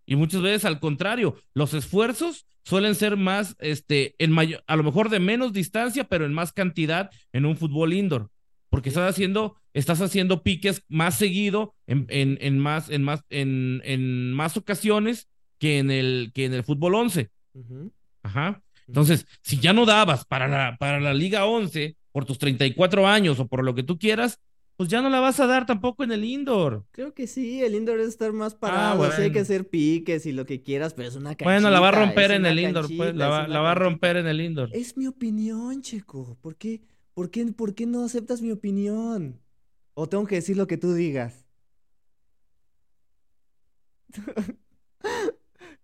Y 0.06 0.14
muchas 0.14 0.40
veces 0.40 0.64
al 0.64 0.78
contrario, 0.78 1.34
los 1.52 1.74
esfuerzos 1.74 2.46
suelen 2.62 2.94
ser 2.94 3.16
más, 3.16 3.56
este, 3.58 4.14
en 4.18 4.30
mayor, 4.30 4.62
a 4.68 4.76
lo 4.76 4.84
mejor 4.84 5.10
de 5.10 5.18
menos 5.18 5.52
distancia, 5.52 6.04
pero 6.04 6.26
en 6.26 6.32
más 6.32 6.52
cantidad 6.52 7.10
en 7.32 7.44
un 7.44 7.56
fútbol 7.56 7.92
indoor. 7.92 8.30
Porque 8.70 8.90
estás 8.90 9.10
haciendo, 9.10 9.56
estás 9.78 10.00
haciendo 10.00 10.42
piques 10.42 10.82
más 10.88 11.14
seguido, 11.16 11.74
en, 11.86 12.06
en, 12.08 12.38
en 12.40 12.58
más, 12.58 12.90
en 12.90 13.02
más, 13.02 13.22
en, 13.30 13.80
en 13.84 14.32
más 14.32 14.56
ocasiones 14.56 15.28
que 15.58 15.78
en 15.78 15.90
el, 15.90 16.30
que 16.34 16.44
en 16.44 16.54
el 16.54 16.64
fútbol 16.64 16.94
11. 16.94 17.30
Ujú. 17.54 17.92
Ajá. 18.22 18.62
Entonces, 18.86 19.26
si 19.42 19.58
ya 19.58 19.72
no 19.72 19.84
dabas 19.86 20.24
para 20.24 20.48
la, 20.48 20.76
para 20.78 21.00
la 21.00 21.12
Liga 21.14 21.44
11 21.46 21.96
por 22.12 22.24
tus 22.24 22.38
34 22.38 23.06
años 23.06 23.38
o 23.38 23.46
por 23.46 23.62
lo 23.64 23.74
que 23.74 23.82
tú 23.82 23.98
quieras, 23.98 24.40
pues 24.76 24.88
ya 24.88 25.02
no 25.02 25.10
la 25.10 25.18
vas 25.20 25.40
a 25.40 25.46
dar 25.46 25.66
tampoco 25.66 26.04
en 26.04 26.12
el 26.12 26.24
indoor. 26.24 26.84
Creo 26.92 27.12
que 27.12 27.26
sí, 27.26 27.60
el 27.62 27.74
indoor 27.74 27.98
es 28.00 28.08
estar 28.08 28.32
más 28.32 28.54
parado. 28.54 29.02
sí 29.04 29.10
hay 29.10 29.12
Ah, 29.12 29.18
bueno. 29.18 29.32
que 29.32 29.40
hacer 29.40 29.68
piques 29.68 30.24
y 30.24 30.32
lo 30.32 30.46
que 30.46 30.62
quieras, 30.62 30.94
pero 30.94 31.08
es 31.08 31.16
una 31.16 31.30
canchita. 31.30 31.44
Bueno, 31.44 31.68
la 31.70 31.80
va 31.80 31.88
a 31.88 31.92
romper 31.92 32.30
en 32.30 32.46
el 32.46 32.60
indoor, 32.60 32.86
pues, 32.96 33.14
la 33.16 33.28
va, 33.28 33.48
la 33.48 33.60
va 33.60 33.72
a 33.72 33.74
romper 33.74 34.16
en 34.18 34.26
el 34.28 34.40
indoor. 34.40 34.70
Es 34.72 34.96
mi 34.96 35.06
opinión, 35.08 35.82
Checo. 35.82 36.38
¿Por 36.40 36.56
qué, 36.56 36.80
por 37.12 37.30
qué, 37.30 37.44
por 37.46 37.74
qué 37.74 37.86
no 37.86 38.04
aceptas 38.04 38.40
mi 38.40 38.52
opinión? 38.52 39.40
¿O 40.00 40.08
tengo 40.08 40.26
que 40.28 40.36
decir 40.36 40.56
lo 40.56 40.68
que 40.68 40.76
tú 40.76 40.94
digas? 40.94 41.44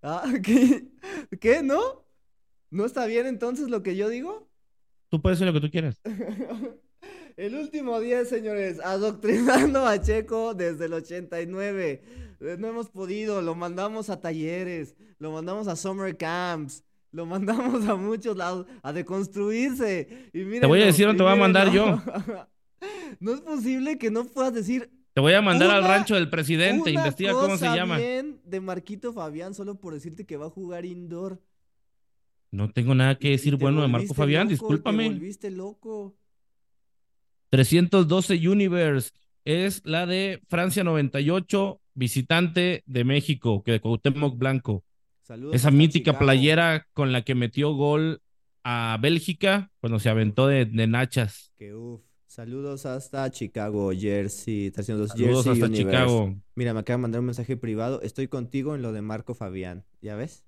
ah, 0.03 0.33
¿qué? 0.41 0.87
¿Qué? 1.41 1.65
¿No? 1.65 2.07
¿No 2.71 2.85
está 2.85 3.07
bien 3.07 3.27
entonces 3.27 3.71
lo 3.71 3.83
que 3.83 3.97
yo 3.97 4.09
digo? 4.09 4.49
Tú 5.09 5.21
puedes 5.21 5.41
decir 5.41 5.53
lo 5.53 5.61
que 5.61 5.67
tú 5.67 5.73
quieras. 5.73 6.01
El 7.37 7.57
último 7.57 7.99
10, 7.99 8.29
señores, 8.29 8.79
adoctrinando 8.79 9.85
a 9.85 10.01
Checo 10.01 10.55
desde 10.55 10.85
el 10.85 10.93
89. 10.93 12.03
Eh, 12.39 12.57
No 12.57 12.69
hemos 12.69 12.91
podido, 12.91 13.43
lo 13.43 13.57
mandamos 13.57 14.11
a 14.11 14.21
talleres, 14.21 14.95
lo 15.19 15.33
mandamos 15.33 15.67
a 15.67 15.75
summer 15.75 16.17
camps, 16.17 16.85
Lo 17.11 17.27
mandamos 17.27 17.85
a 17.89 17.97
muchos 17.97 18.37
lados 18.37 18.69
a 18.81 18.93
deconstruirse. 18.93 20.31
Y 20.33 20.61
te 20.61 20.67
voy 20.67 20.83
a 20.83 20.87
decir 20.87 21.05
dónde 21.05 21.19
te 21.19 21.25
voy 21.25 21.33
a 21.33 21.37
mandar 21.37 21.73
yo. 21.73 22.01
no 23.21 23.35
es 23.35 23.41
posible 23.41 23.99
que 23.99 24.11
no 24.11 24.25
puedas 24.25 24.55
decir. 24.55 24.91
Te 25.13 25.21
voy 25.21 25.33
a 25.33 25.43
mandar 25.43 25.71
al 25.71 25.85
rancho 25.85 26.15
del 26.15 26.29
presidente, 26.29 26.91
investiga 26.91 27.33
cómo 27.33 27.57
se 27.57 27.67
llama. 27.67 27.99
bien 27.99 28.41
de 28.45 28.61
Marquito 28.61 29.13
Fabián 29.13 29.55
solo 29.55 29.77
por 29.77 29.95
decirte 29.95 30.27
que 30.27 30.37
va 30.37 30.47
a 30.47 30.51
jugar 30.51 30.85
indoor. 30.85 31.41
No 32.51 32.71
tengo 32.71 32.95
nada 32.95 33.17
que 33.17 33.31
decir 33.31 33.57
bueno 33.57 33.83
de 33.83 33.89
Marco 33.89 34.15
Fabián, 34.15 34.49
discúlpame. 34.49 35.05
Te 35.05 35.15
volviste 35.15 35.51
loco. 35.51 36.17
312 37.51 38.49
Universe 38.49 39.11
es 39.45 39.83
la 39.85 40.07
de 40.07 40.41
Francia 40.49 40.83
98, 40.85 41.81
visitante 41.95 42.83
de 42.87 43.05
México, 43.05 43.63
que 43.63 43.73
de 43.73 43.81
Cuauhtémoc 43.81 44.39
Blanco. 44.39 44.85
Esa 45.53 45.71
mítica 45.71 46.19
playera 46.19 46.87
con 46.93 47.13
la 47.13 47.23
que 47.23 47.35
metió 47.35 47.73
gol 47.75 48.21
a 48.63 48.99
Bélgica 49.01 49.71
cuando 49.81 49.99
se 49.99 50.09
aventó 50.09 50.47
de, 50.49 50.67
nachas. 50.87 51.53
Que 51.57 51.75
uf. 51.75 52.03
Saludos 52.35 52.85
hasta 52.85 53.31
Chicago, 53.31 53.93
Jersey. 53.93 54.73
Saludos 54.75 55.13
hasta 55.47 55.71
Chicago. 55.71 56.35
Mira, 56.57 56.75
me 56.75 56.81
acaba 56.81 56.97
de 56.97 57.03
mandar 57.03 57.21
un 57.21 57.27
mensaje 57.27 57.57
privado. 57.57 58.03
Estoy 58.03 58.27
contigo 58.27 58.75
en 58.75 58.83
lo 58.83 58.93
de 58.93 59.03
Marco 59.03 59.35
Fabián. 59.35 59.85
¿Ya 60.03 60.17
ves? 60.17 60.45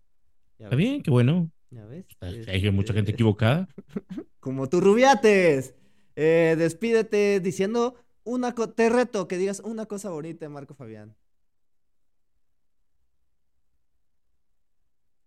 Está 0.58 0.74
bien, 0.74 1.00
qué 1.00 1.12
bueno. 1.12 1.48
¿Ya 1.70 1.86
ves? 1.86 2.04
Hay 2.20 2.68
mucha 2.72 2.92
gente 2.92 3.12
equivocada. 3.12 3.68
Como 4.40 4.68
tú, 4.68 4.80
Rubiates. 4.80 5.76
Eh, 6.16 6.56
despídete 6.58 7.38
diciendo 7.38 7.94
una... 8.24 8.52
Te 8.52 8.88
reto 8.88 9.28
que 9.28 9.38
digas 9.38 9.62
una 9.64 9.86
cosa 9.86 10.10
bonita 10.10 10.44
de 10.44 10.48
Marco 10.48 10.74
Fabián. 10.74 11.14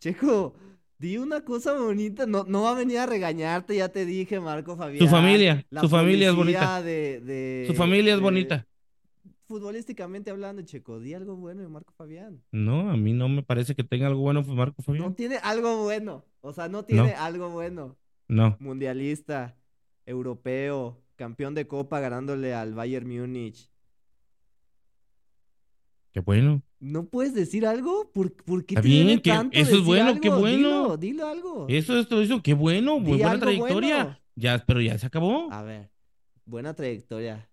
Checo, 0.01 0.55
di 0.99 1.17
una 1.17 1.43
cosa 1.43 1.73
bonita. 1.73 2.25
No, 2.27 2.43
no 2.47 2.63
va 2.63 2.71
a 2.71 2.75
venir 2.75 2.99
a 2.99 3.05
regañarte, 3.05 3.75
ya 3.75 3.89
te 3.89 4.05
dije, 4.05 4.39
Marco 4.39 4.75
Fabián. 4.75 4.99
Su 4.99 5.07
familia, 5.07 5.65
su 5.81 5.89
familia 5.89 6.29
es 6.29 6.35
bonita. 6.35 6.83
su 7.65 7.73
familia 7.73 8.13
es 8.13 8.19
bonita. 8.19 8.67
Futbolísticamente 9.47 10.29
hablando, 10.29 10.61
Checo, 10.61 10.99
di 10.99 11.15
algo 11.15 11.35
bueno 11.35 11.63
de 11.63 11.69
Marco 11.69 11.91
Fabián. 11.93 12.43
No, 12.51 12.91
a 12.91 12.97
mí 12.97 13.13
no 13.13 13.27
me 13.29 13.41
parece 13.41 13.73
que 13.73 13.83
tenga 13.83 14.05
algo 14.05 14.21
bueno 14.21 14.43
Marco 14.43 14.83
Fabián. 14.83 15.05
No 15.05 15.13
tiene 15.13 15.37
algo 15.37 15.83
bueno. 15.83 16.23
O 16.41 16.53
sea, 16.53 16.69
no 16.69 16.85
tiene 16.85 17.13
algo 17.13 17.49
bueno. 17.49 17.97
No. 18.27 18.57
Mundialista, 18.59 19.57
europeo, 20.05 21.01
campeón 21.15 21.55
de 21.55 21.67
copa 21.67 21.99
ganándole 21.99 22.53
al 22.53 22.75
Bayern 22.75 23.07
Múnich. 23.07 23.71
Qué 26.11 26.19
bueno. 26.19 26.61
¿No 26.79 27.09
puedes 27.09 27.33
decir 27.33 27.65
algo? 27.65 28.09
¿Por, 28.13 28.65
qué 28.65 28.75
tiene 28.81 29.17
tanto 29.17 29.57
Eso 29.57 29.75
es 29.75 29.83
bueno, 29.83 30.19
qué 30.21 30.29
bueno. 30.29 30.95
Dilo, 30.95 30.97
dilo 30.97 31.27
algo. 31.27 31.65
Eso 31.67 31.99
es 31.99 32.07
todo 32.07 32.21
eso, 32.21 32.41
qué 32.41 32.53
bueno, 32.53 32.99
muy 32.99 33.17
buena 33.17 33.39
trayectoria. 33.39 34.21
Ya, 34.35 34.63
pero 34.65 34.79
ya 34.79 34.97
se 34.97 35.05
acabó. 35.05 35.51
A 35.51 35.61
ver, 35.63 35.89
buena 36.45 36.73
trayectoria. 36.73 37.49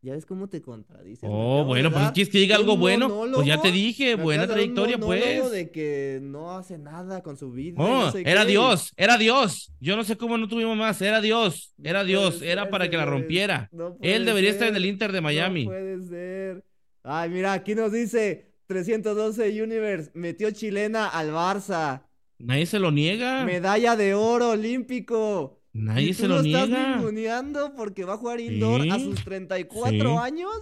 ¿Ya 0.00 0.12
ves 0.12 0.24
cómo 0.24 0.48
te 0.48 0.62
contradices? 0.62 1.28
Oh, 1.30 1.64
bueno, 1.64 1.90
pues 1.90 2.12
quieres 2.12 2.30
que 2.30 2.38
diga 2.38 2.54
algo 2.54 2.76
bueno. 2.76 3.08
Pues 3.34 3.44
ya 3.48 3.60
te 3.60 3.72
dije, 3.72 4.14
buena 4.14 4.46
trayectoria, 4.46 4.96
pues. 4.96 5.50
de 5.50 5.72
que 5.72 6.20
no 6.22 6.56
hace 6.56 6.78
nada 6.78 7.24
con 7.24 7.36
su 7.36 7.50
vida. 7.50 7.82
Oh, 7.82 8.12
era 8.24 8.44
Dios, 8.44 8.92
era 8.96 9.18
Dios. 9.18 9.72
Yo 9.80 9.96
no 9.96 10.04
sé 10.04 10.16
cómo 10.16 10.38
no 10.38 10.46
tuvimos 10.46 10.76
más, 10.76 11.02
era 11.02 11.20
Dios, 11.20 11.74
era 11.82 12.04
Dios, 12.04 12.42
era 12.42 12.70
para 12.70 12.88
que 12.88 12.96
la 12.96 13.06
rompiera. 13.06 13.68
Él 14.00 14.24
debería 14.24 14.50
estar 14.50 14.68
en 14.68 14.76
el 14.76 14.86
Inter 14.86 15.10
de 15.10 15.20
Miami. 15.20 15.64
No 15.64 15.70
puede 15.72 16.06
ser. 16.06 16.64
Ay, 17.02 17.30
mira, 17.30 17.52
aquí 17.54 17.74
nos 17.74 17.90
dice 17.90 18.47
312 18.68 19.62
Universe, 19.62 20.10
metió 20.12 20.50
chilena 20.50 21.08
al 21.08 21.30
Barça. 21.30 22.02
Nadie 22.38 22.66
se 22.66 22.78
lo 22.78 22.92
niega. 22.92 23.44
Medalla 23.44 23.96
de 23.96 24.14
oro 24.14 24.50
olímpico. 24.50 25.62
Nadie 25.72 26.12
se 26.12 26.28
lo, 26.28 26.42
niega. 26.42 26.64
estás 26.64 27.70
porque 27.74 28.04
va 28.04 28.14
a 28.14 28.16
jugar 28.18 28.40
indoor 28.40 28.82
a 28.90 28.98
sus 28.98 29.24
34 29.24 30.20
años? 30.20 30.52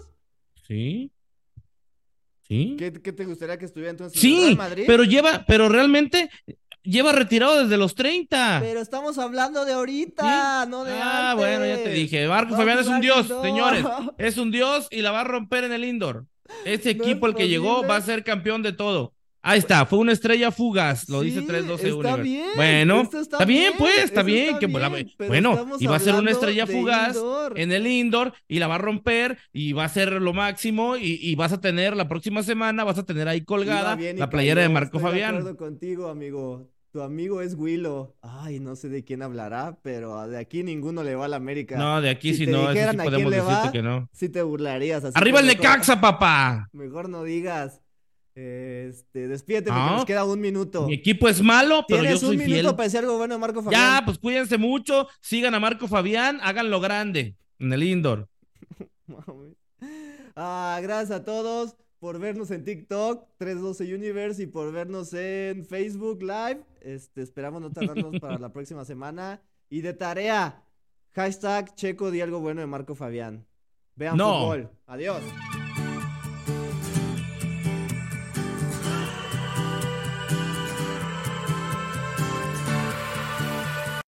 Sí. 0.67 1.11
Sí. 2.43 2.77
¿Qué, 2.79 2.91
te 2.91 3.25
gustaría 3.25 3.59
que 3.59 3.65
estuviera 3.65 3.91
entonces 3.91 4.21
sí, 4.21 4.51
en 4.53 4.57
Madrid? 4.57 4.85
pero 4.87 5.03
lleva, 5.03 5.45
pero 5.49 5.69
realmente 5.69 6.31
lleva 6.85 7.11
retirado 7.11 7.65
desde 7.65 7.77
los 7.77 7.97
30. 7.97 8.61
Pero 8.63 8.81
estamos 8.81 9.19
hablando 9.19 9.65
de 9.65 9.73
ahorita, 9.73 10.65
no 10.67 10.85
de 10.85 10.93
Ah, 10.95 11.35
bueno, 11.37 11.67
ya 11.67 11.83
te 11.83 11.91
dije. 11.91 12.29
Marco 12.29 12.55
Fabián 12.55 12.79
es 12.79 12.87
un 12.87 13.01
dios, 13.01 13.27
señores. 13.43 13.85
Es 14.19 14.39
un 14.39 14.53
dios 14.53 14.87
y 14.93 15.03
la 15.03 15.11
va 15.11 15.23
a 15.23 15.25
romper 15.25 15.65
en 15.65 15.73
el 15.73 15.85
indoor. 15.85 16.27
Ese 16.67 16.91
equipo, 16.91 17.27
el 17.27 17.35
que 17.35 17.49
llegó, 17.49 17.87
va 17.87 17.97
a 17.97 18.01
ser 18.01 18.25
campeón 18.25 18.63
de 18.63 18.73
todo. 18.73 19.13
Ahí 19.49 19.61
está, 19.61 19.87
fue 19.87 20.01
una 20.01 20.11
estrella 20.11 20.51
fugaz, 20.51 21.09
lo 21.09 21.21
dice 21.21 21.43
312 21.43 21.89
Está 21.91 22.17
bien, 22.17 22.47
bueno, 22.57 23.03
está, 23.03 23.45
bien, 23.45 23.75
pues, 23.79 23.99
está 24.03 24.25
bien. 24.25 24.59
que, 24.59 24.67
bueno, 24.67 25.69
y 25.79 25.87
va 25.87 25.95
a 25.95 26.01
ser 26.01 26.17
una 26.17 26.33
estrella 26.33 26.67
fugaz 26.67 27.17
en 27.55 27.71
el 27.71 27.87
indoor 27.87 28.33
y 28.49 28.59
la 28.59 28.67
va 28.67 28.75
a 28.75 28.79
romper 28.79 29.39
y 29.53 29.73
va 29.73 29.85
a 29.85 29.89
ser 29.89 30.15
lo 30.15 30.33
máximo 30.33 30.97
y, 30.97 31.33
vas 31.37 31.53
a 31.53 31.61
tener 31.61 31.95
la 31.95 32.09
próxima 32.09 32.43
semana, 32.43 32.83
vas 32.83 32.99
a 32.99 33.07
tener 33.07 33.29
ahí 33.29 33.43
colgada 33.43 33.97
la 34.17 34.31
playera 34.31 34.63
de 34.63 34.69
Marco 34.69 34.99
Fabián. 34.99 35.35
De 35.35 35.39
acuerdo 35.39 35.57
contigo, 35.57 36.09
amigo. 36.09 36.69
Tu 36.97 37.03
amigo 37.03 37.43
es 37.43 37.57
Willow. 37.57 38.17
Ay, 38.23 38.59
no 38.59 38.75
sé 38.75 38.89
de 38.89 39.05
quién 39.05 39.21
hablará, 39.21 39.77
pero 39.83 40.27
de 40.29 40.39
aquí 40.39 40.63
ninguno 40.63 41.03
le 41.03 41.15
va 41.15 41.27
a 41.27 41.29
la 41.29 41.37
América. 41.37 41.77
No, 41.77 42.01
de 42.01 42.09
aquí 42.09 42.33
si 42.33 42.47
no, 42.47 42.71
eso 42.71 42.91
sí 42.91 42.97
podemos 42.97 43.33
decirte 43.33 43.71
que 43.71 43.83
no. 43.83 44.09
Si 44.15 44.31
te 44.31 44.41
burlarías. 44.41 45.05
Así 45.05 45.13
¡Arriba 45.15 45.41
el 45.41 45.47
Necaxa, 45.47 46.01
papá! 46.01 46.71
Mejor 46.73 47.11
no 47.11 47.23
digas. 47.23 47.83
Este, 48.35 49.29
despídete 49.29 49.69
porque 49.69 49.91
nos 49.91 50.05
queda 50.07 50.25
un 50.25 50.41
minuto. 50.41 50.87
Mi 50.87 50.95
equipo 50.95 51.29
es 51.29 51.43
malo, 51.43 51.85
pero 51.87 52.03
yo 52.03 52.17
soy 52.17 52.39
un 52.39 52.47
minuto 52.47 52.75
para 52.75 52.85
decir 52.85 53.01
algo 53.01 53.19
bueno 53.19 53.35
de 53.35 53.41
Marco 53.41 53.63
Fabián. 53.63 53.99
Ya, 53.99 54.03
pues 54.03 54.17
cuídense 54.17 54.57
mucho, 54.57 55.07
sigan 55.21 55.55
a 55.55 55.61
Marco 55.61 55.89
Fabián, 55.89 56.41
háganlo 56.43 56.81
grande 56.81 57.37
en 57.59 57.75
el 57.75 57.83
indoor. 57.83 58.27
ah, 60.35 60.79
gracias 60.81 61.11
a 61.11 61.25
todos 61.27 61.77
por 62.07 62.21
vernos 62.21 62.53
en 62.53 62.63
TikTok, 62.63 63.27
312 63.37 63.93
Universe, 63.93 64.41
y 64.41 64.47
por 64.47 64.71
vernos 64.71 65.13
en 65.13 65.65
Facebook 65.65 66.23
Live. 66.23 66.63
Este, 66.81 67.21
esperamos 67.21 67.61
no 67.61 67.73
tardarnos 67.73 68.17
para 68.21 68.39
la 68.39 68.53
próxima 68.53 68.85
semana. 68.85 69.43
Y 69.69 69.81
de 69.81 69.93
tarea, 69.93 70.63
hashtag 71.15 71.75
Checo 71.75 72.13
di 72.13 72.21
algo 72.21 72.39
bueno 72.39 72.61
de 72.61 72.69
Marco 72.69 72.95
Fabián. 72.95 73.45
Vean 73.97 74.17
fútbol. 74.17 74.71
Adiós. 74.87 75.21